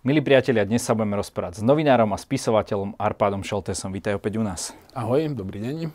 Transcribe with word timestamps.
Milí 0.00 0.24
priatelia, 0.24 0.64
dnes 0.64 0.80
sa 0.80 0.96
budeme 0.96 1.20
rozprávať 1.20 1.60
s 1.60 1.62
novinárom 1.62 2.08
a 2.08 2.16
spisovateľom 2.16 2.96
Arpádom 2.96 3.44
Šoltesom. 3.44 3.92
Vítaj 3.92 4.16
opäť 4.16 4.40
u 4.40 4.44
nás. 4.48 4.72
Ahoj, 4.96 5.28
dobrý 5.36 5.60
deň. 5.60 5.92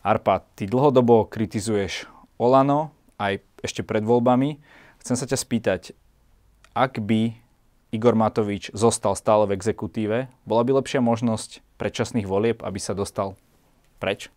Arpád, 0.00 0.48
ty 0.56 0.64
dlhodobo 0.64 1.28
kritizuješ 1.28 2.08
Olano, 2.40 2.96
aj 3.20 3.44
ešte 3.60 3.84
pred 3.84 4.00
voľbami. 4.00 4.56
Chcem 5.04 5.20
sa 5.20 5.28
ťa 5.28 5.36
spýtať, 5.36 5.92
ak 6.72 7.04
by 7.04 7.36
Igor 7.92 8.16
Matovič 8.16 8.72
zostal 8.72 9.12
stále 9.20 9.44
v 9.44 9.52
exekutíve, 9.52 10.32
bola 10.48 10.62
by 10.64 10.80
lepšia 10.80 11.04
možnosť 11.04 11.60
predčasných 11.76 12.24
volieb, 12.24 12.64
aby 12.64 12.80
sa 12.80 12.96
dostal 12.96 13.36
preč? 14.00 14.32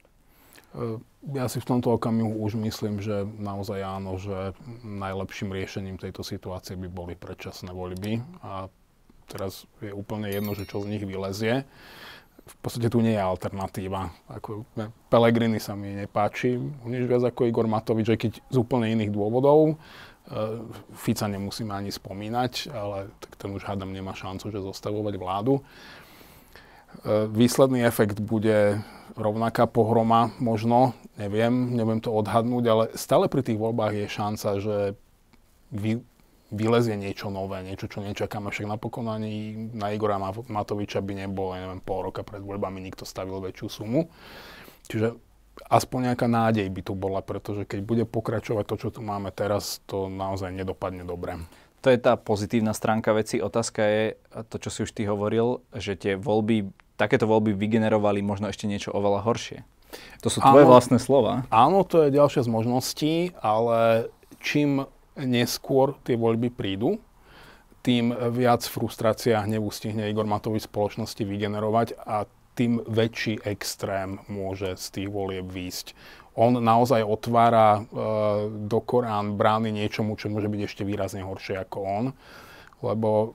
E, 0.78 1.02
ja 1.34 1.50
si 1.50 1.58
v 1.58 1.68
tomto 1.68 1.98
okamihu 1.98 2.38
už 2.46 2.56
myslím, 2.62 3.02
že 3.02 3.26
naozaj 3.26 3.82
áno, 3.82 4.22
že 4.22 4.54
najlepším 4.86 5.50
riešením 5.52 5.98
tejto 5.98 6.22
situácie 6.22 6.78
by 6.78 6.88
boli 6.88 7.14
predčasné 7.18 7.74
voľby 7.74 8.22
a 8.46 8.70
teraz 9.28 9.66
je 9.82 9.92
úplne 9.92 10.30
jedno, 10.30 10.54
že 10.54 10.70
čo 10.70 10.86
z 10.86 10.94
nich 10.94 11.04
vylezie. 11.04 11.66
V 12.48 12.56
podstate 12.64 12.88
tu 12.88 13.04
nie 13.04 13.12
je 13.12 13.20
alternatíva. 13.20 14.08
Ako 14.32 14.64
Pelegrini 15.12 15.60
sa 15.60 15.76
mi 15.76 16.00
nepáči, 16.00 16.56
nič 16.88 17.04
viac 17.04 17.28
ako 17.28 17.44
Igor 17.44 17.68
Matovič, 17.68 18.08
aj 18.08 18.20
keď 18.24 18.32
z 18.40 18.56
úplne 18.56 18.88
iných 18.88 19.12
dôvodov. 19.12 19.74
E, 19.74 19.76
Fica 20.96 21.28
nemusíme 21.28 21.76
ani 21.76 21.92
spomínať, 21.92 22.72
ale 22.72 23.12
tak 23.20 23.36
ten 23.36 23.52
už 23.52 23.68
hádam 23.68 23.92
nemá 23.92 24.16
šancu, 24.16 24.48
že 24.48 24.64
zostavovať 24.64 25.20
vládu. 25.20 25.60
E, 27.06 27.28
výsledný 27.30 27.86
efekt 27.86 28.18
bude 28.22 28.82
rovnaká 29.18 29.66
pohroma 29.66 30.34
možno, 30.38 30.94
neviem, 31.18 31.74
neviem 31.74 31.98
to 31.98 32.14
odhadnúť, 32.14 32.64
ale 32.70 32.84
stále 32.94 33.26
pri 33.26 33.42
tých 33.42 33.58
voľbách 33.58 33.94
je 33.98 34.08
šanca, 34.08 34.50
že 34.62 34.78
vy, 35.74 36.06
vylezie 36.54 36.96
niečo 36.96 37.28
nové, 37.28 37.60
niečo, 37.66 37.92
čo 37.92 38.00
nečakáme. 38.00 38.54
Však 38.54 38.70
napokon 38.70 39.10
ani 39.12 39.68
na 39.74 39.92
Igora 39.92 40.22
Matoviča 40.22 41.04
by 41.04 41.28
nebolo, 41.28 41.58
neviem, 41.58 41.82
pol 41.84 42.08
roka 42.08 42.24
pred 42.24 42.40
voľbami 42.40 42.80
nikto 42.80 43.04
stavil 43.04 43.44
väčšiu 43.44 43.68
sumu. 43.68 44.08
Čiže 44.88 45.18
aspoň 45.68 46.14
nejaká 46.14 46.30
nádej 46.30 46.70
by 46.72 46.82
tu 46.86 46.94
bola, 46.96 47.20
pretože 47.20 47.68
keď 47.68 47.80
bude 47.84 48.04
pokračovať 48.08 48.64
to, 48.64 48.76
čo 48.80 48.90
tu 48.94 49.02
máme 49.04 49.34
teraz, 49.34 49.84
to 49.90 50.08
naozaj 50.08 50.54
nedopadne 50.54 51.04
dobre. 51.04 51.36
To 51.86 51.94
je 51.94 52.00
tá 52.00 52.18
pozitívna 52.18 52.74
stránka 52.74 53.14
veci. 53.14 53.38
Otázka 53.38 53.82
je 53.86 54.04
to, 54.50 54.56
čo 54.58 54.70
si 54.72 54.80
už 54.88 54.92
ty 54.96 55.06
hovoril, 55.06 55.62
že 55.76 56.00
tie 56.00 56.14
voľby 56.18 56.72
takéto 56.98 57.30
voľby 57.30 57.54
vygenerovali 57.54 58.26
možno 58.26 58.50
ešte 58.50 58.66
niečo 58.66 58.92
oveľa 58.92 59.24
horšie. 59.24 59.62
To 60.26 60.28
sú 60.28 60.44
tvoje 60.44 60.68
áno, 60.68 60.72
vlastné 60.74 60.98
slova. 61.00 61.48
Áno, 61.48 61.88
to 61.88 62.04
je 62.04 62.12
ďalšia 62.12 62.44
z 62.44 62.50
možností, 62.52 63.16
ale 63.40 64.12
čím 64.44 64.84
neskôr 65.16 65.96
tie 66.04 66.20
voľby 66.20 66.52
prídu, 66.52 67.00
tým 67.86 68.12
viac 68.36 68.68
frustrácia 68.68 69.40
a 69.40 69.46
hnevu 69.48 69.72
stihne 69.72 70.12
Igor 70.12 70.28
Matovič 70.28 70.68
spoločnosti 70.68 71.24
vygenerovať 71.24 71.96
a 72.04 72.28
tým 72.58 72.84
väčší 72.84 73.46
extrém 73.48 74.20
môže 74.28 74.76
z 74.76 74.86
tých 74.92 75.10
volieb 75.14 75.48
výjsť. 75.48 75.94
On 76.38 76.54
naozaj 76.58 77.06
otvára 77.06 77.80
e, 77.80 77.82
do 78.70 78.80
Korán 78.82 79.38
brány 79.38 79.74
niečomu, 79.74 80.18
čo 80.18 80.30
môže 80.30 80.50
byť 80.50 80.62
ešte 80.66 80.84
výrazne 80.84 81.22
horšie 81.26 81.64
ako 81.64 81.78
on, 81.82 82.06
lebo 82.82 83.10
e, 83.14 83.30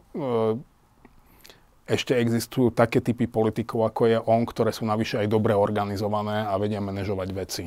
ešte 1.92 2.16
existujú 2.16 2.72
také 2.72 3.04
typy 3.04 3.28
politikov, 3.28 3.92
ako 3.92 4.02
je 4.08 4.18
on, 4.24 4.48
ktoré 4.48 4.72
sú 4.72 4.88
navyše 4.88 5.20
aj 5.20 5.28
dobre 5.28 5.52
organizované 5.52 6.48
a 6.48 6.56
vedia 6.56 6.80
manažovať 6.80 7.28
veci. 7.36 7.64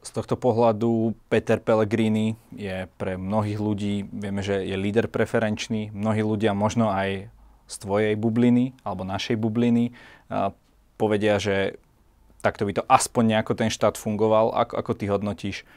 Z 0.00 0.16
tohto 0.16 0.40
pohľadu 0.40 1.12
Peter 1.28 1.60
Pellegrini 1.60 2.32
je 2.56 2.88
pre 2.96 3.20
mnohých 3.20 3.60
ľudí, 3.60 4.08
vieme, 4.08 4.40
že 4.40 4.64
je 4.64 4.72
líder 4.72 5.12
preferenčný, 5.12 5.92
mnohí 5.92 6.24
ľudia 6.24 6.56
možno 6.56 6.88
aj 6.88 7.28
z 7.68 7.74
tvojej 7.84 8.16
bubliny 8.16 8.72
alebo 8.80 9.04
našej 9.04 9.36
bubliny 9.36 9.92
povedia, 10.96 11.36
že 11.36 11.76
takto 12.40 12.64
by 12.64 12.80
to 12.80 12.82
aspoň 12.88 13.36
nejako 13.36 13.52
ten 13.52 13.68
štát 13.68 14.00
fungoval. 14.00 14.56
Ako, 14.56 14.74
ako 14.80 14.92
ty 14.96 15.04
hodnotíš 15.12 15.68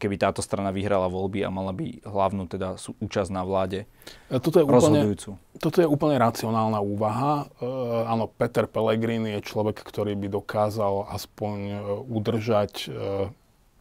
keby 0.00 0.16
táto 0.16 0.40
strana 0.40 0.72
vyhrala 0.72 1.12
voľby 1.12 1.44
a 1.44 1.52
mala 1.52 1.76
by 1.76 2.00
hlavnú 2.00 2.48
teda 2.48 2.80
účasť 2.80 3.28
na 3.28 3.44
vláde 3.44 3.84
e, 4.32 4.40
toto 4.40 4.56
je. 4.56 4.64
Úplne, 4.64 5.12
toto 5.60 5.78
je 5.84 5.86
úplne 5.86 6.16
racionálna 6.16 6.80
úvaha. 6.80 7.52
E, 7.60 7.68
áno, 8.08 8.32
Peter 8.32 8.64
Pellegrini 8.64 9.36
je 9.36 9.44
človek, 9.44 9.84
ktorý 9.84 10.16
by 10.16 10.32
dokázal 10.32 11.12
aspoň 11.12 11.56
e, 11.60 11.76
udržať 12.08 12.72
e, 12.88 12.88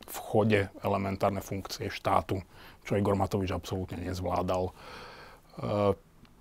v 0.04 0.18
chode 0.20 0.62
elementárne 0.84 1.40
funkcie 1.40 1.88
štátu, 1.88 2.44
čo 2.84 3.00
Igor 3.00 3.16
Matovič 3.16 3.56
absolútne 3.56 4.04
nezvládal. 4.04 4.68
E, 4.68 4.74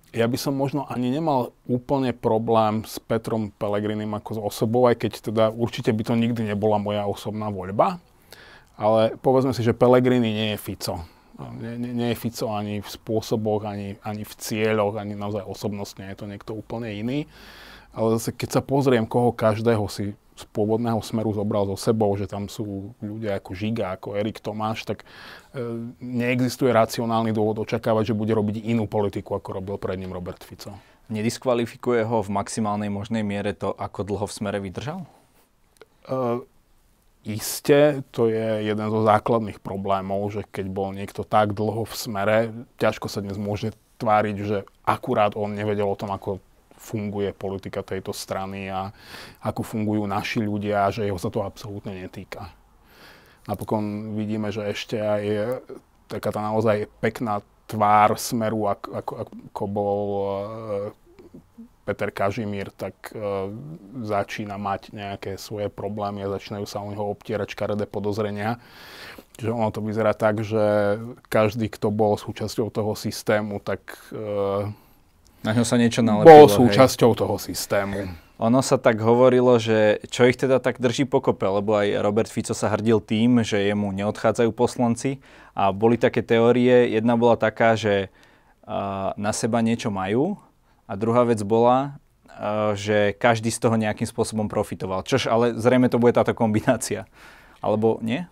ja 0.09 0.25
by 0.25 0.37
som 0.41 0.57
možno 0.57 0.89
ani 0.89 1.13
nemal 1.13 1.53
úplne 1.69 2.11
problém 2.17 2.81
s 2.83 2.97
Petrom 2.97 3.53
Pelegrinim 3.55 4.09
ako 4.17 4.31
s 4.35 4.39
osobou, 4.41 4.89
aj 4.89 5.05
keď 5.05 5.11
teda 5.21 5.45
určite 5.53 5.93
by 5.93 6.03
to 6.03 6.13
nikdy 6.17 6.41
nebola 6.43 6.81
moja 6.81 7.05
osobná 7.05 7.47
voľba 7.53 8.01
ale 8.79 9.19
povedzme 9.19 9.51
si, 9.51 9.59
že 9.59 9.75
Pellegrini 9.75 10.31
nie 10.31 10.47
je 10.55 10.57
Fico. 10.57 11.03
Nie, 11.59 11.75
nie, 11.75 11.91
nie 11.91 12.09
je 12.15 12.19
Fico 12.19 12.51
ani 12.51 12.79
v 12.79 12.87
spôsoboch, 12.87 13.67
ani, 13.67 13.99
ani 14.03 14.23
v 14.23 14.33
cieľoch, 14.39 14.95
ani 14.95 15.19
naozaj 15.19 15.43
osobnostne 15.43 16.07
je 16.11 16.15
to 16.15 16.25
niekto 16.27 16.51
úplne 16.55 16.87
iný. 16.87 17.19
Ale 17.91 18.15
zase, 18.15 18.31
keď 18.31 18.59
sa 18.59 18.61
pozriem, 18.63 19.03
koho 19.03 19.35
každého 19.35 19.83
si 19.91 20.15
z 20.39 20.43
pôvodného 20.55 21.03
smeru 21.03 21.35
zobral 21.35 21.67
so 21.67 21.75
sebou, 21.75 22.15
že 22.15 22.23
tam 22.23 22.47
sú 22.47 22.95
ľudia 23.03 23.43
ako 23.43 23.51
Žiga, 23.51 23.99
ako 23.99 24.15
Erik 24.15 24.39
Tomáš, 24.39 24.87
tak 24.87 25.03
e, 25.03 25.05
neexistuje 25.99 26.71
racionálny 26.71 27.35
dôvod 27.35 27.59
očakávať, 27.67 28.15
že 28.15 28.19
bude 28.19 28.31
robiť 28.31 28.63
inú 28.63 28.87
politiku, 28.87 29.35
ako 29.35 29.59
robil 29.59 29.75
pred 29.75 29.99
ním 29.99 30.15
Robert 30.15 30.39
Fico. 30.39 30.79
Nediskvalifikuje 31.11 32.07
ho 32.07 32.23
v 32.23 32.31
maximálnej 32.31 32.87
možnej 32.87 33.19
miere 33.19 33.51
to, 33.51 33.75
ako 33.75 34.07
dlho 34.07 34.25
v 34.29 34.35
smere 34.39 34.63
vydržal? 34.63 35.03
E, 35.03 36.39
Isté, 37.29 38.01
to 38.09 38.25
je 38.25 38.65
jeden 38.65 38.89
zo 38.89 39.05
základných 39.05 39.61
problémov, 39.61 40.33
že 40.33 40.41
keď 40.49 40.65
bol 40.73 40.89
niekto 40.89 41.21
tak 41.21 41.53
dlho 41.53 41.85
v 41.85 41.93
smere, 41.93 42.37
ťažko 42.81 43.05
sa 43.05 43.21
dnes 43.21 43.37
môže 43.37 43.69
tváriť, 44.01 44.35
že 44.41 44.57
akurát 44.81 45.37
on 45.37 45.53
nevedel 45.53 45.85
o 45.85 45.93
tom, 45.93 46.09
ako 46.09 46.41
funguje 46.73 47.29
politika 47.37 47.85
tejto 47.85 48.17
strany 48.17 48.73
a 48.73 48.89
ako 49.45 49.61
fungujú 49.61 50.09
naši 50.09 50.41
ľudia 50.41 50.89
a 50.89 50.93
že 50.95 51.05
jeho 51.05 51.21
sa 51.21 51.29
to 51.29 51.45
absolútne 51.45 51.93
netýka. 51.93 52.49
Napokon 53.45 54.17
vidíme, 54.17 54.49
že 54.49 54.65
ešte 54.65 54.97
aj 54.97 55.23
taká 56.09 56.33
tá 56.33 56.41
naozaj 56.41 56.89
pekná 56.97 57.45
tvár 57.69 58.17
smeru, 58.17 58.73
ako, 58.73 58.87
ako, 59.05 59.13
ako 59.53 59.63
bol 59.69 60.01
Peter 61.89 62.13
Kažimír, 62.13 62.69
tak 62.69 62.93
e, 63.09 63.49
začína 64.05 64.61
mať 64.61 64.93
nejaké 64.93 65.41
svoje 65.41 65.73
problémy 65.73 66.21
a 66.21 66.29
začínajú 66.37 66.69
sa 66.69 66.85
o 66.85 66.93
neho 66.93 67.09
obtierať 67.09 67.57
škaredé 67.57 67.89
podozrenia. 67.89 68.61
Čiže 69.41 69.49
ono 69.49 69.73
to 69.73 69.81
vyzerá 69.81 70.13
tak, 70.13 70.45
že 70.45 71.01
každý, 71.33 71.65
kto 71.73 71.89
bol 71.89 72.13
súčasťou 72.13 72.69
toho 72.69 72.93
systému, 72.93 73.57
tak 73.57 73.81
e, 74.13 74.69
na 75.41 75.51
ňo 75.57 75.65
sa 75.65 75.81
niečo 75.81 76.05
nalepilo. 76.05 76.29
Bol 76.29 76.45
súčasťou 76.45 77.11
hej. 77.15 77.19
toho 77.25 77.35
systému. 77.41 77.99
Ono 78.39 78.61
sa 78.63 78.79
tak 78.79 79.01
hovorilo, 79.03 79.57
že 79.59 79.99
čo 80.07 80.29
ich 80.29 80.37
teda 80.39 80.61
tak 80.61 80.79
drží 80.79 81.09
pokope, 81.09 81.43
lebo 81.43 81.75
aj 81.75 81.99
Robert 81.99 82.29
Fico 82.31 82.55
sa 82.55 82.71
hrdil 82.71 83.03
tým, 83.03 83.43
že 83.43 83.67
jemu 83.67 83.91
neodchádzajú 83.91 84.51
poslanci 84.55 85.19
a 85.57 85.75
boli 85.75 85.99
také 85.99 86.23
teórie. 86.23 86.87
Jedna 86.95 87.19
bola 87.19 87.35
taká, 87.35 87.75
že 87.75 88.07
uh, 88.63 89.11
na 89.19 89.35
seba 89.35 89.59
niečo 89.59 89.91
majú 89.91 90.39
a 90.89 90.97
druhá 90.97 91.21
vec 91.21 91.37
bola, 91.45 92.01
eh, 92.33 92.73
že 92.73 92.97
každý 93.13 93.53
z 93.53 93.61
toho 93.61 93.77
nejakým 93.77 94.09
spôsobom 94.09 94.49
profitoval. 94.49 95.05
Čož 95.05 95.29
ale 95.29 95.53
zrejme 95.53 95.85
to 95.85 96.01
bude 96.01 96.17
táto 96.17 96.33
kombinácia. 96.33 97.05
Alebo 97.61 98.01
nie? 98.01 98.25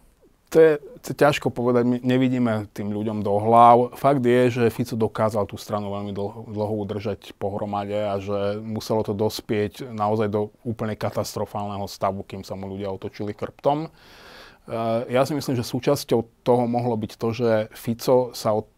To 0.47 0.63
je, 0.63 0.71
to 1.03 1.11
je 1.11 1.17
ťažko 1.19 1.51
povedať, 1.51 1.83
my 1.83 1.99
nevidíme 1.99 2.71
tým 2.71 2.95
ľuďom 2.95 3.19
do 3.19 3.35
hlav. 3.35 3.91
Fakt 3.99 4.23
je, 4.23 4.47
že 4.47 4.71
Fico 4.71 4.95
dokázal 4.95 5.43
tú 5.43 5.59
stranu 5.59 5.91
veľmi 5.91 6.15
dlho, 6.15 6.47
dlho 6.47 6.73
udržať 6.87 7.35
pohromade 7.35 7.99
a 7.99 8.15
že 8.15 8.55
muselo 8.63 9.03
to 9.03 9.11
dospieť 9.11 9.91
naozaj 9.91 10.31
do 10.31 10.55
úplne 10.63 10.95
katastrofálneho 10.95 11.83
stavu, 11.91 12.23
kým 12.23 12.47
sa 12.47 12.55
mu 12.55 12.71
ľudia 12.71 12.87
otočili 12.87 13.35
krptom. 13.35 13.91
Eh, 13.91 15.11
ja 15.11 15.27
si 15.27 15.35
myslím, 15.35 15.59
že 15.59 15.67
súčasťou 15.67 16.47
toho 16.47 16.63
mohlo 16.63 16.95
byť 16.95 17.11
to, 17.19 17.27
že 17.35 17.49
Fico 17.75 18.31
sa 18.31 18.55
od 18.55 18.71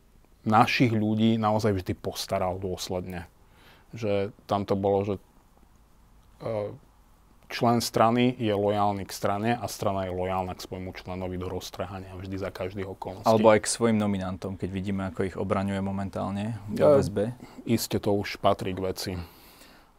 našich 0.50 0.90
ľudí 0.90 1.38
naozaj 1.38 1.78
vždy 1.78 1.94
postaral 1.94 2.58
dôsledne 2.58 3.30
že 3.94 4.32
tam 4.46 4.66
to 4.66 4.78
bolo, 4.78 5.06
že 5.06 5.16
e, 5.18 6.52
člen 7.50 7.82
strany 7.82 8.38
je 8.38 8.54
lojálny 8.54 9.10
k 9.10 9.12
strane 9.12 9.52
a 9.58 9.66
strana 9.66 10.06
je 10.06 10.14
lojálna 10.14 10.54
k 10.54 10.62
svojmu 10.62 10.94
členovi 10.94 11.36
do 11.42 11.50
roztrhania 11.50 12.14
vždy 12.14 12.38
za 12.38 12.54
každých 12.54 12.86
okolností. 12.86 13.26
Alebo 13.26 13.50
aj 13.50 13.66
k 13.66 13.68
svojim 13.68 13.98
nominantom, 13.98 14.54
keď 14.56 14.70
vidíme, 14.70 15.02
ako 15.10 15.20
ich 15.26 15.36
obraňuje 15.36 15.82
momentálne 15.82 16.62
v 16.70 16.86
OSB. 16.86 17.18
Ja, 17.34 17.36
iste 17.66 17.98
to 17.98 18.14
už 18.14 18.38
patrí 18.38 18.78
k 18.78 18.86
veci. 18.86 19.12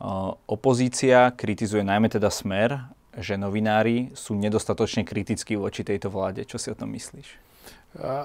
Uh, 0.01 0.33
opozícia 0.49 1.29
kritizuje 1.35 1.85
najmä 1.85 2.09
teda 2.09 2.33
smer, 2.33 2.89
že 3.19 3.35
novinári 3.35 4.15
sú 4.15 4.39
nedostatočne 4.39 5.03
kritickí 5.03 5.59
voči 5.59 5.83
tejto 5.83 6.09
vláde. 6.09 6.47
Čo 6.47 6.57
si 6.57 6.71
o 6.71 6.79
tom 6.79 6.95
myslíš? 6.95 7.50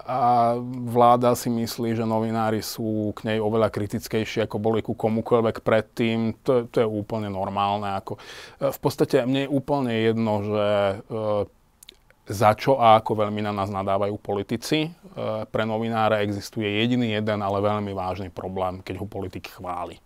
A 0.05 0.53
vláda 0.61 1.33
si 1.33 1.49
myslí, 1.49 1.97
že 1.97 2.05
novinári 2.05 2.61
sú 2.61 3.09
k 3.17 3.33
nej 3.33 3.37
oveľa 3.41 3.73
kritickejší, 3.73 4.45
ako 4.45 4.61
boli 4.61 4.85
ku 4.85 4.93
komukoľvek 4.93 5.65
predtým. 5.65 6.37
To, 6.45 6.69
to 6.69 6.85
je 6.85 6.87
úplne 6.87 7.33
normálne. 7.33 7.97
Ako, 7.97 8.21
e, 8.61 8.69
v 8.69 8.79
podstate 8.79 9.25
mne 9.25 9.49
je 9.49 9.49
úplne 9.49 9.89
jedno, 9.89 10.33
že 10.45 10.67
e, 10.69 10.95
za 12.29 12.53
čo 12.53 12.77
a 12.77 13.01
ako 13.01 13.25
veľmi 13.25 13.41
na 13.41 13.49
nás 13.49 13.73
nadávajú 13.73 14.21
politici. 14.21 14.85
E, 14.85 14.89
pre 15.49 15.65
novinára 15.65 16.21
existuje 16.21 16.69
jediný 16.69 17.17
jeden, 17.17 17.41
ale 17.41 17.57
veľmi 17.57 17.89
vážny 17.89 18.29
problém, 18.29 18.85
keď 18.85 19.01
ho 19.01 19.09
politik 19.09 19.49
chváli. 19.49 19.97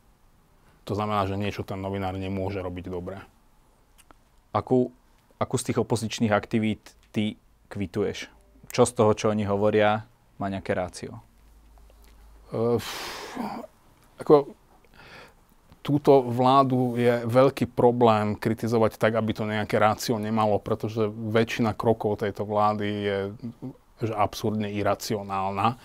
To 0.87 0.95
znamená, 0.95 1.27
že 1.27 1.35
niečo 1.35 1.67
ten 1.67 1.83
novinár 1.83 2.15
nemôže 2.15 2.63
robiť 2.63 2.87
dobre. 2.87 3.19
Akú, 4.55 4.95
akú 5.35 5.55
z 5.59 5.67
tých 5.67 5.83
opozičných 5.83 6.31
aktivít 6.31 6.95
ty 7.11 7.35
kvituješ? 7.67 8.38
Čo 8.69 8.85
z 8.85 8.91
toho, 8.93 9.11
čo 9.17 9.33
oni 9.33 9.45
hovoria, 9.45 10.05
má 10.37 10.47
nejaké 10.47 10.77
rácio? 10.77 11.19
Uh, 12.49 12.81
ako, 14.17 14.53
túto 15.79 16.21
vládu 16.21 16.99
je 16.99 17.25
veľký 17.25 17.71
problém 17.73 18.37
kritizovať 18.37 19.01
tak, 19.01 19.17
aby 19.17 19.31
to 19.33 19.47
nejaké 19.47 19.81
rácio 19.81 20.21
nemalo, 20.21 20.61
pretože 20.61 21.09
väčšina 21.09 21.73
krokov 21.73 22.21
tejto 22.21 22.45
vlády 22.45 22.87
je 22.87 23.17
že 23.99 24.15
absurdne 24.15 24.71
iracionálna. 24.71 25.75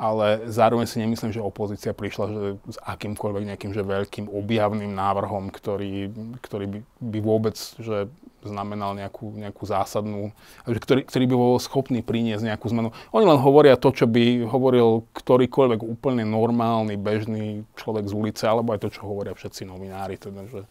Ale 0.00 0.48
zároveň 0.48 0.86
si 0.88 0.96
nemyslím, 1.02 1.34
že 1.34 1.44
opozícia 1.44 1.92
prišla 1.92 2.24
že 2.30 2.42
s 2.72 2.78
akýmkoľvek 2.80 3.52
nejakým 3.52 3.72
že 3.76 3.84
veľkým 3.84 4.32
objavným 4.32 4.96
návrhom, 4.96 5.52
ktorý, 5.52 6.08
ktorý 6.40 6.66
by, 6.70 6.78
by 7.04 7.18
vôbec 7.20 7.56
že 7.58 8.08
znamenal 8.42 8.96
nejakú, 8.96 9.36
nejakú 9.36 9.62
zásadnú, 9.68 10.32
ktorý, 10.64 11.04
ktorý 11.04 11.24
by 11.28 11.36
bol 11.36 11.54
schopný 11.60 12.00
priniesť 12.00 12.48
nejakú 12.48 12.66
zmenu. 12.72 12.88
Oni 13.12 13.24
len 13.28 13.40
hovoria 13.40 13.76
to, 13.76 13.92
čo 13.92 14.08
by 14.08 14.48
hovoril 14.48 15.04
ktorýkoľvek 15.12 15.80
úplne 15.84 16.24
normálny, 16.24 16.96
bežný 16.96 17.68
človek 17.76 18.08
z 18.08 18.14
ulice, 18.16 18.44
alebo 18.48 18.72
aj 18.72 18.80
to, 18.80 18.88
čo 18.88 19.04
hovoria 19.04 19.36
všetci 19.36 19.68
novinári. 19.68 20.16
Teda, 20.16 20.44
že, 20.48 20.64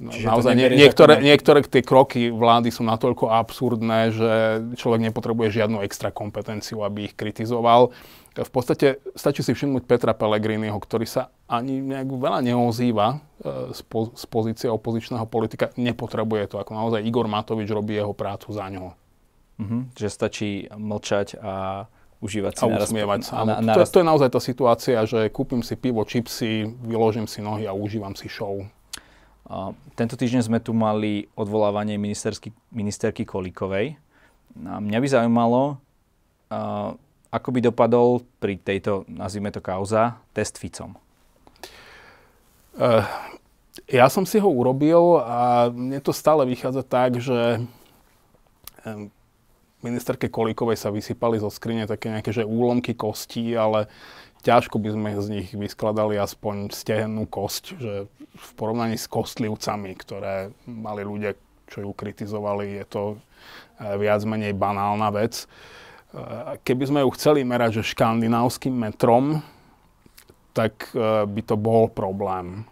No, 0.00 0.10
naozaj 0.10 0.58
nie, 0.58 0.66
niektoré, 0.72 1.22
niektoré 1.22 1.62
tie 1.62 1.84
kroky 1.84 2.32
vlády 2.32 2.74
sú 2.74 2.82
natoľko 2.82 3.30
absurdné, 3.30 4.10
že 4.10 4.30
človek 4.74 4.98
nepotrebuje 4.98 5.62
žiadnu 5.62 5.78
extra 5.84 6.10
kompetenciu, 6.10 6.82
aby 6.82 7.06
ich 7.06 7.14
kritizoval. 7.14 7.94
V 8.32 8.50
podstate 8.50 8.98
stačí 9.14 9.44
si 9.44 9.52
všimnúť 9.52 9.84
Petra 9.84 10.16
Pellegriniho, 10.16 10.74
ktorý 10.80 11.04
sa 11.04 11.30
ani 11.46 11.84
nejak 11.84 12.08
veľa 12.08 12.40
neozýva 12.40 13.20
z, 13.76 13.80
e, 13.80 13.86
po, 13.86 14.10
z 14.16 14.24
pozície 14.26 14.66
opozičného 14.72 15.28
politika. 15.28 15.70
Nepotrebuje 15.76 16.50
to, 16.50 16.56
ako 16.56 16.72
naozaj 16.72 17.04
Igor 17.04 17.28
Matovič 17.28 17.68
robí 17.68 17.94
jeho 17.94 18.16
prácu 18.16 18.48
za 18.50 18.66
ňoho. 18.72 18.96
Uh-huh, 19.60 19.84
že 19.92 20.08
stačí 20.08 20.66
mlčať 20.72 21.36
a 21.38 21.86
užívať 22.24 22.52
si 22.56 22.62
a 22.64 22.66
usmievať 22.80 23.20
sa. 23.22 23.44
Na, 23.44 23.60
naraz... 23.60 23.92
to, 23.92 24.00
to 24.00 24.00
je 24.00 24.06
naozaj 24.08 24.28
tá 24.32 24.40
situácia, 24.40 24.98
že 25.04 25.28
kúpim 25.28 25.60
si 25.60 25.76
pivo, 25.76 26.00
čipsy, 26.06 26.64
vyložím 26.82 27.28
si 27.28 27.44
nohy 27.44 27.68
a 27.68 27.76
užívam 27.76 28.16
si 28.16 28.32
show. 28.32 28.64
Tento 29.92 30.16
týždeň 30.16 30.42
sme 30.48 30.58
tu 30.64 30.72
mali 30.72 31.28
odvolávanie 31.36 32.00
ministerky 32.72 33.22
Kolíkovej. 33.28 34.00
A 34.64 34.80
mňa 34.80 34.98
by 35.00 35.08
zaujímalo, 35.08 35.76
ako 37.32 37.48
by 37.52 37.60
dopadol 37.64 38.24
pri 38.40 38.60
tejto, 38.60 39.08
nazvime 39.08 39.52
to 39.52 39.64
kauza, 39.64 40.20
test 40.36 40.60
Ficom. 40.60 40.96
Uh, 42.72 43.04
ja 43.88 44.08
som 44.08 44.24
si 44.24 44.40
ho 44.40 44.48
urobil 44.48 45.20
a 45.20 45.68
mne 45.72 46.00
to 46.00 46.12
stále 46.12 46.44
vychádza 46.48 46.84
tak, 46.84 47.20
že 47.20 47.60
ministerke 49.82 50.30
Kolíkovej 50.30 50.78
sa 50.78 50.94
vysypali 50.94 51.42
zo 51.42 51.50
skrine 51.50 51.86
také 51.86 52.10
nejaké 52.10 52.30
že 52.30 52.46
úlomky 52.46 52.94
kostí, 52.94 53.54
ale 53.54 53.90
ťažko 54.42 54.78
by 54.82 54.88
sme 54.94 55.10
z 55.22 55.28
nich 55.30 55.48
vyskladali 55.54 56.18
aspoň 56.18 56.74
stehennú 56.74 57.30
kosť, 57.30 57.64
že 57.78 57.94
v 58.32 58.50
porovnaní 58.58 58.98
s 58.98 59.06
kostlivcami, 59.06 59.92
ktoré 59.94 60.50
mali 60.66 61.06
ľudia, 61.06 61.38
čo 61.70 61.86
ju 61.86 61.90
kritizovali, 61.94 62.82
je 62.82 62.84
to 62.90 63.02
e, 63.12 63.16
viac 63.96 64.20
menej 64.26 64.52
banálna 64.52 65.08
vec. 65.14 65.44
E, 65.44 65.46
keby 66.66 66.84
sme 66.90 67.00
ju 67.06 67.08
chceli 67.14 67.46
merať 67.46 67.80
že 67.80 67.94
škandinávským 67.94 68.74
metrom, 68.74 69.40
tak 70.52 70.90
e, 70.92 71.24
by 71.24 71.42
to 71.46 71.56
bol 71.56 71.86
problém. 71.88 72.66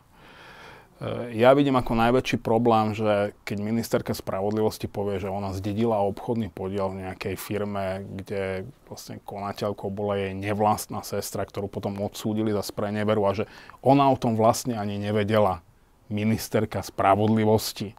Ja 1.33 1.57
vidím 1.57 1.81
ako 1.81 1.97
najväčší 1.97 2.45
problém, 2.45 2.93
že 2.93 3.33
keď 3.49 3.57
ministerka 3.65 4.13
spravodlivosti 4.13 4.85
povie, 4.85 5.17
že 5.17 5.33
ona 5.33 5.57
zdedila 5.57 5.97
obchodný 6.05 6.53
podiel 6.53 6.93
v 6.93 7.09
nejakej 7.09 7.41
firme, 7.41 8.05
kde 8.05 8.69
vlastne 8.85 9.17
konateľkou 9.25 9.89
bola 9.89 10.21
jej 10.21 10.37
nevlastná 10.37 11.01
sestra, 11.01 11.49
ktorú 11.49 11.73
potom 11.73 11.97
odsúdili 12.05 12.53
za 12.53 12.61
spreneveru 12.61 13.25
a 13.25 13.33
že 13.33 13.49
ona 13.81 14.13
o 14.13 14.21
tom 14.21 14.37
vlastne 14.37 14.77
ani 14.77 15.01
nevedela. 15.01 15.65
Ministerka 16.13 16.85
spravodlivosti. 16.85 17.97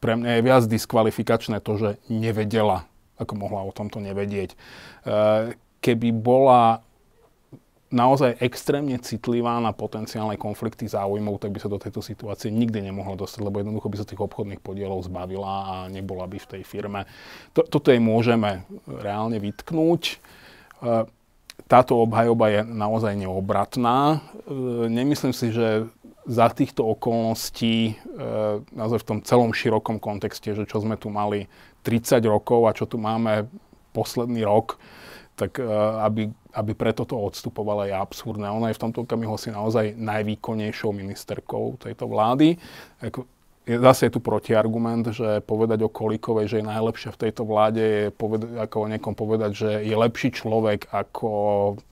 Pre 0.00 0.16
mňa 0.16 0.40
je 0.40 0.46
viac 0.46 0.64
diskvalifikačné 0.64 1.60
to, 1.60 1.76
že 1.76 1.90
nevedela, 2.08 2.88
ako 3.20 3.36
mohla 3.36 3.60
o 3.68 3.76
tomto 3.76 4.00
nevedieť. 4.00 4.56
Keby 5.84 6.08
bola 6.16 6.80
naozaj 7.92 8.40
extrémne 8.40 8.96
citlivá 8.98 9.60
na 9.60 9.76
potenciálne 9.76 10.40
konflikty 10.40 10.88
záujmov, 10.88 11.38
tak 11.38 11.52
by 11.52 11.60
sa 11.60 11.68
do 11.68 11.76
tejto 11.76 12.00
situácie 12.00 12.48
nikdy 12.48 12.80
nemohla 12.80 13.14
dostať, 13.20 13.44
lebo 13.44 13.60
jednoducho 13.60 13.92
by 13.92 13.96
sa 14.00 14.08
tých 14.08 14.24
obchodných 14.24 14.64
podielov 14.64 15.04
zbavila 15.04 15.52
a 15.68 15.74
nebola 15.92 16.24
by 16.24 16.40
v 16.40 16.50
tej 16.58 16.62
firme. 16.64 17.04
Toto 17.52 17.92
jej 17.92 18.00
môžeme 18.00 18.64
reálne 18.88 19.36
vytknúť. 19.36 20.02
E, 20.08 20.16
táto 21.68 22.00
obhajoba 22.00 22.48
je 22.48 22.60
naozaj 22.64 23.12
neobratná. 23.14 24.18
E, 24.18 24.18
nemyslím 24.88 25.36
si, 25.36 25.52
že 25.52 25.86
za 26.24 26.48
týchto 26.48 26.88
okolností, 26.88 27.92
e, 27.92 28.24
naozaj 28.72 29.04
v 29.04 29.08
tom 29.08 29.18
celom 29.20 29.52
širokom 29.52 30.00
kontexte, 30.00 30.56
že 30.56 30.64
čo 30.64 30.80
sme 30.80 30.96
tu 30.96 31.12
mali 31.12 31.44
30 31.84 32.24
rokov 32.24 32.64
a 32.66 32.72
čo 32.72 32.88
tu 32.88 32.96
máme 32.96 33.46
posledný 33.92 34.48
rok, 34.48 34.80
tak 35.36 35.60
aby 36.02 36.30
aby 36.52 36.72
preto 36.76 37.08
to 37.08 37.16
odstupovala, 37.16 37.88
je 37.88 37.96
absurdné. 37.96 38.52
Ona 38.52 38.68
je 38.68 38.76
v 38.76 38.82
tomto 38.84 39.08
okamihu 39.08 39.40
si 39.40 39.48
naozaj 39.48 39.96
najvýkonnejšou 39.96 40.92
ministerkou 40.92 41.80
tejto 41.80 42.04
vlády. 42.04 42.60
Zase 43.64 44.10
je 44.10 44.12
tu 44.12 44.20
protiargument, 44.20 45.06
že 45.14 45.40
povedať 45.40 45.86
o 45.86 45.88
Kolíkovej, 45.88 46.50
že 46.52 46.56
je 46.60 46.66
najlepšia 46.68 47.10
v 47.14 47.20
tejto 47.24 47.48
vláde, 47.48 47.80
je 47.80 48.06
povedať, 48.12 48.52
ako 48.58 48.76
o 48.84 48.90
niekom 48.90 49.14
povedať, 49.16 49.50
že 49.54 49.70
je 49.80 49.96
lepší 49.96 50.34
človek 50.34 50.92
ako 50.92 51.30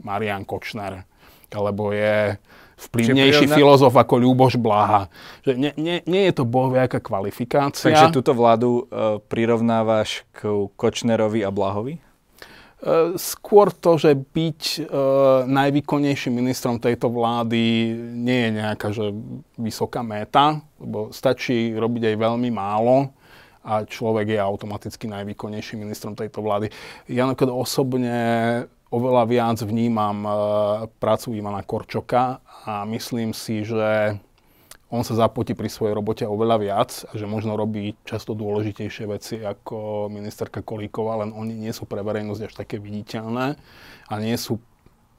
Marian 0.05 0.45
Kočner. 0.45 1.09
Alebo 1.51 1.97
je 1.97 2.37
vplyvnejší 2.85 3.49
prirovna... 3.49 3.57
filozof 3.57 3.95
ako 3.97 4.15
Ľuboš 4.19 4.61
Blaha. 4.61 5.09
Že 5.47 5.53
nie, 5.57 5.73
nie, 5.81 5.97
nie 6.05 6.23
je 6.29 6.35
to 6.37 6.45
bohviaká 6.45 7.01
kvalifikácia. 7.01 7.89
Takže 7.89 8.13
túto 8.13 8.37
vládu 8.37 8.85
uh, 8.85 9.17
prirovnávaš 9.31 10.29
k 10.37 10.69
Kočnerovi 10.77 11.41
a 11.47 11.51
Blahovi? 11.55 12.10
E, 12.81 13.13
skôr 13.21 13.69
to, 13.77 14.01
že 14.01 14.17
byť 14.17 14.61
e, 14.81 14.83
najvýkonnejším 15.45 16.33
ministrom 16.33 16.81
tejto 16.81 17.13
vlády 17.13 17.93
nie 18.17 18.49
je 18.49 18.51
nejaká 18.57 18.89
že 18.89 19.13
vysoká 19.61 20.01
méta, 20.01 20.65
lebo 20.81 21.13
stačí 21.13 21.77
robiť 21.77 22.09
aj 22.09 22.17
veľmi 22.17 22.49
málo 22.49 23.13
a 23.61 23.85
človek 23.85 24.33
je 24.33 24.41
automaticky 24.41 25.05
najvýkonnejším 25.13 25.85
ministrom 25.85 26.17
tejto 26.17 26.41
vlády. 26.41 26.73
Ja 27.05 27.29
napríklad 27.29 27.53
osobne 27.53 28.17
oveľa 28.89 29.29
viac 29.29 29.59
vnímam 29.61 30.25
e, 30.25 30.31
prácu 30.97 31.37
Ivana 31.37 31.61
Korčoka 31.61 32.41
a 32.65 32.89
myslím 32.89 33.37
si, 33.37 33.61
že 33.61 34.17
on 34.91 35.07
sa 35.07 35.15
zapotí 35.15 35.55
pri 35.55 35.71
svojej 35.71 35.95
robote 35.95 36.27
oveľa 36.27 36.57
viac 36.59 36.91
a 37.07 37.15
že 37.15 37.31
možno 37.31 37.55
robí 37.55 37.95
často 38.03 38.35
dôležitejšie 38.35 39.05
veci 39.07 39.39
ako 39.39 40.11
ministerka 40.11 40.67
Kolíková, 40.67 41.23
len 41.23 41.31
oni 41.31 41.55
nie 41.55 41.71
sú 41.71 41.87
pre 41.87 42.03
verejnosť 42.03 42.43
až 42.43 42.53
také 42.59 42.83
viditeľné 42.83 43.55
a 44.11 44.15
nie 44.19 44.35
sú 44.35 44.59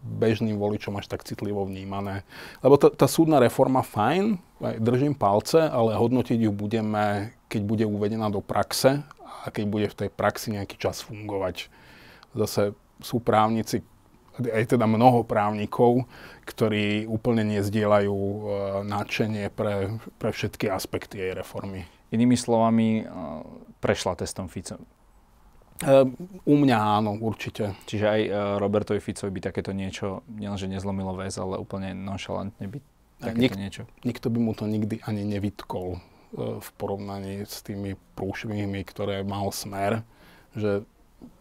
bežným 0.01 0.57
voličom 0.57 0.97
až 0.97 1.07
tak 1.07 1.23
citlivo 1.23 1.63
vnímané. 1.63 2.27
Lebo 2.59 2.75
tá, 2.75 2.91
tá 2.91 3.07
súdna 3.07 3.39
reforma 3.39 3.85
fajn, 3.85 4.35
držím 4.81 5.15
palce, 5.15 5.61
ale 5.61 5.95
hodnotiť 5.95 6.41
ju 6.41 6.51
budeme, 6.51 7.31
keď 7.47 7.61
bude 7.63 7.85
uvedená 7.87 8.27
do 8.27 8.41
praxe 8.43 9.05
a 9.45 9.47
keď 9.53 9.63
bude 9.69 9.87
v 9.87 9.97
tej 10.05 10.09
praxi 10.11 10.57
nejaký 10.57 10.75
čas 10.81 11.05
fungovať. 11.05 11.69
Zase 12.33 12.73
sú 12.99 13.21
právnici, 13.21 13.85
aj 14.39 14.75
teda 14.77 14.87
mnoho 14.87 15.27
právnikov, 15.27 16.07
ktorí 16.47 17.03
úplne 17.09 17.43
nezdieľajú 17.57 18.15
uh, 18.15 18.43
nadšenie 18.87 19.51
pre, 19.51 19.99
pre 20.15 20.29
všetky 20.31 20.71
aspekty 20.71 21.19
jej 21.19 21.31
reformy. 21.35 21.83
Inými 22.15 22.39
slovami, 22.39 23.03
uh, 23.03 23.43
prešla 23.83 24.15
testom 24.15 24.47
Fico. 24.47 24.79
Uh, 25.81 26.05
u 26.45 26.55
mňa 26.55 26.77
áno, 27.01 27.17
určite. 27.17 27.73
Čiže 27.89 28.05
aj 28.05 28.21
Robertovi 28.61 29.01
Ficovi 29.01 29.33
by 29.33 29.41
takéto 29.49 29.73
niečo, 29.73 30.21
nielenže 30.29 30.69
nezlomilo 30.69 31.17
väz, 31.17 31.41
ale 31.41 31.57
úplne 31.57 31.97
nonšalantne 31.97 32.69
by 32.69 32.77
takéto 33.17 33.41
Nik, 33.41 33.53
niečo. 33.57 33.83
Nikto 34.05 34.29
by 34.29 34.39
mu 34.41 34.53
to 34.53 34.69
nikdy 34.69 35.01
ani 35.05 35.25
nevytkol 35.25 36.01
v 36.37 36.69
porovnaní 36.79 37.43
s 37.43 37.59
tými 37.59 37.99
prúšvihmi, 38.15 38.87
ktoré 38.87 39.19
mal 39.27 39.51
smer, 39.51 40.07
že 40.55 40.87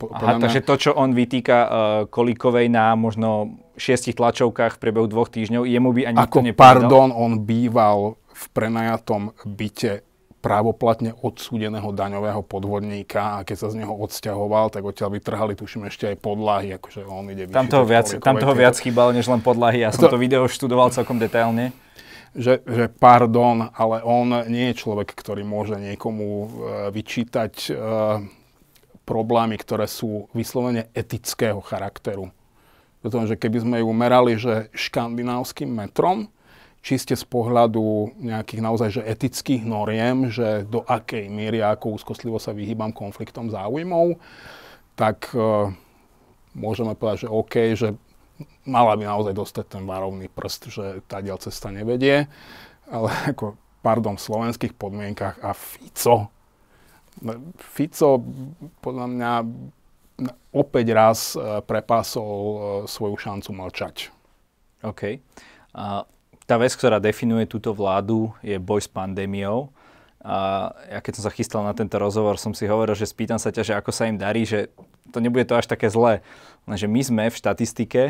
Aha, 0.00 0.40
mňa... 0.40 0.42
takže 0.48 0.60
to, 0.64 0.74
čo 0.80 0.90
on 0.96 1.12
vytýka 1.12 1.56
uh, 1.60 1.70
Kolíkovej 2.08 2.72
na 2.72 2.96
možno 2.96 3.60
šiestich 3.76 4.16
tlačovkách 4.16 4.76
v 4.76 4.80
priebehu 4.80 5.06
dvoch 5.08 5.28
týždňov, 5.28 5.68
jemu 5.68 5.90
by 5.92 6.02
ani 6.08 6.18
Ako 6.20 6.40
to 6.40 6.46
nepovedal? 6.48 6.64
pardon, 6.88 7.08
on 7.12 7.32
býval 7.44 8.16
v 8.32 8.44
prenajatom 8.56 9.36
byte 9.44 10.04
právoplatne 10.40 11.12
odsúdeného 11.20 11.92
daňového 11.92 12.40
podvodníka 12.40 13.40
a 13.40 13.44
keď 13.44 13.56
sa 13.60 13.68
z 13.68 13.84
neho 13.84 13.92
odsťahoval, 13.92 14.72
tak 14.72 14.88
odtiaľ 14.88 15.20
vytrhali, 15.20 15.52
tuším, 15.52 15.84
ešte 15.92 16.08
aj 16.08 16.16
podlahy, 16.16 16.80
akože 16.80 17.04
on 17.04 17.28
ide 17.28 17.44
Tam 17.52 17.68
toho 17.68 17.84
viac, 17.84 18.08
tam 18.08 18.40
toho 18.40 18.56
viac 18.56 18.80
chýbalo, 18.80 19.12
než 19.12 19.28
len 19.28 19.44
podlahy. 19.44 19.84
Ja 19.84 19.92
som 19.92 20.08
to, 20.08 20.16
to 20.16 20.18
video 20.20 20.48
študoval 20.48 20.88
celkom 20.96 21.20
detailne. 21.20 21.76
Že, 22.30 22.62
že 22.62 22.84
pardon, 22.88 23.74
ale 23.74 24.06
on 24.06 24.46
nie 24.48 24.70
je 24.72 24.80
človek, 24.86 25.12
ktorý 25.12 25.42
môže 25.44 25.76
niekomu 25.76 26.24
uh, 26.24 26.48
vyčítať 26.88 27.54
uh, 27.74 28.22
problémy, 29.10 29.58
ktoré 29.58 29.90
sú 29.90 30.30
vyslovene 30.30 30.86
etického 30.94 31.58
charakteru. 31.58 32.30
Pretože 33.02 33.34
keby 33.34 33.58
sme 33.58 33.76
ju 33.82 33.90
merali, 33.90 34.38
že 34.38 34.70
škandinávským 34.70 35.66
metrom, 35.66 36.30
čiste 36.78 37.18
z 37.18 37.26
pohľadu 37.26 38.14
nejakých 38.22 38.62
naozaj 38.62 38.88
že 38.94 39.02
etických 39.02 39.66
noriem, 39.66 40.30
že 40.30 40.62
do 40.62 40.86
akej 40.86 41.26
miery 41.26 41.58
a 41.58 41.74
ako 41.74 41.98
úzkostlivo 41.98 42.38
sa 42.38 42.54
vyhýbam 42.54 42.94
konfliktom 42.94 43.50
záujmov, 43.50 44.14
tak 44.94 45.34
uh, 45.34 45.74
môžeme 46.54 46.94
povedať, 46.94 47.26
že 47.26 47.32
OK, 47.32 47.54
že 47.74 47.88
mala 48.64 48.96
by 48.96 49.04
naozaj 49.04 49.34
dostať 49.34 49.64
ten 49.68 49.84
varovný 49.84 50.30
prst, 50.30 50.62
že 50.70 50.84
tá 51.04 51.18
diel 51.20 51.36
cesta 51.36 51.68
nevedie. 51.68 52.30
Ale 52.88 53.08
ako, 53.28 53.58
pardon, 53.84 54.16
v 54.16 54.24
slovenských 54.24 54.76
podmienkach 54.76 55.40
a 55.42 55.52
Fico, 55.52 56.32
Fico 57.60 58.24
podľa 58.80 59.06
mňa 59.06 59.32
opäť 60.52 60.86
raz 60.92 61.18
e, 61.32 61.60
prepásol 61.64 62.36
e, 62.36 62.56
svoju 62.88 63.16
šancu 63.16 63.50
mlčať. 63.56 63.96
OK. 64.84 65.20
A 65.76 66.04
tá 66.44 66.56
vec, 66.58 66.74
ktorá 66.74 66.98
definuje 66.98 67.46
túto 67.46 67.70
vládu, 67.70 68.34
je 68.42 68.58
boj 68.58 68.82
s 68.82 68.90
pandémiou. 68.90 69.70
A 70.20 70.68
ja 70.90 71.00
keď 71.00 71.20
som 71.20 71.24
sa 71.30 71.32
chystal 71.32 71.62
na 71.64 71.72
tento 71.72 71.96
rozhovor, 71.96 72.36
som 72.36 72.52
si 72.52 72.68
hovoril, 72.68 72.92
že 72.92 73.08
spýtam 73.08 73.40
sa 73.40 73.48
ťa, 73.48 73.62
že 73.64 73.72
ako 73.78 73.90
sa 73.94 74.10
im 74.10 74.20
darí, 74.20 74.44
že 74.44 74.68
to 75.14 75.22
nebude 75.22 75.48
to 75.48 75.56
až 75.56 75.70
také 75.70 75.88
zlé. 75.88 76.20
Lenže 76.68 76.90
my 76.90 77.00
sme 77.00 77.24
v 77.32 77.38
štatistike, 77.38 78.02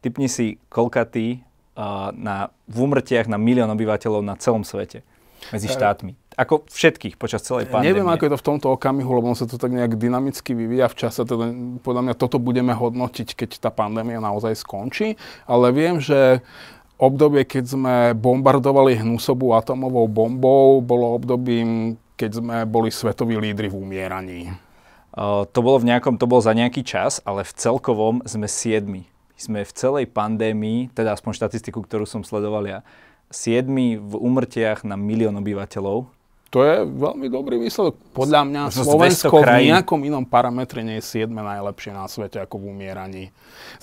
typni 0.00 0.32
si, 0.32 0.56
koľkatý 0.72 1.44
uh, 1.76 2.08
na, 2.16 2.48
v 2.64 2.76
úmrtiach 2.88 3.28
na 3.28 3.36
milión 3.36 3.68
obyvateľov 3.68 4.24
na 4.24 4.38
celom 4.40 4.64
svete 4.64 5.04
medzi 5.52 5.68
e, 5.68 5.72
štátmi. 5.76 6.16
Ako 6.38 6.70
všetkých 6.70 7.18
počas 7.18 7.42
celej 7.42 7.66
pandémie. 7.66 7.98
Neviem, 7.98 8.06
ako 8.06 8.22
je 8.22 8.32
to 8.32 8.38
v 8.38 8.46
tomto 8.46 8.68
okamihu, 8.78 9.10
lebo 9.10 9.34
sa 9.34 9.50
to 9.50 9.58
tak 9.58 9.74
nejak 9.74 9.98
dynamicky 9.98 10.54
vyvíja 10.54 10.86
v 10.86 10.94
čase. 10.94 11.26
Teda, 11.26 11.50
podľa 11.82 12.02
mňa 12.06 12.14
toto 12.14 12.38
budeme 12.38 12.70
hodnotiť, 12.70 13.34
keď 13.34 13.50
tá 13.58 13.74
pandémia 13.74 14.22
naozaj 14.22 14.54
skončí. 14.54 15.18
Ale 15.50 15.74
viem, 15.74 15.98
že 15.98 16.46
obdobie, 16.94 17.42
keď 17.42 17.64
sme 17.66 17.94
bombardovali 18.14 19.02
hnusobú 19.02 19.50
atomovou 19.50 20.06
bombou, 20.06 20.78
bolo 20.78 21.18
obdobím, 21.18 21.98
keď 22.14 22.30
sme 22.38 22.56
boli 22.70 22.94
svetoví 22.94 23.34
lídry 23.34 23.66
v 23.66 23.78
umieraní. 23.78 24.40
Uh, 25.18 25.42
to 25.50 25.58
bolo 25.58 25.82
v 25.82 25.90
nejakom, 25.90 26.14
to 26.22 26.30
bol 26.30 26.38
za 26.38 26.54
nejaký 26.54 26.86
čas, 26.86 27.18
ale 27.26 27.42
v 27.42 27.50
celkovom 27.50 28.22
sme 28.22 28.46
siedmi. 28.46 29.10
Sme 29.34 29.66
v 29.66 29.72
celej 29.74 30.06
pandémii, 30.10 30.94
teda 30.94 31.14
aspoň 31.14 31.34
štatistiku, 31.34 31.82
ktorú 31.82 32.06
som 32.06 32.22
sledoval 32.22 32.66
ja, 32.66 32.78
siedmi 33.30 33.98
v 33.98 34.14
umrtiach 34.18 34.82
na 34.82 34.98
milión 34.98 35.34
obyvateľov. 35.38 36.10
To 36.48 36.64
je 36.64 36.80
veľmi 36.80 37.28
dobrý 37.28 37.60
výsledok. 37.60 38.00
Podľa 38.16 38.48
mňa 38.48 38.62
Slovensko 38.72 39.44
v 39.44 39.68
nejakom 39.68 40.00
inom 40.00 40.24
parametre 40.24 40.80
nie 40.80 40.96
je 40.96 41.28
7 41.28 41.28
najlepšie 41.28 41.92
na 41.92 42.08
svete 42.08 42.40
ako 42.40 42.64
v 42.64 42.64
umieraní. 42.72 43.24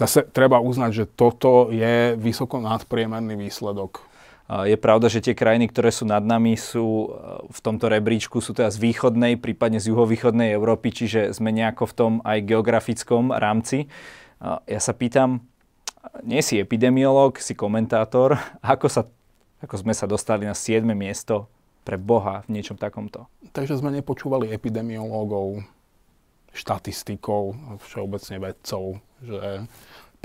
Zase 0.02 0.26
treba 0.26 0.58
uznať, 0.58 0.92
že 0.92 1.06
toto 1.06 1.70
je 1.70 2.18
vysoko 2.18 2.58
nadpriemerný 2.58 3.38
výsledok. 3.38 4.02
Je 4.46 4.78
pravda, 4.78 5.10
že 5.10 5.26
tie 5.26 5.38
krajiny, 5.38 5.70
ktoré 5.70 5.90
sú 5.90 6.06
nad 6.06 6.22
nami, 6.22 6.54
sú 6.54 6.86
e, 6.86 7.08
v 7.50 7.60
tomto 7.66 7.90
rebríčku, 7.90 8.38
sú 8.46 8.54
teda 8.54 8.70
z 8.70 8.78
východnej, 8.78 9.42
prípadne 9.42 9.82
z 9.82 9.90
juhovýchodnej 9.90 10.54
Európy, 10.54 10.94
čiže 10.94 11.34
sme 11.34 11.50
nejako 11.50 11.90
v 11.90 11.94
tom 11.98 12.12
aj 12.22 12.46
geografickom 12.46 13.34
rámci. 13.34 13.90
Ja 14.70 14.78
sa 14.78 14.94
pýtam, 14.94 15.42
nie 16.22 16.46
si 16.46 16.62
epidemiolog, 16.62 17.42
si 17.42 17.58
komentátor, 17.58 18.38
ako, 18.62 18.86
sa, 18.86 19.10
ako 19.66 19.82
sme 19.82 19.98
sa 19.98 20.06
dostali 20.06 20.46
na 20.46 20.54
7. 20.54 20.86
miesto 20.94 21.50
pre 21.86 22.02
Boha 22.02 22.42
v 22.50 22.58
niečom 22.58 22.76
takomto. 22.76 23.30
Takže 23.54 23.78
sme 23.78 23.94
nepočúvali 23.94 24.50
epidemiológov, 24.50 25.62
štatistikov, 26.50 27.54
všeobecne 27.86 28.42
vedcov, 28.42 28.98
že 29.22 29.70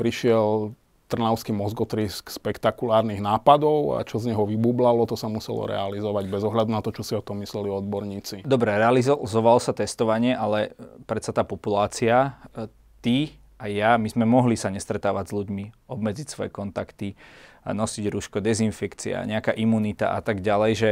prišiel 0.00 0.72
trnavský 1.10 1.50
mozgotrisk 1.50 2.30
spektakulárnych 2.30 3.18
nápadov 3.18 3.98
a 3.98 4.06
čo 4.06 4.22
z 4.22 4.30
neho 4.30 4.46
vybublalo, 4.46 5.02
to 5.10 5.18
sa 5.18 5.26
muselo 5.26 5.66
realizovať 5.66 6.24
bez 6.30 6.46
ohľadu 6.46 6.70
na 6.70 6.80
to, 6.80 6.94
čo 6.94 7.02
si 7.02 7.12
o 7.18 7.20
tom 7.20 7.42
mysleli 7.42 7.66
odborníci. 7.66 8.46
Dobre, 8.46 8.78
realizovalo 8.78 9.58
sa 9.58 9.74
testovanie, 9.74 10.38
ale 10.38 10.78
predsa 11.10 11.34
tá 11.34 11.42
populácia, 11.42 12.38
e, 12.54 12.70
ty 13.02 13.18
a 13.58 13.66
ja, 13.66 13.98
my 13.98 14.06
sme 14.08 14.24
mohli 14.24 14.54
sa 14.54 14.70
nestretávať 14.70 15.34
s 15.34 15.36
ľuďmi, 15.36 15.64
obmedziť 15.90 16.26
svoje 16.30 16.48
kontakty, 16.54 17.18
nosiť 17.66 18.08
rúško, 18.08 18.40
dezinfekcia, 18.40 19.28
nejaká 19.28 19.52
imunita 19.52 20.16
a 20.16 20.24
tak 20.24 20.40
ďalej, 20.40 20.72
že 20.72 20.90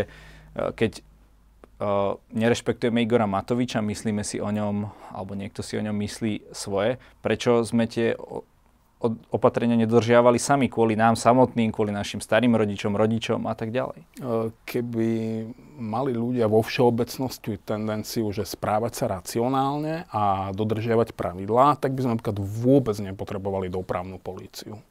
keď 0.55 1.01
uh, 1.01 2.17
nerešpektujeme 2.33 3.03
Igora 3.03 3.27
Matoviča, 3.27 3.83
myslíme 3.83 4.23
si 4.23 4.39
o 4.39 4.49
ňom, 4.49 4.89
alebo 5.13 5.33
niekto 5.35 5.61
si 5.61 5.79
o 5.79 5.85
ňom 5.85 5.95
myslí 5.95 6.53
svoje, 6.55 6.97
prečo 7.23 7.63
sme 7.67 7.87
tie 7.87 8.15
opatrenia 9.31 9.79
nedržiavali 9.79 10.43
sami 10.43 10.67
kvôli 10.67 10.99
nám 10.99 11.15
samotným, 11.15 11.71
kvôli 11.71 11.95
našim 11.95 12.19
starým 12.19 12.59
rodičom, 12.59 12.99
rodičom 12.99 13.47
a 13.47 13.55
tak 13.55 13.71
ďalej? 13.71 14.03
Eh, 14.03 14.47
keby 14.67 15.09
mali 15.79 16.13
ľudia 16.19 16.51
vo 16.51 16.59
všeobecnosti 16.59 17.63
tendenciu, 17.63 18.27
že 18.35 18.43
správať 18.43 18.93
sa 18.99 19.05
racionálne 19.07 20.11
a 20.11 20.51
dodržiavať 20.51 21.15
pravidlá, 21.15 21.79
tak 21.79 21.95
by 21.95 22.01
sme 22.03 22.13
napríklad 22.19 22.39
vôbec 22.43 22.99
nepotrebovali 22.99 23.71
dopravnú 23.71 24.19
políciu. 24.19 24.83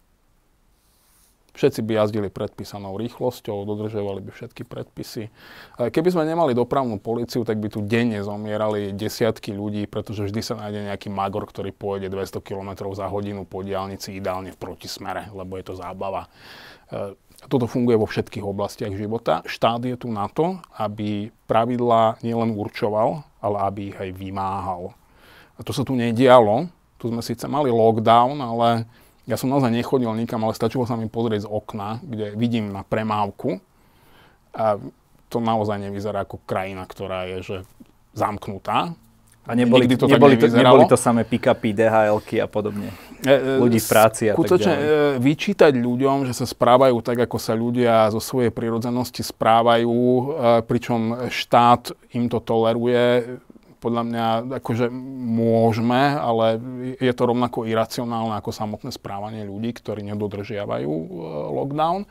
Všetci 1.57 1.81
by 1.81 1.91
jazdili 1.97 2.29
predpísanou 2.29 2.93
rýchlosťou, 3.01 3.65
dodržovali 3.65 4.21
by 4.21 4.29
všetky 4.29 4.61
predpisy. 4.61 5.33
Keby 5.81 6.09
sme 6.13 6.29
nemali 6.29 6.53
dopravnú 6.53 7.01
policiu, 7.01 7.41
tak 7.41 7.57
by 7.57 7.73
tu 7.73 7.81
denne 7.81 8.21
zomierali 8.21 8.93
desiatky 8.93 9.57
ľudí, 9.57 9.89
pretože 9.89 10.29
vždy 10.29 10.41
sa 10.45 10.53
nájde 10.53 10.93
nejaký 10.93 11.09
magor, 11.09 11.49
ktorý 11.49 11.73
pôjde 11.73 12.13
200 12.13 12.45
km 12.45 12.93
za 12.93 13.09
hodinu 13.09 13.41
po 13.49 13.65
diálnici, 13.65 14.13
ideálne 14.13 14.53
v 14.53 14.61
protismere, 14.61 15.33
lebo 15.33 15.57
je 15.57 15.65
to 15.65 15.73
zábava. 15.73 16.29
E, 16.93 17.17
toto 17.49 17.65
funguje 17.65 17.97
vo 17.97 18.05
všetkých 18.05 18.45
oblastiach 18.45 18.93
života. 18.93 19.41
Štát 19.49 19.81
je 19.81 19.97
tu 19.97 20.13
na 20.13 20.29
to, 20.29 20.61
aby 20.77 21.33
pravidlá 21.49 22.21
nielen 22.21 22.53
určoval, 22.53 23.25
ale 23.41 23.57
aby 23.65 23.81
ich 23.89 23.97
aj 23.97 24.09
vymáhal. 24.13 24.93
A 25.57 25.65
to 25.65 25.73
sa 25.73 25.81
tu 25.81 25.97
nedialo. 25.97 26.69
Tu 27.01 27.09
sme 27.09 27.25
síce 27.25 27.49
mali 27.49 27.73
lockdown, 27.73 28.37
ale 28.41 28.85
ja 29.27 29.35
som 29.35 29.51
naozaj 29.51 29.69
nechodil 29.75 30.09
nikam, 30.15 30.39
ale 30.47 30.55
stačilo 30.55 30.87
sa 30.87 30.95
mi 30.95 31.11
pozrieť 31.11 31.43
z 31.45 31.51
okna, 31.51 31.99
kde 31.99 32.31
vidím 32.39 32.71
na 32.71 32.87
premávku. 32.87 33.59
A 34.55 34.79
to 35.27 35.43
naozaj 35.43 35.83
nevyzerá 35.83 36.23
ako 36.23 36.39
krajina, 36.47 36.87
ktorá 36.87 37.27
je 37.27 37.37
že 37.43 37.57
zamknutá. 38.15 38.95
A 39.47 39.55
neboli, 39.55 39.87
to 39.87 40.11
neboli, 40.11 40.35
to, 40.35 40.51
neboli 40.51 40.83
to 40.91 40.99
samé 40.99 41.23
pick-upy, 41.23 41.71
DHL-ky 41.71 42.43
a 42.43 42.51
podobne. 42.51 42.91
E, 43.23 43.31
e, 43.31 43.63
Ľudí 43.63 43.79
v 43.79 43.87
práci 43.87 44.27
a 44.27 44.35
Skutočne 44.35 44.75
tak 44.75 44.83
ďalej. 44.83 45.15
E, 45.15 45.23
vyčítať 45.23 45.73
ľuďom, 45.79 46.17
že 46.27 46.35
sa 46.35 46.43
správajú 46.43 46.99
tak, 46.99 47.23
ako 47.23 47.37
sa 47.39 47.55
ľudia 47.55 48.11
zo 48.11 48.19
svojej 48.19 48.51
prírodzenosti 48.51 49.23
správajú, 49.23 49.95
pričom 50.67 51.31
štát 51.31 51.95
im 52.11 52.27
to 52.27 52.43
toleruje, 52.43 53.39
podľa 53.77 54.03
mňa 54.09 54.25
akože 54.61 54.89
môžeme, 55.37 56.17
ale 56.17 56.57
je 56.97 57.13
to 57.13 57.23
rovnako 57.29 57.69
iracionálne 57.69 58.35
ako 58.37 58.49
samotné 58.49 58.89
správanie 58.89 59.45
ľudí, 59.45 59.77
ktorí 59.77 60.01
nedodržiavajú 60.13 60.91
e, 60.91 61.07
lockdown. 61.53 62.09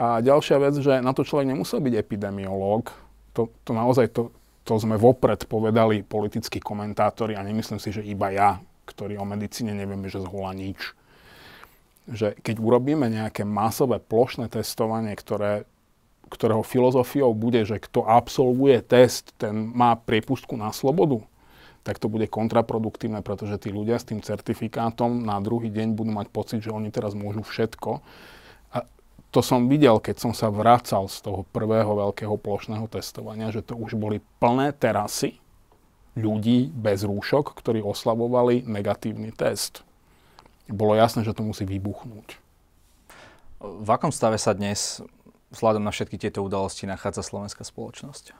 A 0.00 0.20
ďalšia 0.24 0.56
vec, 0.60 0.74
že 0.80 1.02
na 1.02 1.12
to 1.12 1.26
človek 1.26 1.50
nemusel 1.50 1.82
byť 1.82 1.94
epidemiológ. 1.96 2.92
To, 3.36 3.50
to 3.64 3.72
naozaj 3.72 4.12
to, 4.12 4.32
to 4.64 4.78
sme 4.78 5.00
vopred 5.00 5.44
povedali 5.48 6.04
politickí 6.04 6.62
komentátori 6.62 7.34
a 7.34 7.44
nemyslím 7.44 7.80
si, 7.82 7.90
že 7.90 8.06
iba 8.06 8.30
ja, 8.30 8.62
ktorý 8.88 9.18
o 9.18 9.26
medicíne 9.26 9.74
nevieme, 9.74 10.06
že 10.06 10.22
zhola 10.22 10.54
nič. 10.54 10.94
Že 12.08 12.38
keď 12.40 12.56
urobíme 12.60 13.06
nejaké 13.10 13.42
masové 13.42 13.98
plošné 14.00 14.48
testovanie, 14.48 15.12
ktoré 15.18 15.68
ktorého 16.30 16.62
filozofiou 16.62 17.34
bude, 17.34 17.66
že 17.66 17.82
kto 17.82 18.06
absolvuje 18.06 18.80
test, 18.86 19.34
ten 19.36 19.74
má 19.74 19.98
priepustku 19.98 20.54
na 20.54 20.70
slobodu, 20.70 21.20
tak 21.82 21.98
to 21.98 22.06
bude 22.06 22.28
kontraproduktívne, 22.28 23.24
pretože 23.24 23.56
tí 23.66 23.74
ľudia 23.74 23.98
s 23.98 24.06
tým 24.06 24.20
certifikátom 24.22 25.24
na 25.26 25.40
druhý 25.42 25.72
deň 25.72 25.96
budú 25.96 26.12
mať 26.12 26.28
pocit, 26.30 26.60
že 26.62 26.70
oni 26.70 26.92
teraz 26.92 27.16
môžu 27.16 27.42
všetko. 27.42 28.04
A 28.76 28.84
to 29.32 29.40
som 29.40 29.66
videl, 29.66 29.98
keď 29.98 30.20
som 30.20 30.32
sa 30.36 30.52
vracal 30.52 31.08
z 31.08 31.24
toho 31.24 31.42
prvého 31.50 31.88
veľkého 31.88 32.36
plošného 32.36 32.86
testovania, 32.86 33.50
že 33.50 33.64
to 33.64 33.74
už 33.74 33.96
boli 33.96 34.20
plné 34.38 34.76
terasy 34.76 35.40
ľudí 36.18 36.68
bez 36.68 37.02
rúšok, 37.06 37.56
ktorí 37.56 37.80
oslavovali 37.80 38.68
negatívny 38.68 39.32
test. 39.32 39.80
Bolo 40.68 40.94
jasné, 40.94 41.26
že 41.26 41.34
to 41.34 41.42
musí 41.42 41.66
vybuchnúť. 41.66 42.38
V 43.60 43.88
akom 43.92 44.08
stave 44.08 44.40
sa 44.40 44.56
dnes, 44.56 45.04
vzhľadom 45.50 45.82
na 45.82 45.90
všetky 45.90 46.16
tieto 46.18 46.42
udalosti, 46.42 46.86
nachádza 46.86 47.22
slovenská 47.26 47.62
spoločnosť? 47.66 48.34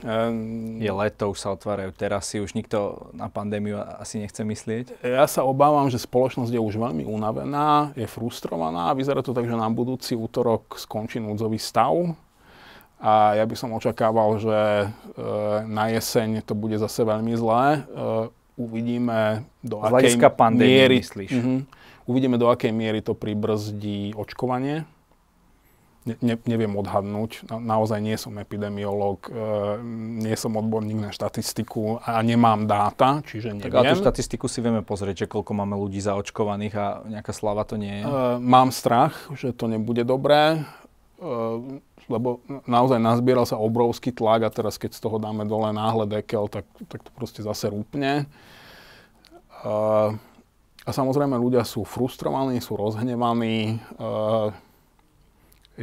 Um, 0.00 0.80
je 0.80 0.88
leto, 0.88 1.28
už 1.28 1.38
sa 1.44 1.52
otvárajú 1.52 1.92
terasy, 1.92 2.40
už 2.40 2.56
nikto 2.56 3.12
na 3.12 3.28
pandémiu 3.28 3.76
asi 4.00 4.16
nechce 4.16 4.40
myslieť? 4.40 5.04
Ja 5.04 5.28
sa 5.28 5.44
obávam, 5.44 5.92
že 5.92 6.00
spoločnosť 6.00 6.56
je 6.56 6.60
už 6.60 6.80
veľmi 6.80 7.04
unavená, 7.04 7.92
je 7.92 8.08
frustrovaná 8.08 8.96
vyzerá 8.96 9.20
to 9.20 9.36
tak, 9.36 9.44
že 9.44 9.52
na 9.52 9.68
budúci 9.68 10.16
útorok 10.16 10.80
skončí 10.80 11.20
núdzový 11.20 11.60
stav. 11.60 12.16
A 13.00 13.36
ja 13.36 13.44
by 13.48 13.56
som 13.56 13.72
očakával, 13.72 14.36
že 14.40 14.56
e, 14.56 14.88
na 15.64 15.88
jeseň 15.88 16.44
to 16.44 16.52
bude 16.52 16.76
zase 16.76 17.00
veľmi 17.00 17.32
zlé. 17.32 17.80
E, 17.80 17.80
uvidíme, 18.60 19.44
do 19.64 19.80
Z 19.80 19.88
akej 19.88 20.16
miery... 20.52 21.00
myslíš? 21.00 21.32
Uh-huh, 21.32 21.64
uvidíme, 22.10 22.34
do 22.34 22.50
akej 22.50 22.74
miery 22.74 22.98
to 22.98 23.14
pribrzdí 23.14 24.18
očkovanie 24.18 24.82
ne, 26.06 26.14
ne, 26.24 26.34
neviem 26.48 26.72
odhadnúť. 26.72 27.44
Na, 27.48 27.76
naozaj 27.76 28.00
nie 28.00 28.16
som 28.16 28.32
epidemiológ, 28.40 29.28
e, 29.28 29.34
nie 30.24 30.36
som 30.36 30.56
odborník 30.56 30.98
na 30.98 31.10
štatistiku 31.12 32.00
a 32.00 32.20
nemám 32.24 32.64
dáta, 32.64 33.20
čiže 33.24 33.52
neviem. 33.52 33.64
Tak 33.68 33.76
ale 33.76 33.92
tú 33.92 34.00
štatistiku 34.00 34.46
si 34.48 34.64
vieme 34.64 34.80
pozrieť, 34.80 35.26
že 35.26 35.30
koľko 35.30 35.52
máme 35.52 35.76
ľudí 35.76 36.00
zaočkovaných 36.00 36.74
a 36.76 36.86
nejaká 37.20 37.32
slava 37.36 37.62
to 37.68 37.76
nie 37.76 38.00
je. 38.00 38.04
E, 38.04 38.12
mám 38.40 38.72
strach, 38.72 39.28
že 39.36 39.52
to 39.52 39.68
nebude 39.68 40.02
dobré, 40.08 40.64
e, 41.20 41.28
lebo 42.08 42.42
naozaj 42.66 42.98
nazbieral 42.98 43.44
sa 43.44 43.60
obrovský 43.60 44.10
tlak 44.10 44.48
a 44.48 44.50
teraz 44.50 44.80
keď 44.80 44.96
z 44.96 45.00
toho 45.04 45.20
dáme 45.20 45.44
dole 45.46 45.70
náhle 45.70 46.08
dekel, 46.08 46.48
tak, 46.48 46.66
tak 46.88 47.04
to 47.04 47.10
proste 47.12 47.44
zase 47.44 47.68
rúpne. 47.68 48.24
E, 49.60 49.76
a 50.90 50.96
samozrejme 50.96 51.38
ľudia 51.38 51.62
sú 51.62 51.86
frustrovaní, 51.86 52.58
sú 52.58 52.74
rozhnevaní. 52.74 53.78
E, 53.78 54.10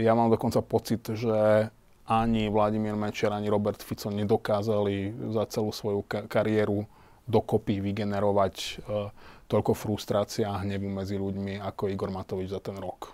ja 0.04 0.12
mám 0.12 0.28
dokonca 0.28 0.60
pocit, 0.60 1.08
že 1.16 1.72
ani 2.08 2.52
Vladimír 2.52 2.96
Mečer, 3.00 3.32
ani 3.32 3.48
Robert 3.48 3.80
Fico 3.84 4.12
nedokázali 4.12 5.16
za 5.32 5.48
celú 5.48 5.72
svoju 5.72 6.04
ka- 6.08 6.28
kariéru 6.28 6.88
dokopy 7.28 7.84
vygenerovať 7.84 8.56
uh, 8.88 9.12
toľko 9.52 9.76
frustrácia 9.76 10.48
a 10.48 10.64
hnevu 10.64 10.88
medzi 10.88 11.20
ľuďmi 11.20 11.60
ako 11.60 11.92
Igor 11.92 12.08
Matovič 12.08 12.56
za 12.56 12.64
ten 12.64 12.80
rok. 12.80 13.12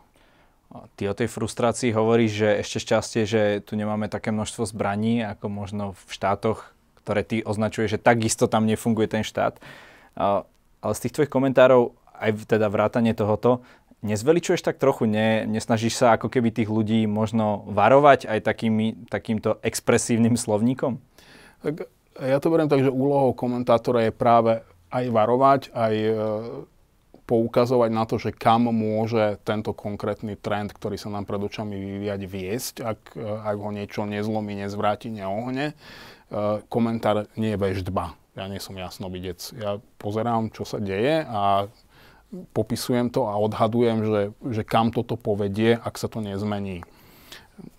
Ty 0.97 1.13
o 1.13 1.17
tej 1.17 1.29
frustrácii 1.29 1.93
hovoríš, 1.93 2.31
že 2.45 2.49
ešte 2.61 2.77
šťastie, 2.81 3.21
že 3.29 3.41
tu 3.61 3.73
nemáme 3.77 4.09
také 4.09 4.33
množstvo 4.33 4.69
zbraní, 4.69 5.21
ako 5.21 5.45
možno 5.49 5.83
v 5.93 6.09
štátoch, 6.09 6.73
ktoré 7.05 7.21
ty 7.21 7.45
označuješ, 7.45 7.97
že 7.97 8.01
takisto 8.01 8.49
tam 8.49 8.65
nefunguje 8.65 9.05
ten 9.05 9.21
štát. 9.21 9.57
Ale 10.83 10.91
z 10.93 11.07
tých 11.07 11.15
tvojich 11.15 11.31
komentárov, 11.31 11.95
aj 12.19 12.45
teda 12.45 12.67
vrátanie 12.67 13.15
tohoto, 13.15 13.63
Nezveličuješ 14.03 14.67
tak 14.67 14.83
trochu, 14.83 15.07
ne, 15.07 15.47
nesnažíš 15.47 16.03
sa 16.03 16.19
ako 16.19 16.27
keby 16.27 16.51
tých 16.51 16.67
ľudí 16.67 17.07
možno 17.07 17.63
varovať 17.71 18.27
aj 18.27 18.39
takými, 18.43 19.07
takýmto 19.07 19.63
expresívnym 19.63 20.35
slovníkom? 20.35 20.99
Tak 21.63 21.87
ja 22.19 22.37
to 22.43 22.51
beriem 22.51 22.67
tak, 22.67 22.83
že 22.83 22.91
úlohou 22.91 23.31
komentátora 23.31 24.03
je 24.03 24.11
práve 24.11 24.59
aj 24.91 25.05
varovať, 25.07 25.61
aj 25.71 25.93
e, 25.95 26.11
poukazovať 27.23 27.89
na 27.95 28.03
to, 28.03 28.19
že 28.19 28.35
kam 28.35 28.67
môže 28.67 29.39
tento 29.47 29.71
konkrétny 29.71 30.35
trend, 30.35 30.75
ktorý 30.75 30.99
sa 30.99 31.07
nám 31.07 31.23
pred 31.23 31.39
očami 31.39 31.71
vyvíjať, 31.71 32.21
viesť, 32.27 32.75
ak, 32.83 32.99
e, 33.15 33.23
ak 33.23 33.55
ho 33.55 33.71
niečo 33.71 34.03
nezlomí, 34.03 34.67
nezvráti, 34.67 35.15
neohne. 35.15 35.71
E, 35.71 35.75
komentár 36.67 37.31
nie 37.39 37.55
je 37.55 37.61
veždba. 37.71 38.19
Ja 38.33 38.49
nie 38.49 38.57
som 38.57 38.73
jasnovidec. 38.73 39.39
Ja 39.61 39.77
pozerám, 40.01 40.49
čo 40.49 40.65
sa 40.65 40.81
deje 40.81 41.21
a 41.21 41.69
popisujem 42.57 43.13
to 43.13 43.29
a 43.29 43.37
odhadujem, 43.37 44.01
že, 44.01 44.21
že 44.57 44.61
kam 44.65 44.89
toto 44.89 45.13
povedie, 45.13 45.77
ak 45.77 46.01
sa 46.01 46.09
to 46.09 46.17
nezmení 46.17 46.81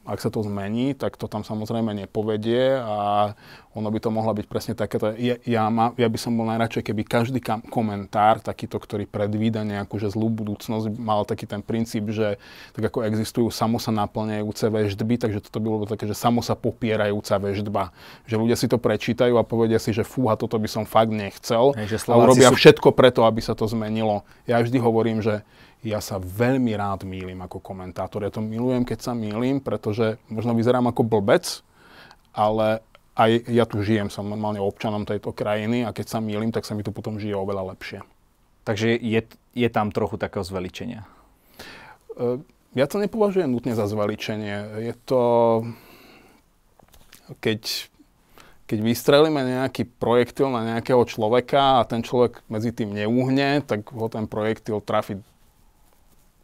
ak 0.05 0.21
sa 0.21 0.29
to 0.29 0.45
zmení, 0.45 0.93
tak 0.93 1.17
to 1.17 1.27
tam 1.27 1.43
samozrejme 1.43 1.97
nepovedie 1.97 2.77
a 2.77 3.33
ono 3.73 3.89
by 3.89 3.99
to 3.99 4.13
mohla 4.13 4.37
byť 4.37 4.47
presne 4.47 4.73
takéto. 4.77 5.17
Ja, 5.17 5.41
ja, 5.43 5.67
ma, 5.73 5.97
ja 5.97 6.07
by 6.07 6.19
som 6.21 6.37
bol 6.37 6.47
najradšej, 6.47 6.93
keby 6.93 7.03
každý 7.09 7.41
kam, 7.41 7.65
komentár, 7.65 8.39
takýto, 8.39 8.77
ktorý 8.79 9.09
predvída 9.09 9.65
nejakú 9.65 9.97
že 9.97 10.13
zlú 10.13 10.29
budúcnosť, 10.31 10.93
mal 11.01 11.25
taký 11.27 11.49
ten 11.49 11.65
princíp, 11.65 12.13
že 12.13 12.37
tak 12.77 12.93
ako 12.93 13.03
existujú 13.09 13.49
samo 13.49 13.81
sa 13.81 13.91
naplňajúce 13.91 14.69
väždby, 14.69 15.19
takže 15.19 15.41
toto 15.43 15.59
by 15.59 15.67
bolo 15.67 15.87
také, 15.89 16.05
že 16.07 16.15
samo 16.15 16.45
sa 16.45 16.55
popierajúca 16.55 17.41
väždba. 17.41 17.91
Že 18.29 18.37
ľudia 18.45 18.57
si 18.61 18.69
to 18.69 18.77
prečítajú 18.77 19.41
a 19.41 19.43
povedia 19.43 19.81
si, 19.81 19.91
že 19.91 20.05
fúha, 20.05 20.37
toto 20.37 20.61
by 20.61 20.69
som 20.69 20.85
fakt 20.85 21.11
nechcel. 21.11 21.75
Hej, 21.75 21.99
a 22.07 22.15
urobia 22.15 22.53
sú... 22.53 22.61
všetko 22.61 22.93
preto, 22.93 23.25
aby 23.27 23.41
sa 23.41 23.57
to 23.57 23.65
zmenilo. 23.67 24.23
Ja 24.45 24.61
vždy 24.61 24.79
hovorím, 24.79 25.25
že 25.25 25.43
ja 25.85 26.01
sa 26.01 26.17
veľmi 26.17 26.73
rád 26.73 27.05
mýlim 27.05 27.37
ako 27.45 27.61
komentátor. 27.61 28.25
Ja 28.25 28.33
to 28.33 28.41
milujem, 28.41 28.89
keď 28.89 29.05
sa 29.05 29.13
mýlim, 29.13 29.61
pretože 29.61 30.17
možno 30.33 30.57
vyzerám 30.57 30.89
ako 30.89 31.05
blbec, 31.05 31.61
ale 32.33 32.81
aj 33.15 33.31
ja 33.47 33.69
tu 33.69 33.85
žijem, 33.85 34.09
som 34.09 34.27
normálne 34.27 34.59
občanom 34.59 35.05
tejto 35.05 35.31
krajiny 35.31 35.85
a 35.85 35.93
keď 35.93 36.07
sa 36.09 36.19
mýlim, 36.25 36.51
tak 36.51 36.65
sa 36.65 36.73
mi 36.73 36.83
tu 36.83 36.91
potom 36.91 37.21
žije 37.21 37.37
oveľa 37.37 37.77
lepšie. 37.77 38.01
Takže 38.65 38.97
je, 38.97 39.21
je 39.53 39.69
tam 39.69 39.93
trochu 39.93 40.17
takého 40.17 40.43
zveličenia? 40.43 41.05
Uh, 42.17 42.41
ja 42.73 42.89
to 42.89 42.99
nepovažujem 42.99 43.53
nutne 43.53 43.77
za 43.77 43.85
zveličenie. 43.87 44.83
Je 44.89 44.95
to, 45.05 45.23
keď, 47.39 47.61
keď 48.67 48.79
vystrelíme 48.83 49.39
nejaký 49.47 49.87
projektil 50.01 50.49
na 50.49 50.75
nejakého 50.75 51.05
človeka 51.07 51.85
a 51.85 51.87
ten 51.87 52.03
človek 52.03 52.43
medzi 52.51 52.73
tým 52.73 52.91
neuhne, 52.97 53.63
tak 53.63 53.85
ho 53.95 54.09
ten 54.11 54.27
projektil 54.27 54.83
trafi 54.83 55.23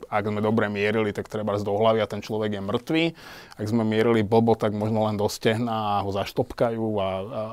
ak 0.09 0.25
sme 0.25 0.41
dobre 0.41 0.71
mierili, 0.73 1.13
tak 1.13 1.29
treba 1.29 1.59
do 1.61 1.75
hlavy 1.75 2.01
a 2.01 2.09
ten 2.09 2.25
človek 2.25 2.57
je 2.57 2.63
mŕtvý. 2.63 3.05
Ak 3.61 3.67
sme 3.67 3.85
mierili 3.85 4.25
blbo, 4.25 4.57
tak 4.57 4.73
možno 4.73 5.05
len 5.05 5.21
do 5.21 5.29
a 5.69 6.01
ho 6.01 6.11
zaštopkajú 6.15 6.87
a, 6.97 7.03
a, 7.03 7.11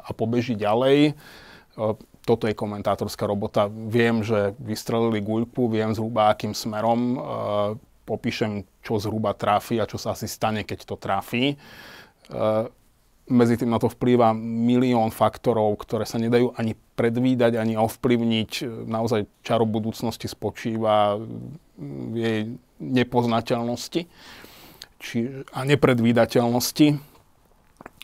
a 0.07 0.09
pobeží 0.15 0.55
ďalej. 0.55 1.17
Toto 2.27 2.43
je 2.47 2.55
komentátorská 2.55 3.27
robota. 3.27 3.67
Viem, 3.67 4.23
že 4.23 4.55
vystrelili 4.59 5.19
guľku, 5.19 5.67
viem 5.67 5.91
zhruba 5.91 6.31
akým 6.31 6.55
smerom, 6.55 7.19
popíšem, 8.07 8.63
čo 8.83 8.99
zhruba 9.01 9.35
tráfi 9.35 9.83
a 9.83 9.89
čo 9.89 9.99
sa 9.99 10.15
asi 10.15 10.31
stane, 10.31 10.63
keď 10.63 10.79
to 10.87 10.95
trafí 10.95 11.59
medzi 13.27 13.59
tým 13.59 13.67
na 13.67 13.79
to 13.79 13.91
vplýva 13.91 14.31
milión 14.39 15.11
faktorov, 15.11 15.83
ktoré 15.83 16.07
sa 16.07 16.15
nedajú 16.15 16.55
ani 16.55 16.79
predvídať, 16.95 17.59
ani 17.59 17.75
ovplyvniť. 17.75 18.63
Naozaj 18.87 19.43
čaro 19.43 19.67
budúcnosti 19.67 20.31
spočíva 20.31 21.19
jej 22.13 22.57
nepoznateľnosti 22.81 24.09
či, 24.97 25.17
a 25.53 25.59
nepredvídateľnosti. 25.65 26.87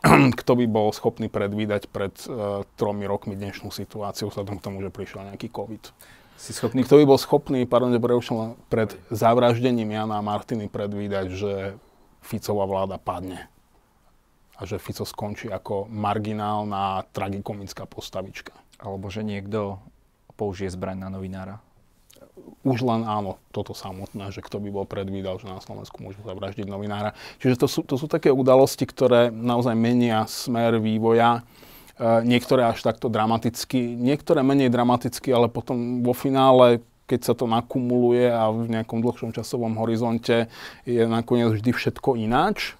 Kto 0.39 0.51
by 0.59 0.65
bol 0.67 0.91
schopný 0.91 1.31
predvídať 1.31 1.89
pred 1.89 2.13
uh, 2.27 2.67
tromi 2.77 3.07
rokmi 3.07 3.33
dnešnú 3.33 3.71
situáciu, 3.71 4.29
vzhľadom 4.29 4.59
k 4.59 4.65
tomu, 4.65 4.77
že 4.83 4.93
prišiel 4.93 5.33
nejaký 5.33 5.49
COVID. 5.49 5.83
Si 6.38 6.51
schopný... 6.51 6.83
Kto 6.83 6.99
by 7.01 7.05
bol 7.07 7.19
schopný, 7.21 7.63
pardon, 7.63 7.93
pred 8.67 8.93
zavraždením 9.09 9.95
Jana 9.95 10.19
a 10.19 10.25
Martiny 10.25 10.67
predvídať, 10.67 11.27
že 11.31 11.53
Ficová 12.23 12.67
vláda 12.67 12.99
padne 12.99 13.51
a 14.57 14.69
že 14.69 14.77
Fico 14.77 15.03
skončí 15.03 15.49
ako 15.49 15.89
marginálna 15.89 17.09
tragikomická 17.09 17.89
postavička. 17.89 18.53
Alebo 18.77 19.09
že 19.09 19.25
niekto 19.25 19.81
použije 20.38 20.69
zbraň 20.71 21.03
na 21.03 21.09
novinára. 21.09 21.55
Už 22.63 22.81
len 22.81 23.05
áno, 23.05 23.37
toto 23.53 23.77
samotné, 23.77 24.33
že 24.33 24.41
kto 24.41 24.57
by 24.57 24.69
bol 24.73 24.85
predvídal, 24.89 25.37
že 25.37 25.45
na 25.45 25.61
Slovensku 25.61 26.01
môžu 26.01 26.23
zavraždiť 26.25 26.65
novinára. 26.65 27.13
Čiže 27.37 27.55
to 27.61 27.67
sú, 27.69 27.79
to 27.85 27.95
sú 27.99 28.09
také 28.09 28.33
udalosti, 28.33 28.89
ktoré 28.89 29.29
naozaj 29.29 29.77
menia 29.77 30.25
smer 30.25 30.81
vývoja. 30.81 31.45
E, 31.99 32.25
niektoré 32.25 32.65
až 32.65 32.81
takto 32.81 33.11
dramaticky, 33.11 33.93
niektoré 33.99 34.41
menej 34.41 34.73
dramaticky, 34.73 35.29
ale 35.29 35.51
potom 35.51 36.01
vo 36.01 36.17
finále 36.17 36.81
keď 37.03 37.19
sa 37.19 37.33
to 37.35 37.45
nakumuluje 37.45 38.31
a 38.31 38.47
v 38.47 38.79
nejakom 38.79 39.03
dlhšom 39.03 39.35
časovom 39.35 39.75
horizonte 39.75 40.47
je 40.87 41.03
nakoniec 41.03 41.51
vždy 41.51 41.75
všetko 41.75 42.15
ináč. 42.15 42.79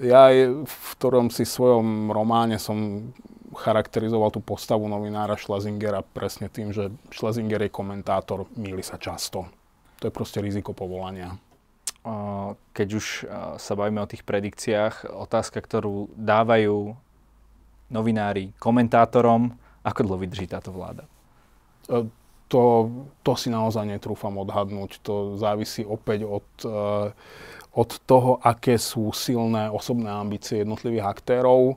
Ja 0.00 0.28
v 0.32 0.76
ktorom 0.96 1.28
si 1.28 1.44
svojom 1.44 2.12
románe 2.12 2.56
som 2.56 3.08
charakterizoval 3.56 4.30
tú 4.30 4.44
postavu 4.44 4.86
novinára 4.86 5.40
Schlesingera 5.40 6.04
presne 6.04 6.52
tým, 6.52 6.70
že 6.70 6.92
Schlesinger 7.10 7.64
je 7.66 7.72
komentátor, 7.72 8.46
míli 8.54 8.84
sa 8.84 9.00
často. 9.00 9.48
To 10.00 10.08
je 10.08 10.12
proste 10.12 10.44
riziko 10.44 10.76
povolania. 10.76 11.40
Keď 12.76 12.88
už 12.92 13.06
sa 13.58 13.72
bavíme 13.74 13.98
o 14.04 14.10
tých 14.10 14.22
predikciách, 14.22 15.10
otázka, 15.10 15.58
ktorú 15.58 16.12
dávajú 16.14 16.94
novinári 17.90 18.54
komentátorom, 18.62 19.56
ako 19.82 20.00
dlho 20.06 20.18
vydrží 20.22 20.46
táto 20.50 20.74
vláda? 20.74 21.06
E, 21.86 22.10
to, 22.50 22.90
to 23.22 23.32
si 23.38 23.50
naozaj 23.50 23.86
netrúfam 23.86 24.34
odhadnúť. 24.38 25.02
To 25.06 25.38
závisí 25.38 25.86
opäť 25.86 26.26
od 26.26 26.46
od 27.76 27.90
toho, 28.08 28.40
aké 28.40 28.80
sú 28.80 29.12
silné 29.12 29.68
osobné 29.68 30.08
ambície 30.08 30.64
jednotlivých 30.64 31.12
aktérov. 31.12 31.76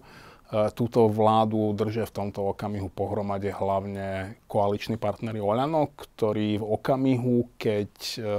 Túto 0.49 1.05
vládu 1.05 1.77
držia 1.77 2.09
v 2.09 2.15
tomto 2.25 2.57
okamihu 2.57 2.89
pohromade 2.89 3.53
hlavne 3.53 4.33
koaliční 4.49 4.97
partnery 4.97 5.37
Oľano, 5.37 5.93
ktorí 5.93 6.57
v 6.57 6.65
okamihu, 6.65 7.53
keď, 7.61 7.93
e, 8.17 8.31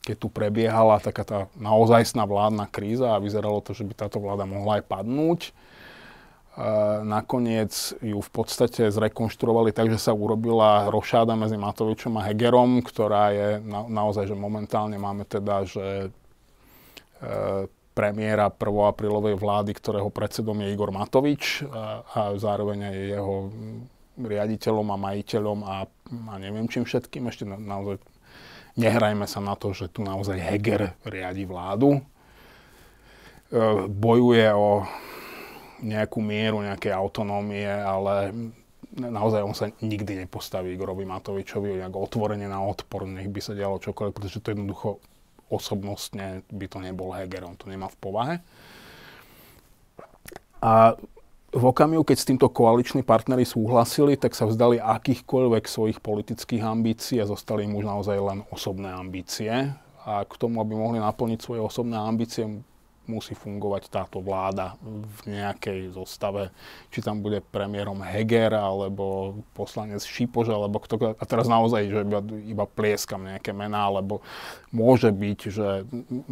keď 0.00 0.16
tu 0.16 0.28
prebiehala 0.32 0.96
taká 0.96 1.24
tá 1.28 1.38
naozajstná 1.60 2.24
vládna 2.24 2.64
kríza 2.72 3.12
a 3.12 3.20
vyzeralo 3.20 3.60
to, 3.60 3.76
že 3.76 3.84
by 3.84 3.92
táto 3.92 4.16
vláda 4.16 4.48
mohla 4.48 4.80
aj 4.80 4.88
padnúť, 4.88 5.40
e, 5.44 5.52
nakoniec 7.04 8.00
ju 8.00 8.16
v 8.16 8.30
podstate 8.32 8.88
zrekonštruovali 8.88 9.76
tak, 9.76 9.92
že 9.92 10.00
sa 10.00 10.16
urobila 10.16 10.88
rošáda 10.88 11.36
medzi 11.36 11.60
Matovičom 11.60 12.16
a 12.16 12.32
Hegerom, 12.32 12.80
ktorá 12.80 13.28
je 13.36 13.48
na, 13.60 13.84
naozaj, 13.84 14.24
že 14.24 14.40
momentálne 14.40 14.96
máme 14.96 15.28
teda, 15.28 15.68
že 15.68 16.08
e, 17.20 17.68
premiéra 18.00 18.48
1. 18.48 18.56
aprílovej 18.64 19.36
vlády, 19.36 19.76
ktorého 19.76 20.08
predsedom 20.08 20.56
je 20.64 20.72
Igor 20.72 20.88
Matovič 20.88 21.60
a, 21.68 22.32
zároveň 22.40 22.88
aj 22.88 22.96
jeho 22.96 23.36
riaditeľom 24.16 24.88
a 24.88 24.96
majiteľom 24.96 25.58
a, 25.68 25.76
a 26.08 26.34
neviem 26.40 26.64
čím 26.64 26.88
všetkým. 26.88 27.28
Ešte 27.28 27.44
na, 27.44 27.60
naozaj 27.60 28.00
nehrajme 28.80 29.28
sa 29.28 29.44
na 29.44 29.52
to, 29.52 29.76
že 29.76 29.92
tu 29.92 30.00
naozaj 30.00 30.40
Heger 30.40 30.96
riadi 31.04 31.44
vládu. 31.44 32.00
E, 32.00 32.02
bojuje 33.84 34.48
o 34.48 34.88
nejakú 35.84 36.24
mieru 36.24 36.64
nejakej 36.64 36.96
autonómie, 36.96 37.68
ale 37.68 38.32
naozaj 38.96 39.44
on 39.44 39.52
sa 39.52 39.68
nikdy 39.84 40.24
nepostaví 40.24 40.72
Igorovi 40.72 41.04
Matovičovi 41.04 41.84
nejak 41.84 42.00
otvorene 42.00 42.48
na 42.48 42.64
odpor, 42.64 43.04
nech 43.04 43.28
by 43.28 43.40
sa 43.44 43.52
dialo 43.52 43.76
čokoľvek, 43.76 44.16
pretože 44.16 44.40
to 44.40 44.56
jednoducho 44.56 45.04
osobnostne 45.50 46.46
by 46.48 46.66
to 46.70 46.78
nebol 46.78 47.10
Heger, 47.10 47.44
on 47.44 47.58
to 47.58 47.66
nemá 47.66 47.90
v 47.90 47.98
povahe. 47.98 48.34
A 50.62 50.94
v 51.50 51.64
okamihu, 51.66 52.06
keď 52.06 52.16
s 52.18 52.28
týmto 52.30 52.46
koaliční 52.46 53.02
partnery 53.02 53.42
súhlasili, 53.42 54.14
tak 54.14 54.38
sa 54.38 54.46
vzdali 54.46 54.78
akýchkoľvek 54.78 55.66
svojich 55.66 55.98
politických 55.98 56.62
ambícií 56.62 57.18
a 57.18 57.26
zostali 57.26 57.66
im 57.66 57.74
už 57.74 57.84
naozaj 57.90 58.18
len 58.22 58.38
osobné 58.54 58.94
ambície. 58.94 59.74
A 60.06 60.22
k 60.22 60.34
tomu, 60.38 60.62
aby 60.62 60.78
mohli 60.78 61.02
naplniť 61.02 61.42
svoje 61.42 61.60
osobné 61.60 61.98
ambície, 61.98 62.46
musí 63.08 63.34
fungovať 63.34 63.90
táto 63.90 64.22
vláda 64.22 64.78
v 64.84 65.34
nejakej 65.34 65.92
zostave. 65.92 66.54
Či 66.94 67.02
tam 67.02 67.24
bude 67.24 67.42
premiérom 67.42 67.98
Heger, 68.04 68.54
alebo 68.54 69.38
poslanec 69.56 70.04
Šipož, 70.04 70.52
alebo 70.52 70.78
kto... 70.78 71.18
A 71.18 71.24
teraz 71.26 71.50
naozaj, 71.50 71.90
že 71.90 72.00
iba, 72.06 72.20
iba 72.22 72.64
plieskam 72.70 73.26
nejaké 73.26 73.50
mená, 73.50 73.90
alebo 73.90 74.22
môže 74.70 75.10
byť, 75.10 75.38
že 75.50 75.68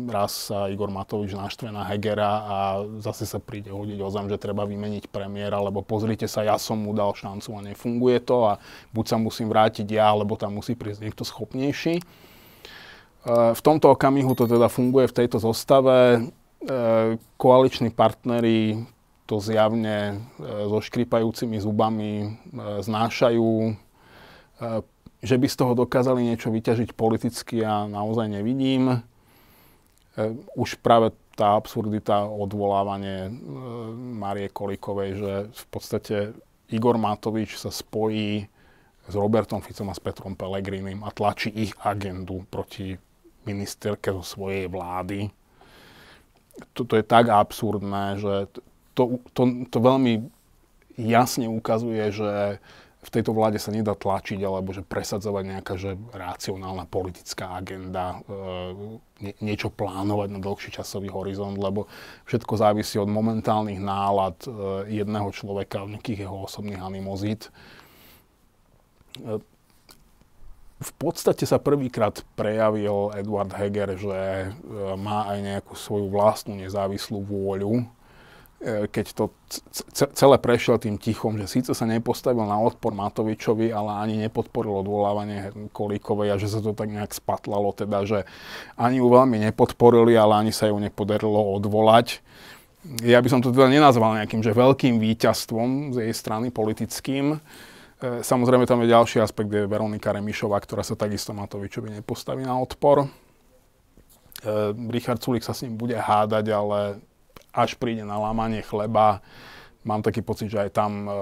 raz 0.07 0.53
sa 0.53 0.71
Igor 0.71 0.95
Matovič 0.95 1.35
naštve 1.35 1.75
na 1.75 1.83
Hegera 1.89 2.33
a 2.47 2.57
zase 3.03 3.27
sa 3.27 3.43
príde 3.43 3.75
hodiť 3.75 3.99
o 3.99 4.09
zem, 4.15 4.31
že 4.31 4.39
treba 4.39 4.63
vymeniť 4.63 5.11
premiéra, 5.11 5.59
lebo 5.59 5.83
pozrite 5.83 6.31
sa, 6.31 6.47
ja 6.47 6.55
som 6.63 6.79
mu 6.79 6.95
dal 6.95 7.11
šancu 7.11 7.59
a 7.59 7.65
nefunguje 7.75 8.23
to 8.23 8.55
a 8.55 8.63
buď 8.95 9.05
sa 9.11 9.17
musím 9.19 9.51
vrátiť 9.51 9.87
ja, 9.91 10.15
alebo 10.15 10.39
tam 10.39 10.63
musí 10.63 10.79
prísť 10.79 11.03
niekto 11.03 11.27
schopnejší. 11.27 12.01
V 13.29 13.61
tomto 13.61 13.93
okamihu 13.93 14.33
to 14.33 14.47
teda 14.47 14.71
funguje 14.71 15.11
v 15.11 15.17
tejto 15.21 15.43
zostave. 15.43 16.31
E, 16.59 17.19
koaliční 17.37 17.91
partnery 17.91 18.87
to 19.27 19.41
zjavne 19.41 19.99
e, 20.11 20.15
so 20.67 20.83
škripajúcimi 20.83 21.61
zubami 21.63 22.11
e, 22.27 22.29
znášajú. 22.83 23.77
Že 25.23 25.37
by 25.39 25.47
z 25.47 25.57
toho 25.57 25.79
dokázali 25.79 26.27
niečo 26.27 26.51
vyťažiť 26.51 26.99
politicky 26.99 27.63
a 27.63 27.87
naozaj 27.87 28.27
nevidím. 28.27 28.91
Už 30.59 30.83
práve 30.83 31.15
tá 31.39 31.55
absurdita 31.55 32.27
odvolávanie 32.27 33.31
Marie 34.19 34.51
Kolikovej, 34.51 35.11
že 35.15 35.33
v 35.55 35.67
podstate 35.71 36.17
Igor 36.75 36.99
Matovič 36.99 37.55
sa 37.55 37.71
spojí 37.71 38.51
s 39.07 39.15
Robertom 39.15 39.63
Ficom 39.63 39.91
a 39.91 39.95
s 39.95 40.03
Petrom 40.03 40.35
Pelegrinim 40.35 41.07
a 41.07 41.15
tlačí 41.15 41.55
ich 41.55 41.79
agendu 41.87 42.43
proti 42.51 42.99
ministerke 43.47 44.11
zo 44.11 44.27
svojej 44.27 44.67
vlády 44.67 45.31
toto 46.75 46.95
je 46.99 47.05
tak 47.05 47.29
absurdné, 47.29 48.19
že 48.19 48.35
to, 48.99 49.23
to, 49.35 49.43
to 49.71 49.79
veľmi 49.79 50.27
jasne 50.99 51.47
ukazuje, 51.47 52.11
že 52.11 52.59
v 52.99 53.15
tejto 53.15 53.31
vláde 53.31 53.63
sa 53.63 53.71
nedá 53.71 53.95
tlačiť 53.95 54.43
alebo 54.43 54.75
že 54.75 54.83
presadzovať 54.83 55.45
nejaká 55.47 55.75
že 55.79 55.95
racionálna 56.11 56.85
politická 56.91 57.55
agenda, 57.55 58.19
e, 58.27 59.39
niečo 59.39 59.71
plánovať 59.71 60.29
na 60.35 60.43
dlhší 60.43 60.75
časový 60.75 61.07
horizont, 61.07 61.55
lebo 61.55 61.87
všetko 62.27 62.59
závisí 62.59 62.99
od 62.99 63.07
momentálnych 63.07 63.79
nálad 63.79 64.37
e, 64.45 64.51
jedného 64.99 65.31
človeka, 65.31 65.87
nejakých 65.87 66.27
jeho 66.27 66.51
osobných 66.51 66.83
animozít. 66.83 67.55
E, 69.23 69.39
v 70.79 70.93
podstate 70.95 71.43
sa 71.43 71.59
prvýkrát 71.59 72.23
prejavil 72.39 73.11
Eduard 73.19 73.51
Heger, 73.51 73.99
že 73.99 74.19
e, 74.19 74.49
má 74.95 75.27
aj 75.27 75.39
nejakú 75.43 75.75
svoju 75.75 76.07
vlastnú 76.07 76.55
nezávislú 76.55 77.19
vôľu, 77.27 77.83
e, 77.83 78.87
keď 78.87 79.07
to 79.11 79.25
celé 79.91 80.39
prešiel 80.39 80.79
tým 80.79 80.95
tichom, 80.95 81.35
že 81.35 81.51
síce 81.51 81.75
sa 81.75 81.83
nepostavil 81.83 82.47
na 82.47 82.63
odpor 82.63 82.95
Matovičovi, 82.95 83.75
ale 83.75 83.91
ani 84.07 84.15
nepodporil 84.23 84.87
odvolávanie 84.87 85.51
Kolíkovej 85.75 86.39
a 86.39 86.41
že 86.41 86.47
sa 86.47 86.63
to 86.63 86.71
tak 86.71 86.95
nejak 86.95 87.11
spatlalo, 87.11 87.75
teda, 87.75 88.07
že 88.07 88.19
ani 88.79 89.03
ju 89.03 89.11
veľmi 89.11 89.51
nepodporili, 89.51 90.15
ale 90.15 90.47
ani 90.47 90.55
sa 90.55 90.71
ju 90.71 90.79
nepodarilo 90.79 91.59
odvolať. 91.59 92.23
Ja 93.03 93.19
by 93.19 93.27
som 93.27 93.43
to 93.43 93.51
teda 93.51 93.67
nenazval 93.67 94.15
nejakým 94.15 94.47
že 94.47 94.55
veľkým 94.55 95.03
víťazstvom 95.03 95.99
z 95.99 96.07
jej 96.07 96.15
strany 96.15 96.55
politickým, 96.55 97.43
samozrejme 98.01 98.63
tam 98.67 98.83
je 98.83 98.95
ďalší 98.95 99.19
aspekt, 99.19 99.51
je 99.51 99.67
Veronika 99.67 100.15
Remišová, 100.15 100.63
ktorá 100.63 100.87
sa 100.87 100.95
takisto 100.95 101.35
Matovičovi 101.35 101.91
nepostaví 101.99 102.47
na 102.47 102.55
odpor. 102.55 103.05
E, 103.05 103.09
Richard 104.91 105.19
Sulik 105.19 105.43
sa 105.43 105.51
s 105.51 105.67
ním 105.67 105.75
bude 105.75 105.99
hádať, 105.99 106.47
ale 106.55 107.03
až 107.51 107.75
príde 107.75 108.07
na 108.07 108.15
lámanie 108.15 108.63
chleba, 108.63 109.19
mám 109.83 110.07
taký 110.07 110.23
pocit, 110.23 110.47
že 110.47 110.63
aj 110.63 110.71
tam 110.71 110.93
e, 111.07 111.13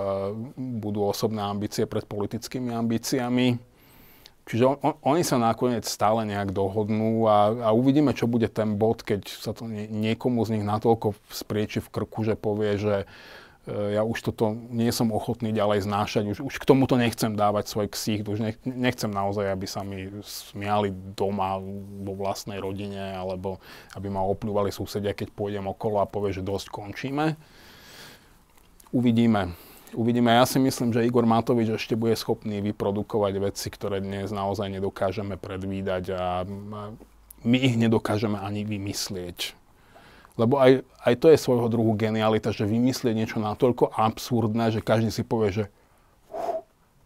budú 0.77 1.09
osobné 1.09 1.41
ambície 1.41 1.89
pred 1.89 2.05
politickými 2.05 2.77
ambíciami. 2.77 3.57
Čiže 4.47 4.63
on, 4.69 4.77
on, 4.85 4.95
oni 5.17 5.25
sa 5.25 5.41
nakoniec 5.41 5.89
stále 5.89 6.29
nejak 6.29 6.53
dohodnú 6.53 7.25
a, 7.27 7.57
a 7.67 7.69
uvidíme, 7.73 8.13
čo 8.13 8.29
bude 8.29 8.53
ten 8.53 8.77
bod, 8.77 9.01
keď 9.01 9.27
sa 9.27 9.57
to 9.57 9.65
nie, 9.65 9.89
niekomu 9.89 10.45
z 10.45 10.61
nich 10.61 10.65
natoľko 10.69 11.17
sprieči 11.33 11.81
v 11.81 11.89
krku, 11.89 12.21
že 12.23 12.37
povie, 12.37 12.77
že 12.77 12.97
E, 12.99 13.09
ja 13.67 14.07
už 14.07 14.23
toto 14.23 14.55
nie 14.55 14.95
som 14.95 15.11
ochotný 15.11 15.51
ďalej 15.51 15.91
znášať, 15.91 16.25
už, 16.31 16.39
už 16.47 16.55
k 16.63 16.69
tomuto 16.71 16.95
nechcem 16.95 17.35
dávať 17.35 17.67
svoj 17.67 17.91
ksích, 17.91 18.23
už 18.23 18.39
nech, 18.39 18.57
nechcem 18.63 19.11
naozaj, 19.11 19.51
aby 19.51 19.67
sa 19.67 19.83
mi 19.83 20.07
smiali 20.23 20.95
doma 20.95 21.59
vo 22.07 22.15
vlastnej 22.15 22.63
rodine, 22.63 23.19
alebo 23.19 23.59
aby 23.99 24.07
ma 24.07 24.23
opľúvali 24.23 24.71
susedia, 24.71 25.19
keď 25.19 25.35
pôjdem 25.35 25.67
okolo 25.67 25.99
a 25.99 26.07
povie, 26.07 26.31
že 26.31 26.47
dosť 26.47 26.71
končíme. 26.71 27.35
Uvidíme. 28.95 29.59
Uvidíme. 29.99 30.31
Ja 30.31 30.47
si 30.47 30.63
myslím, 30.63 30.95
že 30.95 31.03
Igor 31.03 31.27
Matovič 31.27 31.75
ešte 31.75 31.99
bude 31.99 32.15
schopný 32.15 32.63
vyprodukovať 32.63 33.35
veci, 33.51 33.67
ktoré 33.67 33.99
dnes 33.99 34.31
naozaj 34.31 34.79
nedokážeme 34.79 35.35
predvídať 35.35 36.05
a 36.15 36.47
my 37.43 37.59
ich 37.59 37.75
nedokážeme 37.75 38.39
ani 38.39 38.63
vymyslieť 38.63 39.66
lebo 40.37 40.61
aj, 40.61 40.85
aj 41.05 41.15
to 41.17 41.27
je 41.33 41.41
svojho 41.41 41.69
druhu 41.73 41.97
genialita, 41.97 42.53
že 42.53 42.69
vymyslieť 42.69 43.15
niečo 43.17 43.39
natoľko 43.41 43.93
absurdné, 43.93 44.73
že 44.73 44.85
každý 44.85 45.09
si 45.09 45.25
povie, 45.25 45.53
že 45.53 45.65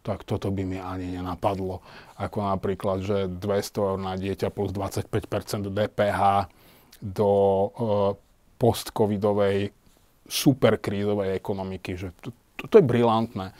tak 0.03 0.25
toto 0.25 0.51
by 0.51 0.62
mi 0.64 0.79
ani 0.81 1.14
nenapadlo. 1.14 1.85
Ako 2.16 2.43
napríklad, 2.43 3.05
že 3.05 3.29
200 3.29 3.87
eur 3.87 3.99
na 4.01 4.16
dieťa 4.16 4.49
plus 4.51 4.73
25% 4.73 5.07
DPH 5.71 6.51
do 7.01 7.31
uh, 7.31 7.69
post-covidovej 8.57 9.73
superkrízovej 10.29 11.37
ekonomiky. 11.37 12.01
Že 12.01 12.09
to, 12.21 12.29
to, 12.57 12.62
to 12.69 12.75
je 12.81 12.85
brilantné. 12.85 13.53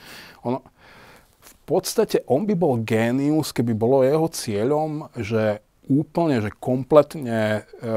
Ono, 0.49 0.65
v 1.41 1.53
podstate 1.69 2.25
on 2.29 2.49
by 2.49 2.55
bol 2.57 2.81
génius, 2.83 3.53
keby 3.53 3.77
bolo 3.77 4.05
jeho 4.05 4.29
cieľom, 4.29 5.13
že 5.17 5.61
úplne, 5.91 6.39
že 6.39 6.55
kompletne 6.55 7.67
e, 7.67 7.91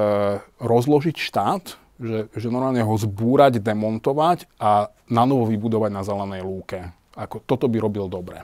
rozložiť 0.57 1.13
štát, 1.13 1.77
že, 2.01 2.19
že 2.33 2.47
normálne 2.49 2.81
ho 2.81 2.95
zbúrať, 2.97 3.61
demontovať 3.61 4.49
a 4.57 4.89
na 5.05 5.23
novo 5.29 5.45
vybudovať 5.45 5.91
na 5.93 6.01
zelenej 6.01 6.41
lúke. 6.41 6.89
Ako, 7.13 7.45
toto 7.45 7.69
by 7.69 7.77
robil 7.77 8.09
dobre. 8.09 8.41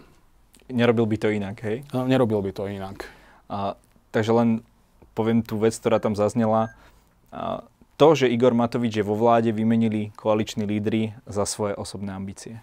Nerobil 0.69 1.09
by 1.09 1.17
to 1.17 1.33
inak, 1.33 1.57
hej? 1.65 1.81
No, 1.89 2.05
nerobil 2.05 2.45
by 2.45 2.51
to 2.53 2.69
inak. 2.69 3.09
A, 3.49 3.73
takže 4.13 4.29
len 4.37 4.61
poviem 5.17 5.41
tú 5.41 5.57
vec, 5.57 5.73
ktorá 5.73 5.97
tam 5.97 6.13
zaznela. 6.13 6.69
A, 7.33 7.65
to, 7.97 8.13
že 8.13 8.29
Igor 8.29 8.53
Matovič 8.53 9.01
je 9.01 9.03
vo 9.03 9.17
vláde, 9.17 9.49
vymenili 9.49 10.13
koaliční 10.13 10.69
lídry 10.69 11.17
za 11.25 11.43
svoje 11.49 11.73
osobné 11.73 12.13
ambície. 12.13 12.61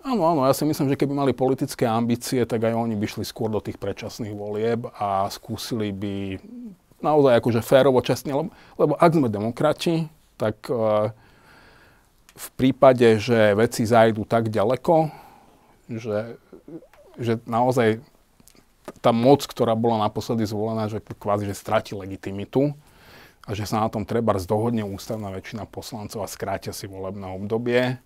Áno, 0.00 0.24
áno, 0.24 0.48
ja 0.48 0.56
si 0.56 0.64
myslím, 0.64 0.88
že 0.88 0.96
keby 0.96 1.12
mali 1.12 1.32
politické 1.36 1.84
ambície, 1.84 2.48
tak 2.48 2.64
aj 2.64 2.72
oni 2.72 2.96
by 2.96 3.04
šli 3.04 3.24
skôr 3.24 3.52
do 3.52 3.60
tých 3.60 3.76
predčasných 3.76 4.32
volieb 4.32 4.88
a 4.96 5.28
skúsili 5.28 5.92
by 5.92 6.40
naozaj 7.04 7.36
akože 7.36 7.60
férovo 7.60 8.00
čestne, 8.00 8.32
lebo, 8.32 8.48
lebo 8.80 8.96
ak 8.96 9.12
sme 9.12 9.28
demokrati, 9.28 10.08
tak, 10.40 10.56
uh, 10.72 11.12
v 12.32 12.48
prípade, 12.56 13.20
že 13.20 13.52
veci 13.52 13.84
zajdu 13.84 14.24
tak 14.24 14.48
ďaleko, 14.48 15.12
že, 15.92 16.40
že 17.20 17.36
naozaj 17.44 18.00
tá 19.04 19.12
moc, 19.12 19.44
ktorá 19.44 19.76
bola 19.76 20.08
naposledy 20.08 20.48
zvolená, 20.48 20.88
že 20.88 21.04
kvázi, 21.04 21.44
že 21.44 21.60
stratí 21.60 21.92
legitimitu 21.92 22.72
a 23.44 23.52
že 23.52 23.68
sa 23.68 23.84
na 23.84 23.88
tom 23.92 24.08
treba 24.08 24.36
zdohodne 24.40 24.80
ústavná 24.80 25.28
väčšina 25.28 25.68
poslancov 25.68 26.24
a 26.24 26.32
skrátia 26.32 26.72
si 26.72 26.88
volebné 26.88 27.28
obdobie, 27.28 28.00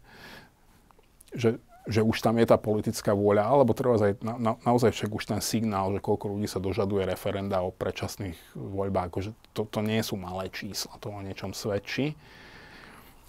že, 1.30 1.62
že 1.84 2.00
už 2.00 2.16
tam 2.24 2.40
je 2.40 2.48
tá 2.48 2.56
politická 2.56 3.12
vôľa, 3.12 3.44
alebo 3.44 3.76
treba 3.76 4.00
aj, 4.00 4.16
na, 4.24 4.34
na, 4.40 4.52
naozaj 4.64 4.96
však 4.96 5.10
už 5.12 5.24
ten 5.28 5.40
signál, 5.44 5.92
že 5.92 6.00
koľko 6.00 6.32
ľudí 6.32 6.48
sa 6.48 6.56
dožaduje 6.56 7.04
referenda 7.04 7.60
o 7.60 7.68
predčasných 7.68 8.56
voľbách, 8.56 9.12
akože 9.12 9.30
to, 9.52 9.68
to 9.68 9.80
nie 9.84 10.00
sú 10.00 10.16
malé 10.16 10.48
čísla, 10.48 10.96
to 10.96 11.12
o 11.12 11.20
niečom 11.20 11.52
svedčí. 11.52 12.16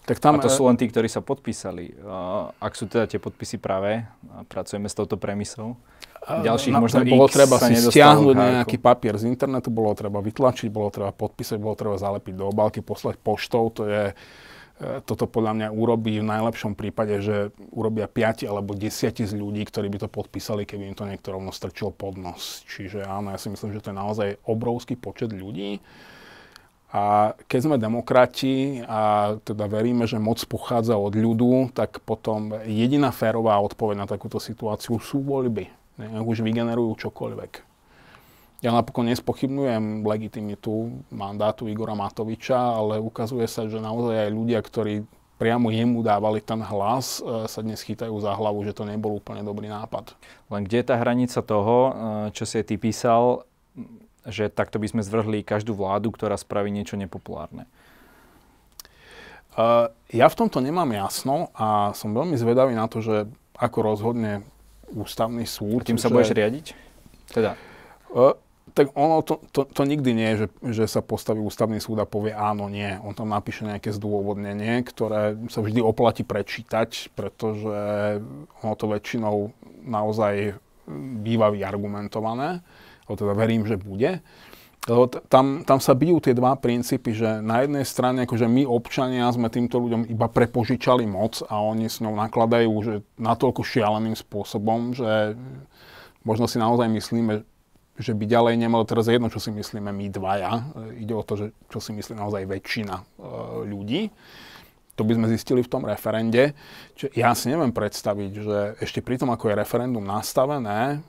Tak 0.06 0.22
tam, 0.22 0.38
a 0.38 0.46
to 0.46 0.54
sú 0.54 0.70
len 0.70 0.78
tí, 0.78 0.86
ktorí 0.86 1.10
sa 1.10 1.26
podpísali. 1.26 1.98
Ak 2.62 2.78
sú 2.78 2.86
teda 2.86 3.10
tie 3.10 3.18
podpisy 3.18 3.58
práve, 3.58 4.06
pracujeme 4.46 4.86
s 4.86 4.94
touto 4.94 5.18
premisou. 5.18 5.74
Ďalších 6.26 6.74
na, 6.74 6.82
možno 6.82 7.02
bolo 7.06 7.26
X 7.30 7.38
treba 7.38 7.58
si 7.62 7.74
stiahnuť 7.78 8.34
nejaký 8.38 8.78
papier 8.82 9.18
z 9.18 9.30
internetu, 9.30 9.70
bolo 9.70 9.94
treba 9.98 10.22
vytlačiť, 10.22 10.70
bolo 10.74 10.90
treba 10.90 11.14
podpísať, 11.14 11.58
bolo 11.58 11.78
treba 11.78 11.98
zalepiť 11.98 12.34
do 12.38 12.50
obálky, 12.50 12.82
poslať 12.82 13.18
poštou. 13.22 13.70
To 13.78 13.82
je, 13.86 14.04
e, 14.10 14.14
toto 15.08 15.24
podľa 15.24 15.54
mňa 15.56 15.68
urobí 15.72 16.20
v 16.20 16.28
najlepšom 16.28 16.76
prípade, 16.76 17.24
že 17.24 17.56
urobia 17.72 18.12
5 18.12 18.44
alebo 18.44 18.76
10 18.76 19.24
z 19.24 19.32
ľudí, 19.32 19.64
ktorí 19.64 19.88
by 19.88 20.04
to 20.04 20.10
podpísali, 20.12 20.68
keby 20.68 20.92
im 20.92 20.98
to 21.00 21.08
niekto 21.08 21.32
rovno 21.32 21.56
strčil 21.56 21.96
pod 21.96 22.20
nos. 22.20 22.68
Čiže 22.68 23.08
áno, 23.08 23.32
ja 23.32 23.40
si 23.40 23.48
myslím, 23.48 23.72
že 23.72 23.80
to 23.80 23.96
je 23.96 24.02
naozaj 24.04 24.30
obrovský 24.44 25.00
počet 25.00 25.32
ľudí. 25.32 25.80
A 26.96 27.36
keď 27.52 27.60
sme 27.60 27.76
demokrati 27.80 28.80
a 28.88 29.36
teda 29.44 29.68
veríme, 29.68 30.08
že 30.08 30.16
moc 30.16 30.40
pochádza 30.48 30.96
od 30.96 31.12
ľudu, 31.12 31.76
tak 31.76 32.00
potom 32.04 32.56
jediná 32.64 33.12
férová 33.12 33.60
odpoveď 33.60 34.04
na 34.04 34.08
takúto 34.08 34.40
situáciu 34.40 35.00
sú 35.04 35.20
voľby. 35.20 35.68
Nech 36.00 36.28
už 36.28 36.44
vygenerujú 36.44 37.08
čokoľvek. 37.08 37.75
Ja 38.66 38.74
napokon 38.74 39.06
nespochybnujem 39.14 40.02
legitimitu 40.02 40.90
mandátu 41.14 41.70
Igora 41.70 41.94
Matoviča, 41.94 42.58
ale 42.58 42.98
ukazuje 42.98 43.46
sa, 43.46 43.70
že 43.70 43.78
naozaj 43.78 44.26
aj 44.26 44.32
ľudia, 44.34 44.58
ktorí 44.58 45.06
priamo 45.38 45.70
jemu 45.70 46.02
dávali 46.02 46.42
ten 46.42 46.66
hlas, 46.66 47.22
e, 47.22 47.46
sa 47.46 47.62
dnes 47.62 47.86
chytajú 47.86 48.18
za 48.18 48.34
hlavu, 48.34 48.66
že 48.66 48.74
to 48.74 48.90
nebol 48.90 49.14
úplne 49.14 49.46
dobrý 49.46 49.70
nápad. 49.70 50.18
Len 50.50 50.66
kde 50.66 50.82
je 50.82 50.88
tá 50.90 50.98
hranica 50.98 51.46
toho, 51.46 51.78
e, 51.78 51.92
čo 52.34 52.50
si 52.50 52.58
ty 52.66 52.82
písal, 52.82 53.46
že 54.26 54.50
takto 54.50 54.82
by 54.82 54.98
sme 54.98 55.06
zvrhli 55.06 55.46
každú 55.46 55.78
vládu, 55.78 56.10
ktorá 56.10 56.34
spraví 56.34 56.74
niečo 56.74 56.98
nepopulárne? 56.98 57.70
Uh, 59.56 59.88
ja 60.12 60.28
v 60.28 60.36
tomto 60.36 60.60
nemám 60.60 60.90
jasno 60.92 61.48
a 61.56 61.96
som 61.96 62.12
veľmi 62.12 62.36
zvedavý 62.36 62.76
na 62.76 62.92
to, 62.92 63.00
že 63.00 63.30
ako 63.56 63.88
rozhodne 63.88 64.44
ústavný 64.92 65.48
súd. 65.48 65.86
A 65.86 65.88
tým 65.88 66.02
sa 66.02 66.12
že... 66.12 66.14
budeš 66.18 66.36
riadiť? 66.36 66.66
Teda? 67.32 67.56
Tak 68.74 68.98
ono 68.98 69.22
to, 69.22 69.46
to, 69.54 69.70
to 69.70 69.82
nikdy 69.86 70.18
nie 70.18 70.30
je, 70.34 70.38
že, 70.38 70.48
že 70.82 70.86
sa 70.90 71.06
postaví 71.06 71.38
ústavný 71.38 71.78
súd 71.78 72.02
a 72.02 72.10
povie 72.10 72.34
áno, 72.34 72.66
nie. 72.66 72.98
On 73.06 73.14
tam 73.14 73.30
napíše 73.30 73.62
nejaké 73.62 73.94
zdôvodnenie, 73.94 74.82
ktoré 74.82 75.38
sa 75.54 75.62
vždy 75.62 75.86
oplatí 75.86 76.26
prečítať, 76.26 77.14
pretože 77.14 77.78
ono 78.66 78.74
to 78.74 78.86
väčšinou 78.90 79.54
naozaj 79.86 80.58
býva 81.22 81.54
vyargumentované 81.54 82.66
alebo 83.06 83.18
teda 83.22 83.34
verím, 83.38 83.64
že 83.70 83.78
bude. 83.78 84.26
Lebo 84.86 85.10
tam, 85.10 85.66
tam 85.66 85.82
sa 85.82 85.98
bijú 85.98 86.22
tie 86.22 86.38
dva 86.38 86.54
princípy, 86.54 87.10
že 87.10 87.42
na 87.42 87.66
jednej 87.66 87.82
strane 87.90 88.30
akože 88.30 88.46
my 88.46 88.70
občania 88.70 89.26
sme 89.34 89.50
týmto 89.50 89.82
ľuďom 89.82 90.06
iba 90.14 90.30
prepožičali 90.30 91.10
moc 91.10 91.42
a 91.50 91.58
oni 91.58 91.90
s 91.90 92.06
ňou 92.06 92.14
nakladajú 92.14 92.74
že 92.86 92.94
natoľko 93.18 93.66
šialeným 93.66 94.14
spôsobom, 94.14 94.94
že 94.94 95.34
možno 96.22 96.46
si 96.46 96.62
naozaj 96.62 96.86
myslíme, 96.86 97.42
že 97.96 98.12
by 98.12 98.28
ďalej 98.28 98.56
nemalo 98.60 98.84
teraz 98.84 99.08
jedno, 99.08 99.32
čo 99.32 99.40
si 99.40 99.52
myslíme 99.56 99.92
my 99.92 100.06
dvaja. 100.12 100.52
Ide 101.00 101.14
o 101.16 101.24
to, 101.24 101.34
že 101.40 101.46
čo 101.72 101.80
si 101.80 101.96
myslí 101.96 102.16
naozaj 102.16 102.44
väčšina 102.44 102.96
e, 103.00 103.04
ľudí. 103.72 104.12
To 104.96 105.04
by 105.04 105.16
sme 105.16 105.28
zistili 105.32 105.64
v 105.64 105.72
tom 105.72 105.84
referende. 105.84 106.56
Čiže 106.96 107.12
ja 107.16 107.32
si 107.36 107.52
neviem 107.52 107.72
predstaviť, 107.72 108.32
že 108.36 108.58
ešte 108.80 109.04
pri 109.04 109.20
tom, 109.20 109.32
ako 109.32 109.52
je 109.52 109.60
referendum 109.60 110.04
nastavené, 110.04 111.04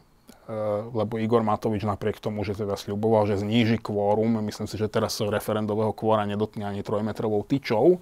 Eh, 0.47 0.55
lebo 0.95 1.19
Igor 1.19 1.43
Matovič 1.43 1.83
napriek 1.83 2.23
tomu, 2.23 2.47
že 2.47 2.55
teda 2.55 2.79
sľuboval, 2.79 3.27
že 3.27 3.43
zníži 3.43 3.83
kvórum, 3.83 4.39
myslím 4.47 4.71
si, 4.71 4.79
že 4.79 4.87
teraz 4.87 5.19
sa 5.19 5.27
referendového 5.27 5.91
kvóra 5.91 6.23
nedotne 6.23 6.63
ani 6.63 6.87
trojmetrovou 6.87 7.43
tyčou, 7.43 7.99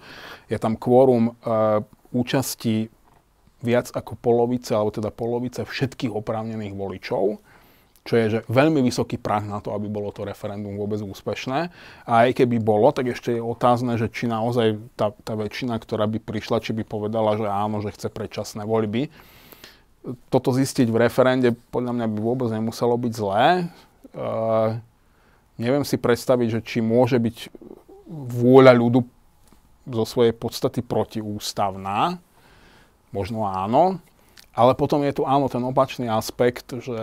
je 0.53 0.61
tam 0.61 0.77
kvórum 0.77 1.41
účasti 2.13 2.93
viac 3.65 3.89
ako 3.97 4.21
polovice, 4.21 4.77
alebo 4.77 4.93
teda 4.93 5.09
polovice 5.09 5.65
všetkých 5.65 6.13
oprávnených 6.13 6.77
voličov, 6.77 7.41
čo 8.05 8.21
je 8.21 8.27
že 8.29 8.41
veľmi 8.53 8.85
vysoký 8.85 9.17
prah 9.17 9.41
na 9.41 9.65
to, 9.65 9.73
aby 9.73 9.89
bolo 9.89 10.13
to 10.13 10.29
referendum 10.29 10.77
vôbec 10.77 11.01
úspešné. 11.01 11.73
A 12.05 12.29
aj 12.29 12.37
keby 12.37 12.61
bolo, 12.61 12.93
tak 12.93 13.09
ešte 13.09 13.37
je 13.37 13.41
otázne, 13.41 13.97
že 13.97 14.13
či 14.13 14.29
naozaj 14.29 14.77
tá, 14.93 15.17
tá 15.25 15.33
väčšina, 15.33 15.81
ktorá 15.81 16.05
by 16.05 16.21
prišla, 16.21 16.61
či 16.61 16.77
by 16.77 16.85
povedala, 16.85 17.41
že 17.41 17.49
áno, 17.49 17.81
že 17.81 17.97
chce 17.97 18.13
predčasné 18.13 18.69
voľby, 18.69 19.09
toto 20.29 20.53
zistiť 20.53 20.93
v 20.93 21.01
referende 21.01 21.57
podľa 21.73 21.97
mňa 21.97 22.07
by 22.13 22.19
vôbec 22.21 22.49
nemuselo 22.53 22.93
byť 23.01 23.13
zlé. 23.17 23.73
Uh, 24.13 24.77
neviem 25.57 25.81
si 25.81 25.97
predstaviť, 25.97 26.49
že 26.53 26.61
či 26.61 26.79
môže 26.85 27.17
byť 27.17 27.49
vôľa 28.13 28.77
ľudu 28.77 29.01
zo 29.89 30.05
svojej 30.05 30.37
podstaty 30.37 30.85
protiústavná. 30.85 32.21
Možno 33.17 33.49
áno. 33.49 33.97
Ale 34.55 34.79
potom 34.79 35.03
je 35.03 35.19
tu 35.19 35.27
áno 35.27 35.51
ten 35.51 35.63
opačný 35.67 36.07
aspekt, 36.07 36.71
že 36.79 36.99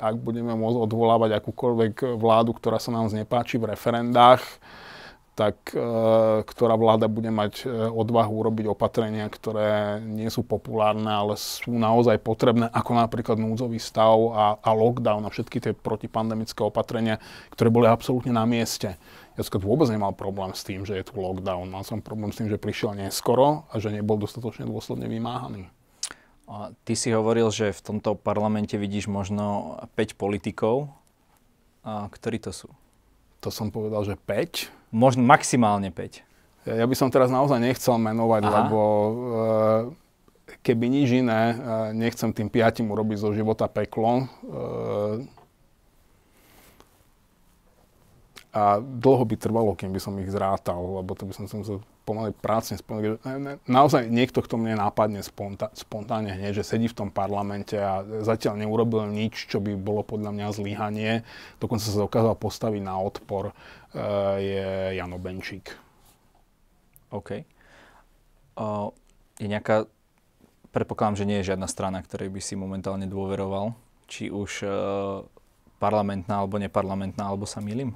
ak 0.00 0.16
budeme 0.16 0.56
môcť 0.56 0.78
odvolávať 0.88 1.30
akúkoľvek 1.40 2.16
vládu, 2.16 2.56
ktorá 2.56 2.80
sa 2.80 2.92
nám 2.92 3.12
znepáči 3.12 3.60
v 3.60 3.76
referendách, 3.76 4.40
tak 5.36 5.76
e, 5.76 5.84
ktorá 6.48 6.80
vláda 6.80 7.12
bude 7.12 7.28
mať 7.28 7.68
e, 7.68 7.92
odvahu 7.92 8.32
urobiť 8.40 8.72
opatrenia, 8.72 9.28
ktoré 9.28 10.00
nie 10.00 10.32
sú 10.32 10.40
populárne, 10.40 11.12
ale 11.12 11.36
sú 11.36 11.76
naozaj 11.76 12.24
potrebné, 12.24 12.72
ako 12.72 12.96
napríklad 12.96 13.36
núdzový 13.36 13.76
stav 13.76 14.16
a, 14.32 14.56
a 14.56 14.70
lockdown 14.72 15.28
a 15.28 15.32
všetky 15.32 15.60
tie 15.60 15.72
protipandemické 15.76 16.64
opatrenia, 16.64 17.20
ktoré 17.52 17.68
boli 17.68 17.84
absolútne 17.84 18.32
na 18.32 18.48
mieste. 18.48 18.96
Ja 19.36 19.44
som 19.44 19.60
vôbec 19.60 19.92
nemal 19.92 20.16
problém 20.16 20.56
s 20.56 20.64
tým, 20.64 20.88
že 20.88 20.96
je 20.96 21.04
tu 21.04 21.20
lockdown. 21.20 21.68
Mal 21.68 21.84
som 21.84 22.00
problém 22.00 22.32
s 22.32 22.40
tým, 22.40 22.48
že 22.48 22.56
prišiel 22.56 22.96
neskoro 22.96 23.68
a 23.68 23.76
že 23.76 23.92
nebol 23.92 24.16
dostatočne 24.16 24.64
dôsledne 24.64 25.04
vymáhaný. 25.04 25.75
Ty 26.46 26.94
si 26.94 27.10
hovoril, 27.10 27.50
že 27.50 27.74
v 27.74 27.80
tomto 27.82 28.14
parlamente 28.14 28.78
vidíš 28.78 29.10
možno 29.10 29.76
5 29.98 30.14
politikov. 30.14 30.94
A 31.82 32.06
ktorí 32.06 32.38
to 32.38 32.54
sú? 32.54 32.70
To 33.42 33.50
som 33.50 33.70
povedal, 33.74 34.02
že 34.06 34.14
5 34.14 34.70
možno 34.94 35.22
maximálne 35.26 35.90
5. 35.90 36.22
Ja 36.66 36.82
by 36.82 36.94
som 36.98 37.14
teraz 37.14 37.30
naozaj 37.30 37.62
nechcel 37.62 37.94
menovať, 37.94 38.42
Aha. 38.42 38.52
lebo 38.58 38.80
e, 38.82 39.12
keby 40.66 40.86
nič 40.90 41.22
iné, 41.22 41.54
e, 41.54 41.56
nechcem 41.94 42.34
tým 42.34 42.50
piatim 42.50 42.90
urobiť 42.90 43.22
zo 43.22 43.30
života 43.30 43.70
peklo. 43.70 44.26
E, 44.26 45.26
a 48.56 48.80
dlho 48.80 49.28
by 49.28 49.36
trvalo, 49.36 49.76
kým 49.76 49.92
by 49.92 50.00
som 50.00 50.16
ich 50.16 50.32
zrátal, 50.32 50.80
lebo 50.80 51.12
to 51.12 51.28
by 51.28 51.36
som 51.36 51.44
sa 51.44 51.60
musel 51.60 51.84
pomaly 52.08 52.32
prácne 52.32 52.80
spomenúť. 52.80 53.20
Naozaj 53.68 54.08
niekto, 54.08 54.40
kto 54.40 54.56
mne 54.56 54.80
nápadne 54.80 55.20
spontá, 55.20 55.68
spontánne 55.76 56.32
hneď, 56.32 56.64
že 56.64 56.64
sedí 56.64 56.88
v 56.88 56.96
tom 56.96 57.08
parlamente 57.12 57.76
a 57.76 58.00
zatiaľ 58.24 58.56
neurobil 58.64 59.12
nič, 59.12 59.52
čo 59.52 59.60
by 59.60 59.76
bolo 59.76 60.00
podľa 60.00 60.32
mňa 60.32 60.56
zlyhanie. 60.56 61.12
Dokonca 61.60 61.84
sa 61.84 62.00
dokázal 62.00 62.32
postaviť 62.40 62.80
na 62.80 62.96
odpor, 62.96 63.52
je 64.40 64.96
Jano 64.96 65.20
Benčík. 65.20 65.76
OK. 67.12 67.44
Uh, 68.56 68.88
je 69.36 69.52
nejaká, 69.52 69.84
predpokladám, 70.72 71.20
že 71.20 71.28
nie 71.28 71.44
je 71.44 71.52
žiadna 71.52 71.68
strana, 71.68 72.00
ktorej 72.00 72.32
by 72.32 72.40
si 72.40 72.56
momentálne 72.56 73.04
dôveroval, 73.04 73.76
či 74.08 74.32
už 74.32 74.64
uh, 74.64 74.72
parlamentná 75.76 76.40
alebo 76.40 76.56
neparlamentná, 76.56 77.28
alebo 77.28 77.44
sa 77.44 77.60
milím? 77.60 77.92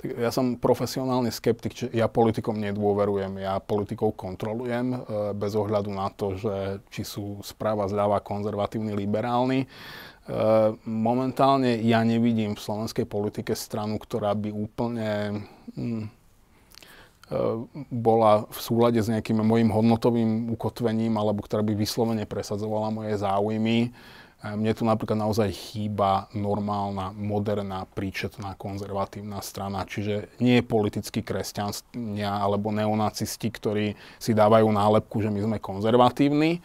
Tak 0.00 0.16
ja 0.16 0.30
som 0.34 0.56
profesionálny 0.56 1.30
skeptik, 1.30 1.72
čiže 1.76 1.90
ja 1.94 2.10
politikom 2.10 2.56
nedôverujem, 2.58 3.40
ja 3.40 3.58
politikov 3.60 4.16
kontrolujem 4.18 4.94
e, 4.94 4.98
bez 5.36 5.52
ohľadu 5.54 5.90
na 5.92 6.08
to, 6.10 6.36
že 6.36 6.84
či 6.90 7.02
sú 7.06 7.40
správa 7.44 7.86
zľava 7.86 8.18
konzervatívni, 8.24 8.96
liberálni. 8.96 9.64
E, 9.64 9.68
momentálne 10.84 11.78
ja 11.84 12.02
nevidím 12.02 12.56
v 12.56 12.64
slovenskej 12.64 13.06
politike 13.06 13.52
stranu, 13.54 14.00
ktorá 14.00 14.34
by 14.34 14.50
úplne 14.50 15.10
hm, 15.76 16.20
bola 17.94 18.50
v 18.50 18.58
súlade 18.58 18.98
s 18.98 19.06
nejakým 19.06 19.38
mojim 19.46 19.70
hodnotovým 19.70 20.50
ukotvením 20.50 21.14
alebo 21.14 21.46
ktorá 21.46 21.62
by 21.62 21.78
vyslovene 21.78 22.26
presadzovala 22.26 22.90
moje 22.90 23.14
záujmy 23.22 23.94
Mne 24.40 24.72
tu 24.72 24.88
napríklad 24.88 25.20
naozaj 25.20 25.52
chýba 25.52 26.24
normálna, 26.32 27.12
moderná, 27.12 27.84
príčetná, 27.92 28.56
konzervatívna 28.56 29.44
strana, 29.44 29.84
čiže 29.84 30.32
nie 30.40 30.64
politickí 30.64 31.20
kresťania 31.20 32.40
alebo 32.40 32.72
neonacisti, 32.72 33.52
ktorí 33.52 34.00
si 34.16 34.32
dávajú 34.32 34.64
nálepku, 34.72 35.20
že 35.20 35.28
my 35.28 35.44
sme 35.44 35.56
konzervatívni, 35.60 36.64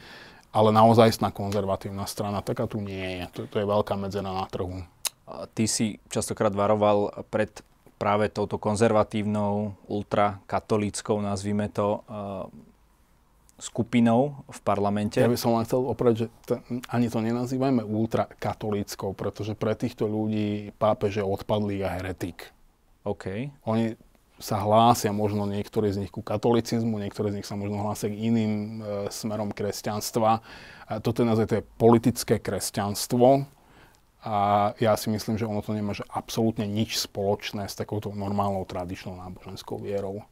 ale 0.56 0.72
naozaj 0.72 1.20
konzervatívna 1.36 2.08
strana. 2.08 2.40
Taká 2.40 2.64
tu 2.64 2.80
nie 2.80 3.20
je. 3.20 3.24
To, 3.36 3.40
to 3.52 3.56
je 3.60 3.68
veľká 3.68 4.00
medzera 4.00 4.32
na 4.32 4.48
trhu. 4.48 4.80
Ty 5.28 5.64
si 5.68 6.00
častokrát 6.08 6.56
varoval 6.56 7.28
pred 7.28 7.52
práve 8.00 8.32
touto 8.32 8.60
konzervatívnou, 8.60 9.76
ultrakatolíckou, 9.88 11.20
nazvime 11.20 11.72
to, 11.72 12.04
skupinou 13.56 14.44
v 14.52 14.60
parlamente. 14.68 15.16
Ja 15.16 15.32
by 15.32 15.40
som 15.40 15.56
len 15.56 15.64
chcel 15.64 15.80
opraviť, 15.80 16.18
že 16.20 16.28
t- 16.44 16.62
ani 16.92 17.08
to 17.08 17.24
nenazývajme 17.24 17.88
ultrakatolíckou, 17.88 19.16
pretože 19.16 19.56
pre 19.56 19.72
týchto 19.80 20.12
ľudí 20.12 20.76
pápež 20.76 21.24
je 21.24 21.26
odpadlý 21.26 21.88
a 21.88 21.96
heretik. 21.96 22.52
OK. 23.08 23.54
Oni 23.64 23.96
sa 24.36 24.60
hlásia 24.60 25.16
možno 25.16 25.48
niektorí 25.48 25.96
z 25.96 26.04
nich 26.04 26.12
ku 26.12 26.20
katolicizmu, 26.20 27.00
niektorí 27.00 27.32
z 27.32 27.38
nich 27.40 27.48
sa 27.48 27.56
možno 27.56 27.80
hlásia 27.80 28.12
k 28.12 28.20
iným 28.20 28.52
e, 28.52 28.78
smerom 29.08 29.56
kresťanstva. 29.56 30.44
A 30.92 31.00
toto 31.00 31.24
je 31.24 31.30
naozaj 31.32 31.48
to 31.48 31.58
je 31.64 31.70
politické 31.80 32.36
kresťanstvo. 32.44 33.48
A 34.26 34.36
ja 34.82 34.98
si 34.98 35.08
myslím, 35.14 35.40
že 35.40 35.48
ono 35.48 35.62
to 35.62 35.72
nemá 35.72 35.96
že 35.96 36.04
absolútne 36.12 36.68
nič 36.68 36.98
spoločné 36.98 37.70
s 37.70 37.78
takouto 37.78 38.12
normálnou 38.12 38.66
tradičnou 38.68 39.16
náboženskou 39.16 39.80
vierou. 39.80 40.26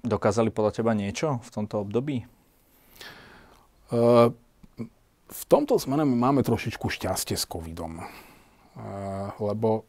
Dokázali 0.00 0.48
podľa 0.48 0.80
teba 0.80 0.92
niečo 0.96 1.44
v 1.44 1.50
tomto 1.52 1.84
období? 1.84 2.24
Uh, 3.90 4.32
v 5.30 5.42
tomto 5.46 5.76
smere 5.76 6.08
máme 6.08 6.40
trošičku 6.40 6.88
šťastie 6.88 7.36
s 7.36 7.44
covidom. 7.44 8.00
Uh, 8.00 9.34
lebo 9.42 9.84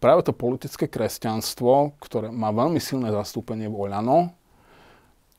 práve 0.00 0.24
to 0.24 0.32
politické 0.32 0.88
kresťanstvo, 0.88 2.00
ktoré 2.00 2.32
má 2.32 2.48
veľmi 2.50 2.80
silné 2.80 3.12
zastúpenie 3.12 3.68
v 3.68 3.76
Oľano, 3.76 4.32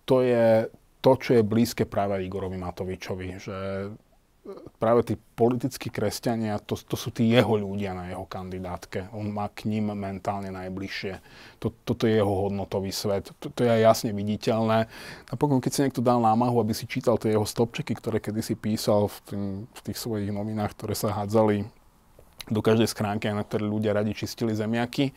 to 0.06 0.22
je 0.22 0.70
to, 1.02 1.12
čo 1.18 1.30
je 1.40 1.42
blízke 1.42 1.90
práve 1.90 2.22
Igorovi 2.22 2.62
Matovičovi. 2.62 3.42
Že 3.42 3.58
práve 4.82 5.06
tí 5.06 5.14
politickí 5.38 5.94
kresťania, 5.94 6.58
to, 6.58 6.74
to 6.74 6.98
sú 6.98 7.14
tí 7.14 7.30
jeho 7.30 7.62
ľudia 7.62 7.94
na 7.94 8.10
jeho 8.10 8.26
kandidátke. 8.26 9.06
On 9.14 9.30
má 9.30 9.46
k 9.54 9.70
ním 9.70 9.94
mentálne 9.94 10.50
najbližšie. 10.50 11.22
To, 11.62 11.70
toto 11.86 12.10
je 12.10 12.18
jeho 12.18 12.50
hodnotový 12.50 12.90
svet. 12.90 13.30
To, 13.38 13.54
to 13.54 13.62
je 13.62 13.86
jasne 13.86 14.10
viditeľné. 14.18 14.90
A 15.30 15.34
potom, 15.38 15.62
keď 15.62 15.72
si 15.72 15.84
niekto 15.86 16.02
dal 16.02 16.18
námahu, 16.18 16.58
aby 16.58 16.74
si 16.74 16.90
čítal 16.90 17.22
tie 17.22 17.38
jeho 17.38 17.46
stopčeky, 17.46 17.94
ktoré 17.94 18.18
kedysi 18.18 18.58
písal 18.58 19.14
v, 19.14 19.18
tým, 19.30 19.44
v 19.70 19.80
tých 19.86 19.98
svojich 20.02 20.34
novinách, 20.34 20.74
ktoré 20.74 20.98
sa 20.98 21.14
hádzali 21.14 21.81
do 22.52 22.60
každej 22.60 22.92
schránky, 22.92 23.32
na 23.32 23.48
ktoré 23.48 23.64
ľudia 23.64 23.96
radi 23.96 24.12
čistili 24.12 24.52
zemiaky, 24.52 25.16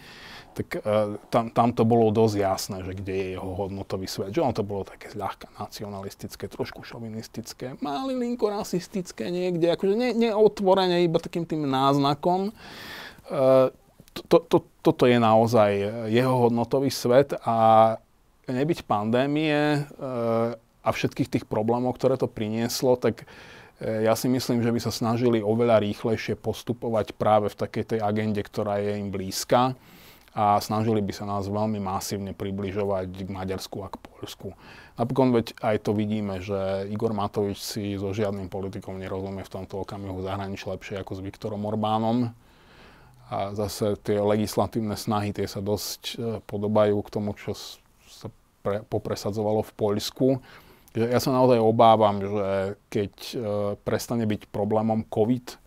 tak 0.55 0.79
uh, 0.87 1.19
tam, 1.35 1.51
tam 1.51 1.75
to 1.75 1.83
bolo 1.83 2.15
dosť 2.15 2.37
jasné, 2.39 2.77
že 2.87 2.95
kde 2.95 3.15
je 3.15 3.27
jeho 3.35 3.51
hodnotový 3.59 4.07
svet. 4.07 4.31
Že 4.31 4.47
on 4.47 4.55
to 4.55 4.63
bolo 4.63 4.87
také 4.87 5.11
ľahká 5.11 5.51
nacionalistické, 5.59 6.47
trošku 6.47 6.87
šovinistické, 6.87 7.75
malilinko 7.83 8.55
rasistické 8.55 9.35
niekde, 9.35 9.75
akože 9.75 9.95
ne, 9.99 10.15
neotvorene, 10.15 11.03
iba 11.03 11.19
takým 11.19 11.43
tým 11.43 11.67
náznakom. 11.67 12.55
Uh, 13.27 13.75
to, 14.31 14.39
to, 14.47 14.63
toto 14.79 15.11
je 15.11 15.19
naozaj 15.19 15.71
jeho 16.07 16.47
hodnotový 16.47 16.95
svet 16.95 17.35
a 17.43 17.99
nebyť 18.47 18.87
pandémie 18.87 19.83
uh, 19.99 20.55
a 20.85 20.89
všetkých 20.93 21.33
tých 21.35 21.45
problémov, 21.51 21.99
ktoré 21.99 22.15
to 22.15 22.31
prinieslo, 22.31 22.95
tak 22.95 23.27
ja 23.85 24.17
si 24.17 24.33
myslím, 24.33 24.65
že 24.65 24.73
by 24.73 24.81
sa 24.81 24.89
snažili 24.89 25.45
oveľa 25.45 25.85
rýchlejšie 25.85 26.41
postupovať 26.41 27.13
práve 27.13 27.53
v 27.53 27.59
takej 27.61 27.85
tej 27.85 28.01
agende, 28.01 28.41
ktorá 28.41 28.81
je 28.81 28.97
im 28.97 29.13
blízka 29.13 29.77
a 30.35 30.59
snažili 30.59 30.99
by 30.99 31.13
sa 31.15 31.31
nás 31.31 31.47
veľmi 31.47 31.79
masívne 31.79 32.35
približovať 32.35 33.07
k 33.23 33.29
Maďarsku 33.31 33.87
a 33.87 33.93
k 33.93 34.03
Polsku. 34.03 34.49
Napokon 34.99 35.31
veď 35.31 35.55
aj 35.63 35.77
to 35.87 35.95
vidíme, 35.95 36.43
že 36.43 36.91
Igor 36.91 37.15
Matovič 37.15 37.63
si 37.63 37.95
so 37.95 38.11
žiadnym 38.11 38.51
politikom 38.51 38.99
nerozumie 38.99 39.47
v 39.47 39.55
tomto 39.55 39.87
okamihu 39.87 40.27
zahraničí 40.27 40.67
lepšie 40.67 40.99
ako 40.99 41.13
s 41.19 41.21
Viktorom 41.23 41.63
Orbánom. 41.63 42.35
A 43.31 43.55
zase 43.55 43.95
tie 44.03 44.19
legislatívne 44.19 44.99
snahy 44.99 45.31
tie 45.31 45.47
sa 45.47 45.63
dosť 45.63 46.03
e, 46.03 46.15
podobajú 46.45 46.99
k 47.03 47.13
tomu, 47.15 47.33
čo 47.39 47.55
sa 48.11 48.29
pre, 48.61 48.83
popresadzovalo 48.91 49.65
v 49.65 49.73
Poľsku. 49.75 50.27
Ja 50.95 51.19
sa 51.19 51.35
naozaj 51.35 51.59
obávam, 51.59 52.23
že 52.23 52.79
keď 52.87 53.13
e, 53.19 53.35
prestane 53.83 54.31
byť 54.31 54.47
problémom 54.55 55.03
COVID, 55.11 55.59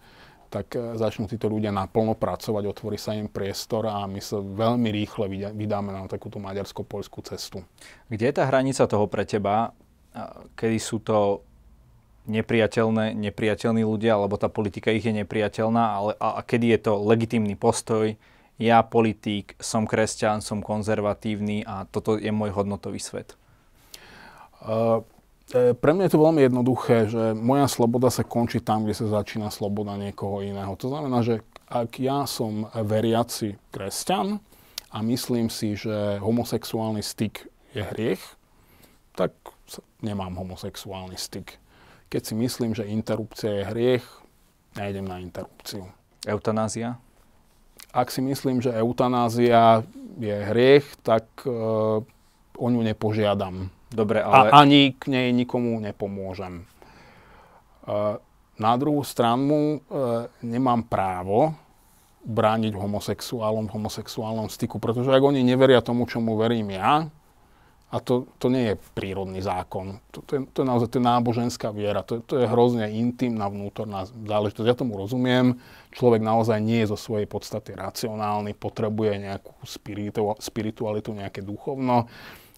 tak 0.48 0.72
e, 0.72 0.96
začnú 0.96 1.28
títo 1.28 1.52
ľudia 1.52 1.76
naplno 1.76 2.16
pracovať, 2.16 2.64
otvorí 2.64 2.96
sa 2.96 3.12
im 3.12 3.28
priestor 3.28 3.92
a 3.92 4.08
my 4.08 4.24
sa 4.24 4.40
veľmi 4.40 4.88
rýchle 4.88 5.28
vydáme 5.52 5.92
na 5.92 6.08
takúto 6.08 6.40
maďarsko-poľskú 6.40 7.20
cestu. 7.28 7.60
Kde 8.08 8.32
je 8.32 8.38
tá 8.40 8.48
hranica 8.48 8.88
toho 8.88 9.04
pre 9.12 9.28
teba, 9.28 9.76
kedy 10.56 10.78
sú 10.80 11.04
to 11.04 11.44
nepriateľné, 12.28 13.16
nepriateľní 13.16 13.84
ľudia, 13.84 14.16
alebo 14.16 14.40
tá 14.40 14.52
politika 14.52 14.96
ich 14.96 15.04
je 15.04 15.12
nepriateľná, 15.12 15.84
ale 15.84 16.12
a, 16.20 16.40
a 16.40 16.42
kedy 16.44 16.76
je 16.76 16.80
to 16.88 16.94
legitímny 17.04 17.56
postoj, 17.60 18.16
ja 18.58 18.82
politík, 18.82 19.54
som 19.62 19.86
kresťan, 19.86 20.42
som 20.42 20.66
konzervatívny 20.66 21.62
a 21.68 21.86
toto 21.88 22.18
je 22.18 22.34
môj 22.34 22.52
hodnotový 22.58 22.98
svet? 22.98 23.38
Uh, 24.66 25.06
pre 25.54 25.92
mňa 25.96 26.04
je 26.08 26.14
to 26.14 26.20
veľmi 26.20 26.42
jednoduché, 26.44 27.08
že 27.08 27.32
moja 27.32 27.72
sloboda 27.72 28.12
sa 28.12 28.28
končí 28.28 28.60
tam, 28.60 28.84
kde 28.84 29.00
sa 29.00 29.08
začína 29.08 29.48
sloboda 29.48 29.96
niekoho 29.96 30.44
iného. 30.44 30.76
To 30.76 30.92
znamená, 30.92 31.24
že 31.24 31.40
ak 31.72 32.04
ja 32.04 32.28
som 32.28 32.68
veriaci 32.76 33.56
kresťan 33.72 34.44
a 34.92 34.98
myslím 35.04 35.48
si, 35.48 35.80
že 35.80 36.20
homosexuálny 36.20 37.00
styk 37.00 37.48
je 37.72 37.84
hriech, 37.84 38.24
tak 39.16 39.32
nemám 40.04 40.36
homosexuálny 40.36 41.16
styk. 41.16 41.60
Keď 42.12 42.22
si 42.24 42.34
myslím, 42.36 42.72
že 42.76 42.88
interrupcia 42.88 43.52
je 43.52 43.64
hriech, 43.72 44.06
nejdem 44.76 45.08
na 45.08 45.20
interrupciu. 45.20 45.88
Eutanázia? 46.28 47.00
Ak 47.96 48.12
si 48.12 48.20
myslím, 48.20 48.60
že 48.60 48.76
eutanázia 48.76 49.84
je 50.20 50.36
hriech, 50.36 50.88
tak 51.04 51.24
uh, 51.48 52.04
o 52.58 52.68
ňu 52.68 52.84
nepožiadam 52.84 53.72
Dobre, 53.88 54.20
ale... 54.20 54.52
A 54.52 54.64
ani 54.64 54.96
k 54.96 55.08
nej 55.08 55.32
nikomu 55.32 55.80
nepomôžem. 55.80 56.64
E, 56.64 56.66
na 58.60 58.74
druhú 58.76 59.02
stranu 59.08 59.80
e, 59.80 59.98
nemám 60.44 60.84
právo 60.84 61.56
brániť 62.28 62.76
homosexuálom 62.76 63.72
v 63.72 63.74
homosexuálnom 63.80 64.52
styku, 64.52 64.84
pretože 64.84 65.08
ak 65.16 65.24
oni 65.24 65.48
neveria 65.48 65.80
tomu, 65.80 66.04
čomu 66.04 66.36
verím 66.36 66.76
ja, 66.76 67.08
a 67.88 68.04
to, 68.04 68.28
to 68.36 68.52
nie 68.52 68.76
je 68.76 68.82
prírodný 69.00 69.40
zákon. 69.40 70.04
To, 70.12 70.20
to, 70.20 70.32
je, 70.36 70.40
to 70.52 70.58
je 70.60 70.68
naozaj 70.68 70.92
to 70.92 71.00
je 71.00 71.08
náboženská 71.08 71.72
viera. 71.72 72.04
To, 72.04 72.20
to 72.20 72.44
je 72.44 72.52
hrozne 72.52 72.92
intimná 72.92 73.48
vnútorná 73.48 74.04
záležitosť. 74.04 74.68
Ja 74.68 74.76
tomu 74.76 75.00
rozumiem. 75.00 75.64
Človek 75.96 76.20
naozaj 76.20 76.60
nie 76.60 76.84
je 76.84 76.92
zo 76.92 77.00
svojej 77.00 77.32
podstaty 77.32 77.80
racionálny, 77.80 78.60
potrebuje 78.60 79.24
nejakú 79.24 79.56
spiritu, 79.64 80.36
spiritualitu, 80.44 81.16
nejaké 81.16 81.40
duchovno. 81.40 82.12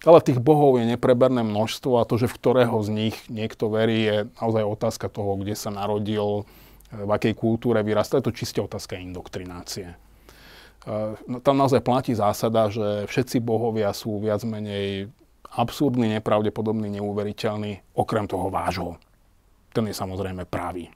Ale 0.07 0.23
tých 0.23 0.39
bohov 0.39 0.79
je 0.79 0.87
nepreberné 0.87 1.43
množstvo 1.43 1.99
a 1.99 2.07
to, 2.07 2.15
že 2.15 2.31
v 2.31 2.37
ktorého 2.39 2.77
z 2.79 2.89
nich 2.89 3.15
niekto 3.27 3.67
verí, 3.67 3.99
je 4.07 4.17
naozaj 4.39 4.63
otázka 4.63 5.07
toho, 5.11 5.35
kde 5.35 5.59
sa 5.59 5.75
narodil, 5.75 6.47
v 6.89 7.09
akej 7.09 7.37
kultúre 7.37 7.85
vyrastá. 7.85 8.17
Je 8.17 8.25
to 8.25 8.33
čiste 8.33 8.57
otázka 8.57 8.97
indoktrinácie. 8.97 9.93
E, 9.93 9.95
no, 11.29 11.37
tam 11.37 11.61
naozaj 11.61 11.85
platí 11.85 12.17
zásada, 12.17 12.73
že 12.73 13.05
všetci 13.05 13.37
bohovia 13.45 13.93
sú 13.93 14.17
viac 14.17 14.41
menej 14.41 15.13
absurdní, 15.53 16.17
nepravdepodobní, 16.17 16.97
neuveriteľní, 16.97 17.93
okrem 17.93 18.25
toho 18.25 18.49
vášho. 18.49 18.97
Ten 19.73 19.85
je 19.85 19.93
samozrejme 19.93 20.49
pravý. 20.49 20.89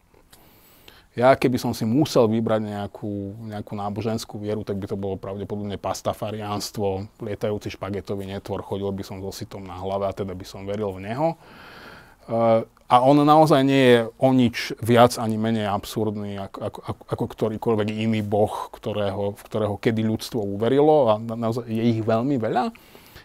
Ja 1.13 1.38
keby 1.38 1.62
som 1.62 1.78
si 1.78 1.86
musel 1.86 2.26
vybrať 2.26 2.73
nejakú, 2.73 3.45
nejakú 3.45 3.78
náboženskú 3.78 4.41
vieru, 4.41 4.65
tak 4.65 4.82
by 4.82 4.89
to 4.89 4.97
bolo 4.97 5.13
pravdepodobne 5.13 5.78
pastafariánstvo, 5.78 7.06
lietajúci 7.21 7.69
špagetový 7.78 8.26
netvor, 8.26 8.65
chodil 8.65 8.89
by 8.89 9.06
som 9.06 9.21
so 9.21 9.30
sitom 9.30 9.62
na 9.62 9.78
hlave 9.78 10.10
a 10.10 10.13
teda 10.17 10.34
by 10.34 10.41
som 10.41 10.65
veril 10.65 10.89
v 10.97 11.06
neho. 11.06 11.38
Uh, 12.26 12.66
a 12.89 13.01
on 13.01 13.22
naozaj 13.22 13.61
nie 13.61 13.84
je 13.93 13.99
o 14.18 14.30
nič 14.34 14.74
viac 14.82 15.18
ani 15.22 15.38
menej 15.38 15.70
absurdný 15.70 16.38
ako, 16.38 16.57
ako, 16.61 16.80
ako, 16.82 17.03
ako 17.09 17.24
ktorýkoľvek 17.30 17.89
iný 17.93 18.22
boh, 18.26 18.74
ktorého, 18.74 19.38
v 19.38 19.41
ktorého 19.49 19.76
kedy 19.78 20.01
ľudstvo 20.05 20.41
uverilo 20.41 21.14
a 21.14 21.22
naozaj 21.22 21.70
je 21.70 21.84
ich 21.93 22.01
veľmi 22.01 22.41
veľa. 22.41 22.74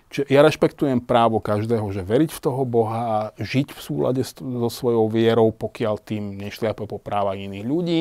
Čiže 0.08 0.24
ja 0.32 0.40
rešpektujem 0.40 1.04
právo 1.04 1.36
každého, 1.36 1.84
že 1.92 2.00
veriť 2.00 2.32
v 2.32 2.40
toho 2.40 2.64
Boha 2.64 3.00
a 3.04 3.18
žiť 3.36 3.76
v 3.76 3.80
súlade 3.80 4.24
so 4.24 4.68
svojou 4.72 5.12
vierou, 5.12 5.52
pokiaľ 5.52 5.94
tým 6.00 6.40
nešliape 6.40 6.88
po 6.88 6.96
práva 6.96 7.36
iných 7.36 7.66
ľudí, 7.68 8.00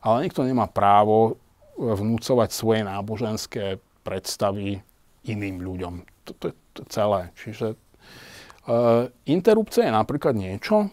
ale 0.00 0.24
nikto 0.24 0.48
nemá 0.48 0.64
právo 0.64 1.36
vnúcovať 1.76 2.48
svoje 2.56 2.80
náboženské 2.88 3.76
predstavy 4.00 4.80
iným 5.28 5.60
ľuďom. 5.60 5.94
To 6.24 6.44
je 6.48 6.54
celé. 6.88 7.28
Čiže 7.36 7.76
uh, 7.76 9.12
interrupcia 9.28 9.84
je 9.84 9.92
napríklad 9.92 10.32
niečo, 10.32 10.88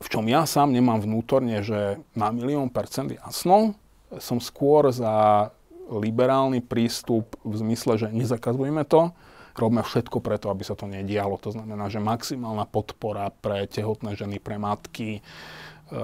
v 0.00 0.06
čom 0.08 0.24
ja 0.24 0.48
sám 0.48 0.72
nemám 0.72 1.04
vnútorne, 1.04 1.60
že 1.60 2.00
na 2.16 2.32
milión 2.32 2.72
percent 2.72 3.12
jasno, 3.12 3.76
som 4.16 4.40
skôr 4.40 4.88
za 4.88 5.52
liberálny 5.84 6.64
prístup 6.64 7.36
v 7.44 7.54
zmysle, 7.60 8.00
že 8.00 8.08
nezakazujeme 8.08 8.88
to, 8.88 9.12
robíme 9.54 9.86
všetko 9.86 10.18
preto, 10.18 10.50
aby 10.50 10.66
sa 10.66 10.74
to 10.74 10.90
nedialo. 10.90 11.38
To 11.42 11.54
znamená, 11.54 11.86
že 11.88 12.02
maximálna 12.02 12.66
podpora 12.66 13.30
pre 13.30 13.70
tehotné 13.70 14.18
ženy, 14.18 14.42
pre 14.42 14.58
matky, 14.58 15.18
e, 15.18 16.00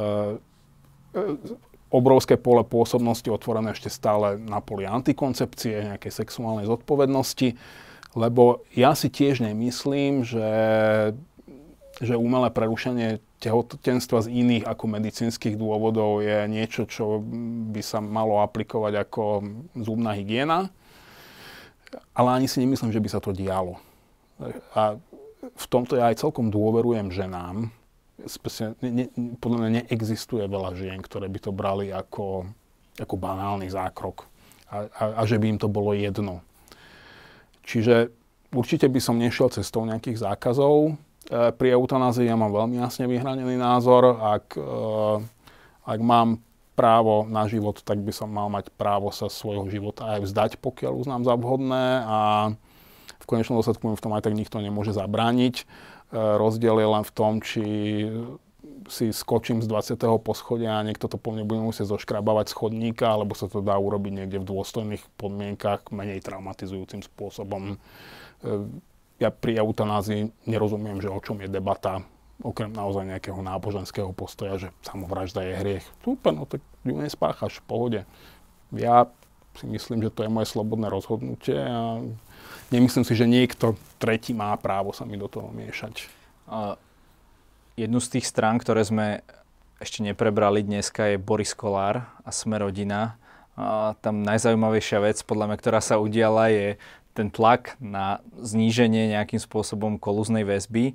e, 1.14 1.24
obrovské 1.90 2.38
pole 2.38 2.62
pôsobnosti 2.62 3.26
otvorené 3.26 3.74
ešte 3.74 3.90
stále 3.90 4.38
na 4.38 4.62
poli 4.62 4.86
antikoncepcie, 4.86 5.94
nejakej 5.94 6.12
sexuálnej 6.14 6.70
zodpovednosti, 6.70 7.58
lebo 8.14 8.62
ja 8.74 8.94
si 8.94 9.10
tiež 9.10 9.42
nemyslím, 9.42 10.22
že, 10.22 10.50
že 11.98 12.14
umelé 12.14 12.50
prerušenie 12.54 13.18
tehotenstva 13.42 14.22
z 14.22 14.28
iných 14.30 14.64
ako 14.66 14.84
medicínskych 14.86 15.58
dôvodov 15.58 16.22
je 16.22 16.46
niečo, 16.46 16.86
čo 16.86 17.22
by 17.74 17.82
sa 17.82 17.98
malo 17.98 18.38
aplikovať 18.42 18.94
ako 19.06 19.22
zubná 19.74 20.14
hygiena. 20.14 20.70
Ale 22.14 22.28
ani 22.36 22.46
si 22.46 22.62
nemyslím, 22.62 22.94
že 22.94 23.02
by 23.02 23.08
sa 23.10 23.20
to 23.22 23.34
dialo. 23.34 23.78
A 24.76 24.96
v 25.40 25.66
tomto 25.68 25.96
ja 25.96 26.08
aj 26.08 26.22
celkom 26.22 26.48
dôverujem 26.48 27.10
ženám. 27.10 27.72
Ne, 28.84 28.90
ne, 28.92 29.04
podľa 29.40 29.58
mňa 29.64 29.70
neexistuje 29.80 30.44
veľa 30.44 30.76
žien, 30.76 31.00
ktoré 31.00 31.28
by 31.32 31.40
to 31.40 31.50
brali 31.56 31.88
ako, 31.88 32.44
ako 33.00 33.14
banálny 33.16 33.72
zákrok. 33.72 34.28
A, 34.68 34.86
a, 34.92 35.04
a 35.18 35.22
že 35.24 35.40
by 35.40 35.56
im 35.56 35.58
to 35.58 35.72
bolo 35.72 35.96
jedno. 35.96 36.44
Čiže 37.64 38.12
určite 38.52 38.86
by 38.92 39.00
som 39.00 39.16
nešiel 39.16 39.48
cestou 39.48 39.88
nejakých 39.88 40.20
zákazov, 40.20 41.00
E, 41.30 41.54
pri 41.54 41.78
eutanázii 41.78 42.26
ja 42.26 42.34
mám 42.34 42.50
veľmi 42.50 42.82
jasne 42.82 43.06
vyhranený 43.06 43.54
názor. 43.54 44.18
Ak, 44.18 44.58
e, 44.58 44.66
ak 45.86 46.00
mám 46.02 46.42
právo 46.80 47.28
na 47.28 47.44
život, 47.44 47.84
tak 47.84 48.00
by 48.00 48.08
som 48.08 48.32
mal 48.32 48.48
mať 48.48 48.72
právo 48.72 49.12
sa 49.12 49.28
svojho 49.28 49.68
života 49.68 50.16
aj 50.16 50.24
vzdať, 50.24 50.50
pokiaľ 50.64 50.92
uznám 50.96 51.22
za 51.28 51.36
vhodné 51.36 51.86
a 52.08 52.18
v 53.20 53.24
konečnom 53.28 53.60
dôsledku 53.60 53.84
v 53.92 54.00
tom 54.00 54.16
aj 54.16 54.24
tak 54.24 54.32
nikto 54.32 54.64
nemôže 54.64 54.96
zabrániť. 54.96 55.54
E, 55.60 55.64
rozdiel 56.16 56.80
je 56.80 56.88
len 56.88 57.04
v 57.04 57.12
tom, 57.12 57.32
či 57.44 57.64
si 58.88 59.12
skočím 59.12 59.60
z 59.60 59.68
20. 59.68 60.00
poschodia 60.24 60.80
a 60.80 60.86
niekto 60.88 61.04
to 61.04 61.20
po 61.20 61.36
mne 61.36 61.44
bude 61.44 61.60
musieť 61.60 61.92
zoškrabávať 61.92 62.56
schodníka, 62.56 63.12
alebo 63.12 63.36
sa 63.36 63.44
to 63.44 63.60
dá 63.60 63.76
urobiť 63.76 64.24
niekde 64.24 64.40
v 64.40 64.48
dôstojných 64.48 65.04
podmienkach, 65.20 65.92
menej 65.92 66.24
traumatizujúcim 66.24 67.04
spôsobom 67.04 67.76
ja 69.20 69.28
pri 69.28 69.60
eutanázii 69.60 70.48
nerozumiem, 70.48 70.98
že 71.04 71.12
o 71.12 71.20
čom 71.20 71.44
je 71.44 71.48
debata, 71.52 72.00
okrem 72.40 72.72
naozaj 72.72 73.04
nejakého 73.06 73.40
náboženského 73.40 74.10
postoja, 74.16 74.56
že 74.56 74.68
samovražda 74.84 75.44
je 75.44 75.54
hriech. 75.60 75.86
Super, 76.04 76.32
no 76.32 76.44
tak 76.44 76.64
ju 76.84 76.96
nespáchaš 76.96 77.60
v 77.60 77.66
pohode. 77.68 78.00
Ja 78.72 79.08
si 79.58 79.66
myslím, 79.66 80.00
že 80.00 80.14
to 80.14 80.24
je 80.24 80.30
moje 80.32 80.48
slobodné 80.48 80.88
rozhodnutie 80.88 81.58
a 81.58 82.00
nemyslím 82.70 83.04
si, 83.04 83.14
že 83.18 83.26
niekto 83.28 83.74
tretí 83.98 84.30
má 84.32 84.54
právo 84.56 84.94
sa 84.94 85.04
mi 85.04 85.18
do 85.18 85.26
toho 85.26 85.50
miešať. 85.50 86.06
A 86.46 86.80
jednu 87.76 87.98
z 88.00 88.18
tých 88.18 88.26
strán, 88.30 88.56
ktoré 88.62 88.86
sme 88.86 89.26
ešte 89.80 90.04
neprebrali 90.04 90.60
dneska 90.60 91.08
je 91.08 91.16
Boris 91.16 91.56
Kolár 91.56 92.04
a 92.20 92.30
Smerodina. 92.30 93.16
A 93.56 93.96
tam 94.00 94.24
najzaujímavejšia 94.24 95.00
vec, 95.00 95.20
podľa 95.24 95.50
mňa, 95.50 95.56
ktorá 95.56 95.80
sa 95.80 95.96
udiala, 96.00 96.52
je 96.52 96.76
ten 97.16 97.28
tlak 97.28 97.74
na 97.82 98.22
zníženie 98.38 99.10
nejakým 99.12 99.42
spôsobom 99.42 99.98
kolúznej 99.98 100.46
väzby. 100.46 100.94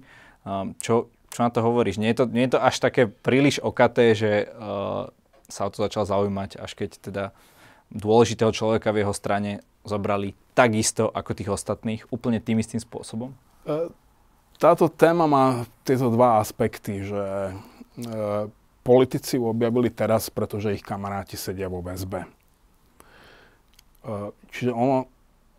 Čo, 0.80 1.12
čo 1.36 1.44
na 1.44 1.52
to 1.52 1.60
hovoríš? 1.60 2.00
Nie 2.00 2.16
je 2.16 2.24
to, 2.24 2.26
nie 2.32 2.48
je 2.48 2.56
to 2.56 2.64
až 2.64 2.80
také 2.80 3.12
príliš 3.12 3.60
okaté, 3.60 4.16
že 4.16 4.48
uh, 4.48 5.12
sa 5.52 5.68
o 5.68 5.70
to 5.70 5.84
začal 5.84 6.08
zaujímať, 6.08 6.56
až 6.64 6.72
keď 6.80 6.90
teda 7.04 7.24
dôležitého 7.92 8.56
človeka 8.56 8.96
v 8.96 9.04
jeho 9.04 9.14
strane 9.14 9.62
zobrali 9.86 10.34
takisto 10.58 11.12
ako 11.12 11.32
tých 11.38 11.52
ostatných, 11.52 12.02
úplne 12.10 12.42
tým 12.42 12.58
istým 12.58 12.82
spôsobom? 12.82 13.36
E, 13.68 13.92
táto 14.58 14.90
téma 14.90 15.30
má 15.30 15.46
tieto 15.86 16.10
dva 16.10 16.42
aspekty, 16.42 17.06
že 17.06 17.22
e, 17.22 17.54
politici 18.82 19.38
objavili 19.38 19.94
teraz, 19.94 20.34
pretože 20.34 20.74
ich 20.74 20.82
kamaráti 20.82 21.38
sedia 21.38 21.70
vo 21.70 21.86
väzbe. 21.86 22.26
E, 22.26 22.30
čiže 24.50 24.74
ono, 24.74 25.06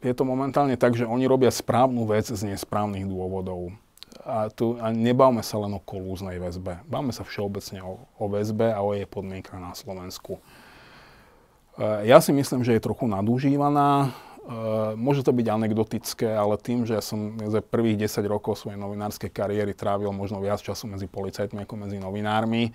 je 0.03 0.11
to 0.11 0.27
momentálne 0.27 0.75
tak, 0.75 0.99
že 0.99 1.07
oni 1.07 1.31
robia 1.31 1.55
správnu 1.55 2.03
vec 2.11 2.27
z 2.27 2.43
nesprávnych 2.43 3.07
dôvodov. 3.07 3.71
A, 4.27 4.51
tu, 4.51 4.75
a 4.83 4.91
nebavme 4.91 5.39
sa 5.47 5.55
len 5.63 5.71
o 5.71 5.79
kolúznej 5.79 6.43
väzbe. 6.43 6.83
Bavme 6.91 7.15
sa 7.15 7.23
všeobecne 7.23 7.79
o, 7.87 8.03
o 8.19 8.25
väzbe 8.27 8.75
a 8.75 8.83
o 8.83 8.91
jej 8.91 9.07
podmienkach 9.07 9.63
na 9.63 9.71
Slovensku. 9.71 10.43
E, 11.79 12.11
ja 12.11 12.19
si 12.19 12.35
myslím, 12.35 12.67
že 12.67 12.75
je 12.75 12.83
trochu 12.83 13.07
nadúžívaná. 13.07 13.91
E, 14.03 14.09
môže 14.99 15.23
to 15.23 15.31
byť 15.31 15.47
anekdotické, 15.47 16.27
ale 16.27 16.59
tým, 16.59 16.83
že 16.83 16.99
ja 16.99 17.03
som 17.07 17.39
za 17.39 17.63
prvých 17.63 18.11
10 18.11 18.27
rokov 18.27 18.59
svojej 18.59 18.75
novinárskej 18.75 19.31
kariéry 19.31 19.79
trávil 19.79 20.11
možno 20.11 20.43
viac 20.43 20.59
času 20.59 20.91
medzi 20.91 21.07
policajtmi 21.07 21.63
ako 21.63 21.87
medzi 21.87 22.03
novinármi, 22.03 22.75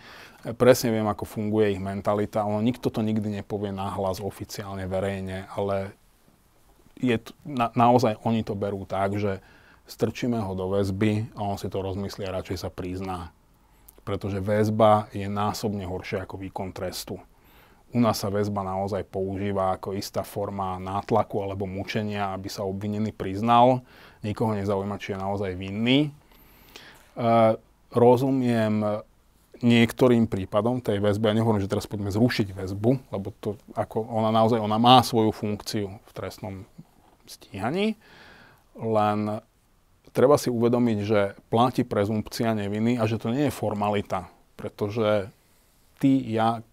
presne 0.55 0.95
viem, 0.95 1.07
ako 1.11 1.27
funguje 1.27 1.75
ich 1.75 1.83
mentalita. 1.83 2.47
Ono 2.47 2.63
nikto 2.63 2.87
to 2.87 3.03
nikdy 3.03 3.43
nepovie 3.43 3.75
nahlas, 3.75 4.23
oficiálne, 4.23 4.87
verejne, 4.87 5.51
ale 5.51 5.99
je, 7.01 7.17
na, 7.43 7.73
naozaj 7.75 8.21
oni 8.23 8.45
to 8.45 8.53
berú 8.53 8.87
tak, 8.87 9.17
že 9.17 9.41
strčíme 9.91 10.39
ho 10.39 10.55
do 10.55 10.71
väzby 10.71 11.35
a 11.35 11.43
on 11.43 11.59
si 11.59 11.67
to 11.67 11.83
rozmyslí 11.83 12.23
a 12.23 12.39
radšej 12.39 12.63
sa 12.63 12.69
prizná. 12.71 13.35
Pretože 14.07 14.39
väzba 14.39 15.11
je 15.11 15.27
násobne 15.27 15.83
horšia 15.83 16.23
ako 16.23 16.39
výkon 16.39 16.71
trestu. 16.71 17.19
U 17.91 17.99
nás 17.99 18.23
sa 18.23 18.31
väzba 18.31 18.63
naozaj 18.63 19.03
používa 19.11 19.75
ako 19.75 19.99
istá 19.99 20.23
forma 20.23 20.79
nátlaku 20.79 21.43
alebo 21.43 21.67
mučenia, 21.67 22.31
aby 22.31 22.47
sa 22.47 22.63
obvinený 22.63 23.11
priznal. 23.11 23.83
Nikoho 24.23 24.55
nezaujíma, 24.55 24.95
či 24.95 25.11
je 25.11 25.19
naozaj 25.19 25.51
vinný. 25.59 26.07
E, 26.07 26.09
rozumiem 27.91 29.03
niektorým 29.61 30.25
prípadom 30.25 30.81
tej 30.81 31.03
väzby, 31.03 31.29
ja 31.29 31.37
nehovorím, 31.37 31.61
že 31.61 31.69
teraz 31.69 31.85
poďme 31.85 32.09
zrušiť 32.09 32.55
väzbu, 32.55 33.13
lebo 33.13 33.29
to 33.43 33.59
ako 33.77 34.07
ona 34.09 34.33
naozaj 34.33 34.57
ona 34.57 34.81
má 34.81 35.03
svoju 35.05 35.29
funkciu 35.29 36.01
v 36.01 36.11
trestnom 36.15 36.65
stíhaní, 37.29 37.99
len 38.79 39.43
treba 40.11 40.35
si 40.35 40.51
uvedomiť, 40.51 40.97
že 41.03 41.19
platí 41.47 41.87
prezumpcia 41.87 42.55
neviny 42.55 42.99
a 42.99 43.07
že 43.07 43.19
to 43.19 43.31
nie 43.31 43.47
je 43.47 43.53
formalita, 43.53 44.27
pretože 44.59 45.31
ty, 45.99 46.19
ja, 46.31 46.63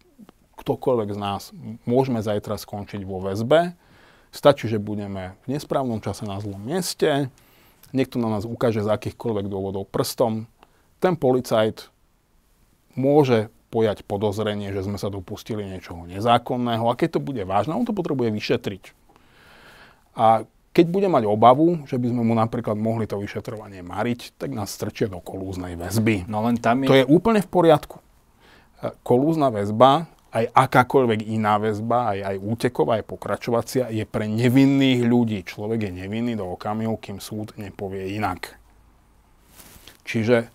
ktokoľvek 0.59 1.09
z 1.15 1.19
nás 1.19 1.43
môžeme 1.87 2.19
zajtra 2.19 2.59
skončiť 2.59 3.07
vo 3.07 3.23
väzbe, 3.23 3.79
stačí, 4.35 4.67
že 4.67 4.83
budeme 4.83 5.39
v 5.47 5.57
nesprávnom 5.57 6.03
čase 6.03 6.27
na 6.27 6.43
zlom 6.43 6.61
mieste, 6.61 7.31
niekto 7.95 8.21
na 8.21 8.29
nás 8.29 8.45
ukáže 8.45 8.85
z 8.85 8.91
akýchkoľvek 8.91 9.47
dôvodov 9.49 9.89
prstom, 9.89 10.51
ten 10.99 11.15
policajt 11.15 11.89
môže 12.99 13.49
pojať 13.69 14.03
podozrenie, 14.03 14.73
že 14.73 14.83
sme 14.83 14.99
sa 14.99 15.13
dopustili 15.13 15.63
niečoho 15.63 16.09
nezákonného. 16.09 16.89
A 16.89 16.99
keď 16.99 17.19
to 17.19 17.21
bude 17.21 17.45
vážne, 17.45 17.77
on 17.77 17.85
to 17.85 17.95
potrebuje 17.95 18.33
vyšetriť. 18.33 18.97
A 20.19 20.49
keď 20.79 20.87
bude 20.95 21.11
mať 21.11 21.27
obavu, 21.27 21.83
že 21.91 21.99
by 21.99 22.15
sme 22.15 22.23
mu 22.23 22.39
napríklad 22.39 22.79
mohli 22.79 23.11
to 23.11 23.19
vyšetrovanie 23.19 23.83
mariť, 23.83 24.39
tak 24.39 24.55
nás 24.55 24.71
strčia 24.71 25.11
do 25.11 25.19
kolúznej 25.19 25.75
väzby. 25.75 26.31
No 26.31 26.47
len 26.47 26.55
tam 26.55 26.87
je... 26.87 26.89
To 26.95 27.01
je 27.03 27.11
úplne 27.11 27.43
v 27.43 27.51
poriadku. 27.51 27.99
E, 27.99 28.95
kolúzna 29.03 29.51
väzba, 29.51 30.07
aj 30.31 30.47
akákoľvek 30.55 31.35
iná 31.35 31.59
väzba, 31.59 32.15
aj, 32.15 32.19
aj 32.31 32.37
úteková, 32.39 33.03
aj 33.03 33.11
pokračovacia, 33.11 33.91
je 33.91 34.07
pre 34.07 34.31
nevinných 34.31 35.03
ľudí. 35.03 35.43
Človek 35.43 35.91
je 35.91 36.07
nevinný 36.07 36.39
do 36.39 36.47
okamihu, 36.47 36.95
kým 36.95 37.19
súd 37.19 37.59
nepovie 37.59 38.15
inak. 38.15 38.55
Čiže 40.07 40.47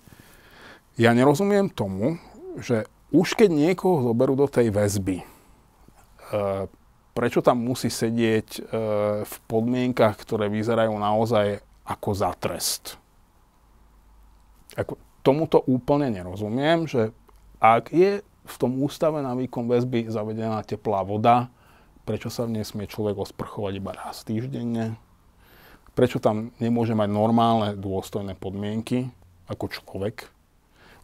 ja 0.96 1.12
nerozumiem 1.12 1.68
tomu, 1.68 2.16
že 2.64 2.88
už 3.12 3.36
keď 3.36 3.52
niekoho 3.52 4.08
zoberú 4.08 4.40
do 4.40 4.48
tej 4.48 4.72
väzby, 4.72 5.20
e, 5.20 5.26
prečo 7.14 7.46
tam 7.46 7.62
musí 7.62 7.94
sedieť 7.94 8.48
e, 8.58 8.62
v 9.24 9.36
podmienkach, 9.46 10.18
ktoré 10.18 10.50
vyzerajú 10.50 10.94
naozaj 10.98 11.62
ako 11.86 12.10
za 12.12 12.34
trest. 12.38 12.98
Ako, 14.74 14.98
tomuto 15.22 15.62
úplne 15.70 16.10
nerozumiem, 16.10 16.90
že 16.90 17.14
ak 17.62 17.94
je 17.94 18.26
v 18.26 18.56
tom 18.60 18.76
ústave 18.84 19.24
na 19.24 19.38
výkon 19.38 19.70
väzby 19.70 20.12
zavedená 20.12 20.66
teplá 20.68 21.06
voda, 21.06 21.48
prečo 22.04 22.28
sa 22.28 22.44
v 22.44 22.60
nej 22.60 22.66
smie 22.68 22.90
človek 22.90 23.16
osprchovať 23.16 23.74
iba 23.80 23.96
raz 23.96 24.28
týždenne? 24.28 25.00
Prečo 25.94 26.20
tam 26.20 26.52
nemôže 26.60 26.98
mať 26.98 27.10
normálne 27.14 27.70
dôstojné 27.80 28.36
podmienky 28.36 29.14
ako 29.48 29.70
človek? 29.72 30.28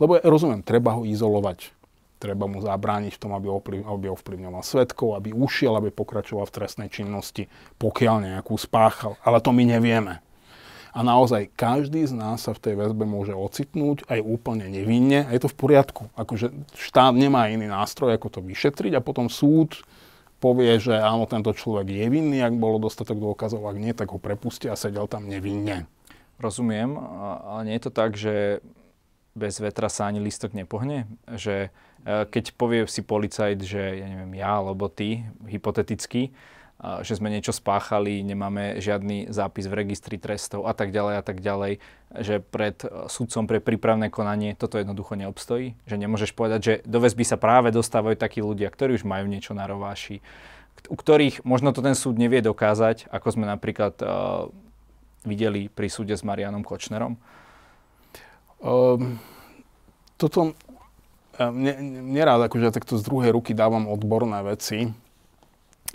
Lebo 0.02 0.18
ja 0.18 0.26
rozumiem, 0.26 0.66
treba 0.66 0.98
ho 0.98 1.06
izolovať 1.08 1.79
treba 2.20 2.46
mu 2.46 2.60
zabrániť 2.60 3.16
v 3.16 3.22
tom, 3.24 3.32
aby, 3.34 3.48
ovplyv, 3.48 3.88
aby 3.88 4.08
ovplyvňoval 4.12 4.62
svetkov, 4.62 5.16
aby 5.16 5.32
ušiel, 5.32 5.80
aby 5.80 5.90
pokračoval 5.90 6.44
v 6.46 6.56
trestnej 6.60 6.90
činnosti, 6.92 7.48
pokiaľ 7.80 8.36
nejakú 8.36 8.60
spáchal. 8.60 9.16
Ale 9.24 9.40
to 9.40 9.56
my 9.56 9.64
nevieme. 9.64 10.20
A 10.90 11.00
naozaj 11.06 11.54
každý 11.54 12.04
z 12.04 12.18
nás 12.18 12.44
sa 12.44 12.52
v 12.52 12.60
tej 12.60 12.74
väzbe 12.76 13.06
môže 13.06 13.32
ocitnúť 13.32 14.10
aj 14.10 14.20
úplne 14.26 14.68
nevinne 14.68 15.24
a 15.26 15.32
je 15.32 15.46
to 15.46 15.50
v 15.50 15.58
poriadku. 15.58 16.10
Akože 16.18 16.52
štát 16.76 17.14
nemá 17.14 17.48
iný 17.48 17.70
nástroj, 17.70 18.18
ako 18.18 18.28
to 18.28 18.40
vyšetriť 18.44 18.98
a 18.98 19.06
potom 19.06 19.30
súd 19.30 19.80
povie, 20.42 20.80
že 20.82 20.96
áno, 20.96 21.28
tento 21.30 21.52
človek 21.52 21.88
je 21.94 22.06
vinný, 22.10 22.40
ak 22.42 22.56
bolo 22.58 22.80
dostatok 22.80 23.20
dôkazov, 23.20 23.64
ak 23.68 23.78
nie, 23.78 23.92
tak 23.92 24.10
ho 24.10 24.18
prepustia 24.18 24.74
a 24.74 24.80
sedel 24.80 25.06
tam 25.06 25.28
nevinne. 25.28 25.86
Rozumiem, 26.40 26.96
ale 27.44 27.68
nie 27.68 27.76
je 27.76 27.84
to 27.84 27.92
tak, 27.92 28.16
že 28.16 28.64
bez 29.36 29.60
vetra 29.60 29.92
sa 29.92 30.08
ani 30.08 30.24
listok 30.24 30.56
nepohne? 30.56 31.06
Že 31.28 31.70
keď 32.06 32.56
povie 32.56 32.88
si 32.88 33.04
policajt, 33.04 33.60
že 33.64 33.82
ja 34.00 34.08
neviem, 34.08 34.40
ja 34.40 34.60
alebo 34.60 34.88
ty, 34.88 35.28
hypoteticky, 35.48 36.32
že 36.80 37.20
sme 37.20 37.28
niečo 37.28 37.52
spáchali, 37.52 38.24
nemáme 38.24 38.80
žiadny 38.80 39.28
zápis 39.36 39.68
v 39.68 39.84
registri 39.84 40.16
trestov 40.16 40.64
a 40.64 40.72
tak 40.72 40.96
ďalej 40.96 41.16
a 41.20 41.24
tak 41.28 41.44
ďalej, 41.44 41.84
že 42.24 42.40
pred 42.40 42.80
e, 42.88 43.12
sudcom 43.12 43.52
pre 43.52 43.60
prípravné 43.60 44.08
konanie 44.08 44.56
toto 44.56 44.80
jednoducho 44.80 45.20
neobstojí? 45.20 45.76
Že 45.84 45.96
nemôžeš 46.00 46.32
povedať, 46.32 46.60
že 46.64 46.74
do 46.88 47.04
väzby 47.04 47.28
sa 47.28 47.36
práve 47.36 47.76
dostávajú 47.76 48.16
takí 48.16 48.40
ľudia, 48.40 48.72
ktorí 48.72 48.96
už 48.96 49.04
majú 49.04 49.28
niečo 49.28 49.52
na 49.52 49.68
rováši, 49.68 50.24
u 50.88 50.96
ktorých 50.96 51.44
možno 51.44 51.76
to 51.76 51.84
ten 51.84 52.00
súd 52.00 52.16
nevie 52.16 52.40
dokázať, 52.40 53.12
ako 53.12 53.28
sme 53.36 53.44
napríklad 53.44 54.00
uh, 54.00 54.48
videli 55.28 55.68
pri 55.68 55.92
súde 55.92 56.16
s 56.16 56.24
Marianom 56.24 56.64
Kočnerom? 56.64 57.20
Um, 58.64 59.20
toto 60.16 60.56
nerád 61.48 62.52
akože 62.52 62.76
takto 62.76 63.00
z 63.00 63.04
druhej 63.08 63.32
ruky 63.32 63.56
dávam 63.56 63.88
odborné 63.88 64.44
veci, 64.44 64.92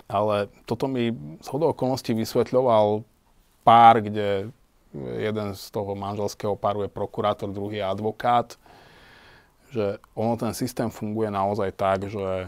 ale 0.09 0.49
toto 0.65 0.89
mi 0.89 1.13
z 1.41 1.47
hodou 1.53 1.69
okolností 1.69 2.17
vysvetľoval 2.17 3.05
pár, 3.61 4.01
kde 4.01 4.49
jeden 4.95 5.47
z 5.53 5.63
toho 5.69 5.93
manželského 5.93 6.55
páru 6.57 6.87
je 6.87 6.89
prokurátor, 6.89 7.51
druhý 7.51 7.83
je 7.83 7.85
advokát, 7.85 8.57
že 9.69 9.99
ono 10.15 10.39
ten 10.39 10.53
systém 10.55 10.89
funguje 10.89 11.29
naozaj 11.29 11.69
tak, 11.75 12.07
že 12.07 12.47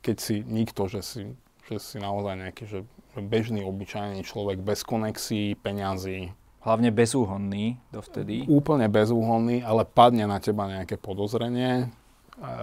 keď 0.00 0.16
si 0.20 0.36
nikto, 0.42 0.88
že 0.90 1.00
si, 1.04 1.22
že 1.70 1.76
si 1.78 1.96
naozaj 2.00 2.34
nejaký 2.34 2.64
že 2.66 2.80
bežný, 3.20 3.62
obyčajný 3.66 4.22
človek 4.24 4.64
bez 4.64 4.80
konexí, 4.82 5.54
peňazí. 5.60 6.32
Hlavne 6.60 6.92
bezúhonný 6.92 7.80
dovtedy. 7.88 8.44
Úplne 8.44 8.92
bezúhonný, 8.92 9.64
ale 9.64 9.88
padne 9.88 10.28
na 10.28 10.36
teba 10.44 10.68
nejaké 10.68 11.00
podozrenie, 11.00 11.88
e, 12.36 12.56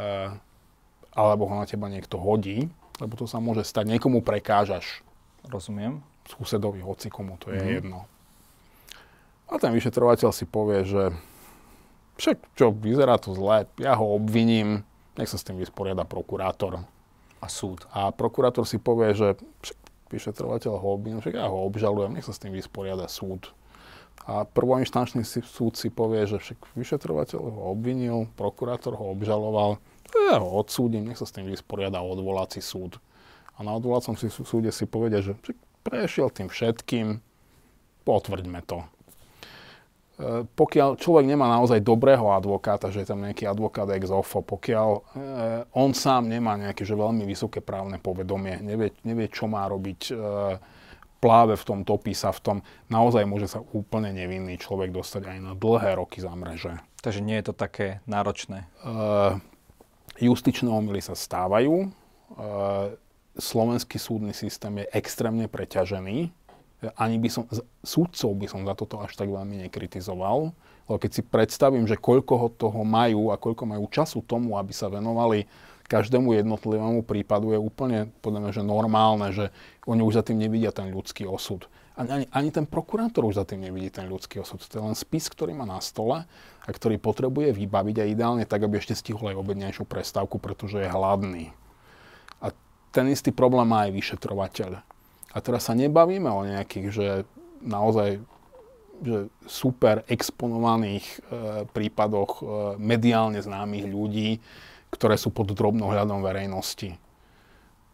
alebo 1.17 1.49
ho 1.49 1.55
na 1.57 1.65
teba 1.65 1.89
niekto 1.89 2.21
hodí, 2.21 2.69
lebo 3.01 3.17
to 3.17 3.25
sa 3.25 3.41
môže 3.41 3.65
stať. 3.65 3.89
Niekomu 3.89 4.21
prekážaš. 4.21 5.01
Rozumiem. 5.49 6.05
Susedovi, 6.29 6.83
hoci 6.85 7.09
komu, 7.09 7.41
to 7.41 7.49
je 7.49 7.57
mm. 7.57 7.69
jedno. 7.81 8.05
A 9.47 9.57
ten 9.57 9.71
vyšetrovateľ 9.71 10.29
si 10.35 10.45
povie, 10.45 10.83
že 10.83 11.15
však 12.19 12.37
čo, 12.57 12.73
vyzerá 12.73 13.15
to 13.17 13.31
zle, 13.33 13.69
ja 13.79 13.93
ho 13.95 14.05
obviním, 14.13 14.83
nech 15.15 15.29
sa 15.31 15.39
s 15.39 15.45
tým 15.47 15.57
vysporiada 15.57 16.03
prokurátor. 16.03 16.83
A 17.37 17.47
súd. 17.47 17.85
A 17.93 18.09
prokurátor 18.09 18.65
si 18.65 18.81
povie, 18.81 19.13
že 19.13 19.37
však 19.61 19.77
vyšetrovateľ 20.09 20.73
ho 20.77 20.87
obviním, 20.97 21.21
však 21.21 21.37
ja 21.37 21.47
ho 21.47 21.63
obžalujem, 21.65 22.17
nech 22.17 22.25
sa 22.25 22.33
s 22.33 22.41
tým 22.41 22.53
vysporiada 22.53 23.07
súd. 23.07 23.53
A 24.25 24.43
prvoinštančný 24.43 25.23
súd 25.23 25.77
si 25.77 25.93
povie, 25.93 26.25
že 26.27 26.41
však 26.41 26.73
vyšetrovateľ 26.75 27.39
ho 27.39 27.61
obvinil, 27.71 28.27
prokurátor 28.35 28.97
ho 28.97 29.13
obžaloval, 29.13 29.77
ja 30.15 30.39
ho 30.39 30.49
odsúdim, 30.59 31.05
nech 31.05 31.19
sa 31.19 31.27
s 31.27 31.35
tým 31.35 31.47
vysporiada 31.47 32.01
odvolací 32.01 32.63
súd. 32.63 32.99
A 33.57 33.65
na 33.65 33.73
odvolacom 33.75 34.17
súde 34.17 34.69
si 34.71 34.85
povedia, 34.85 35.23
že 35.23 35.37
prešiel 35.81 36.29
tým 36.29 36.51
všetkým, 36.51 37.23
potvrďme 38.03 38.61
to. 38.67 38.83
E, 38.83 38.87
pokiaľ 40.45 40.97
človek 40.97 41.25
nemá 41.25 41.47
naozaj 41.47 41.81
dobrého 41.85 42.33
advokáta, 42.33 42.89
že 42.89 43.05
je 43.05 43.09
tam 43.09 43.21
nejaký 43.21 43.45
advokát 43.45 43.89
ex 43.93 44.09
ofo, 44.09 44.41
pokiaľ 44.41 44.89
e, 44.93 44.99
on 45.77 45.91
sám 45.93 46.25
nemá 46.29 46.57
nejaké 46.57 46.85
že 46.85 46.97
veľmi 46.97 47.25
vysoké 47.25 47.61
právne 47.61 48.01
povedomie, 48.01 48.61
nevie, 48.61 48.93
nevie 49.05 49.27
čo 49.29 49.45
má 49.45 49.65
robiť, 49.69 50.01
e, 50.09 50.13
pláve 51.17 51.57
v 51.57 51.63
tom, 51.65 51.79
topí 51.81 52.13
sa 52.13 52.29
v 52.29 52.39
tom, 52.39 52.57
naozaj 52.87 53.25
môže 53.25 53.49
sa 53.49 53.59
úplne 53.73 54.13
nevinný 54.13 54.57
človek 54.61 54.93
dostať 54.93 55.23
aj 55.25 55.37
na 55.41 55.53
dlhé 55.57 55.97
roky 55.97 56.21
za 56.21 56.31
mreže. 56.33 56.77
Takže 57.01 57.21
nie 57.21 57.37
je 57.39 57.45
to 57.49 57.53
také 57.53 58.01
náročné? 58.09 58.65
Justičné 60.17 60.69
omily 60.69 60.97
sa 60.97 61.13
stávajú. 61.13 61.85
E, 61.85 61.87
slovenský 63.37 64.01
súdny 64.01 64.33
systém 64.33 64.81
je 64.81 64.85
extrémne 64.97 65.45
preťažený. 65.45 66.33
Ani 66.97 67.17
by 67.21 67.29
som, 67.29 67.43
súdcov 67.85 68.33
by 68.33 68.47
som 68.49 68.61
za 68.65 68.73
toto 68.73 68.97
až 68.97 69.13
tak 69.13 69.29
veľmi 69.29 69.61
nekritizoval. 69.69 70.57
Lebo 70.89 70.97
keď 70.97 71.11
si 71.13 71.21
predstavím, 71.21 71.85
že 71.85 72.01
koľko 72.01 72.57
toho 72.57 72.81
majú 72.81 73.29
a 73.29 73.37
koľko 73.37 73.69
majú 73.69 73.85
času 73.93 74.25
tomu, 74.25 74.57
aby 74.57 74.73
sa 74.73 74.89
venovali 74.89 75.45
každému 75.87 76.35
jednotlivému 76.35 77.01
prípadu, 77.07 77.55
je 77.55 77.59
úplne 77.59 78.11
podľa 78.19 78.39
mňa, 78.43 78.51
že 78.51 78.63
normálne, 78.63 79.27
že 79.31 79.45
oni 79.87 80.03
už 80.03 80.19
za 80.19 80.23
tým 80.23 80.43
nevidia 80.43 80.75
ten 80.75 80.91
ľudský 80.91 81.23
osud. 81.23 81.65
Ani, 81.97 82.29
ani 82.29 82.53
ten 82.53 82.69
prokurátor 82.69 83.25
už 83.25 83.41
za 83.41 83.45
tým 83.47 83.65
nevidí 83.65 83.89
ten 83.89 84.05
ľudský 84.05 84.37
osud. 84.43 84.61
To 84.61 84.69
je 84.77 84.85
len 84.85 84.93
spis, 84.93 85.25
ktorý 85.33 85.57
má 85.57 85.65
na 85.65 85.81
stole 85.81 86.29
a 86.61 86.69
ktorý 86.69 87.01
potrebuje 87.01 87.57
vybaviť 87.57 87.95
a 87.97 88.05
ideálne 88.05 88.45
tak, 88.45 88.69
aby 88.69 88.77
ešte 88.77 88.93
stihol 88.93 89.33
aj 89.33 89.39
obednejšiu 89.41 89.89
prestávku, 89.89 90.37
pretože 90.37 90.77
je 90.77 90.93
hladný. 90.93 91.49
A 92.37 92.53
ten 92.93 93.09
istý 93.09 93.33
problém 93.33 93.65
má 93.65 93.89
aj 93.89 93.97
vyšetrovateľ. 93.97 94.71
A 95.33 95.37
teraz 95.41 95.65
sa 95.65 95.73
nebavíme 95.73 96.29
o 96.29 96.45
nejakých, 96.45 96.87
že 96.93 97.07
naozaj 97.65 98.21
že 98.97 99.29
super 99.45 100.01
exponovaných 100.09 101.05
e, 101.05 101.17
prípadoch 101.69 102.31
e, 102.41 102.43
mediálne 102.81 103.37
známych 103.37 103.85
ľudí, 103.85 104.41
ktoré 104.97 105.15
sú 105.15 105.29
pod 105.29 105.53
drobnohľadom 105.53 106.25
verejnosti 106.25 106.97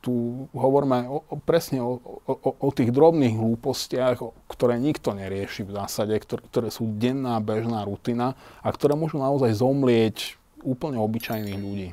tu 0.03 0.45
hovoríme 0.51 1.07
o, 1.07 1.23
o, 1.23 1.35
presne 1.39 1.79
o, 1.79 1.95
o, 2.27 2.51
o 2.59 2.69
tých 2.75 2.91
drobných 2.91 3.39
hlúpostiach, 3.39 4.19
ktoré 4.51 4.75
nikto 4.75 5.15
nerieši 5.15 5.63
v 5.63 5.79
zásade, 5.79 6.11
ktoré, 6.19 6.43
ktoré 6.43 6.67
sú 6.75 6.91
denná, 6.99 7.39
bežná 7.39 7.87
rutina 7.87 8.35
a 8.59 8.67
ktoré 8.75 8.99
môžu 8.99 9.15
naozaj 9.15 9.55
zomlieť 9.55 10.35
úplne 10.59 10.99
obyčajných 10.99 11.55
ľudí. 11.55 11.89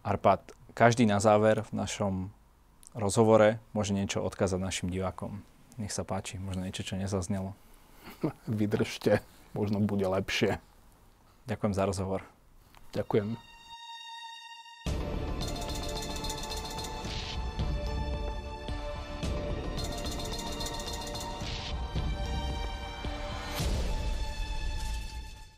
Arpad, 0.00 0.40
každý 0.72 1.04
na 1.04 1.20
záver 1.20 1.60
v 1.68 1.76
našom 1.76 2.32
rozhovore 2.96 3.60
môže 3.76 3.92
niečo 3.92 4.24
odkázať 4.24 4.64
našim 4.64 4.88
divákom. 4.88 5.44
Nech 5.76 5.92
sa 5.92 6.08
páči, 6.08 6.40
možno 6.40 6.64
niečo, 6.64 6.88
čo 6.88 6.96
nezaznelo. 6.96 7.52
Vydržte, 8.48 9.20
možno 9.52 9.76
bude 9.84 10.08
lepšie. 10.08 10.56
Ďakujem 11.44 11.76
za 11.76 11.84
rozhovor. 11.84 12.33
Ďakujem. 12.94 13.34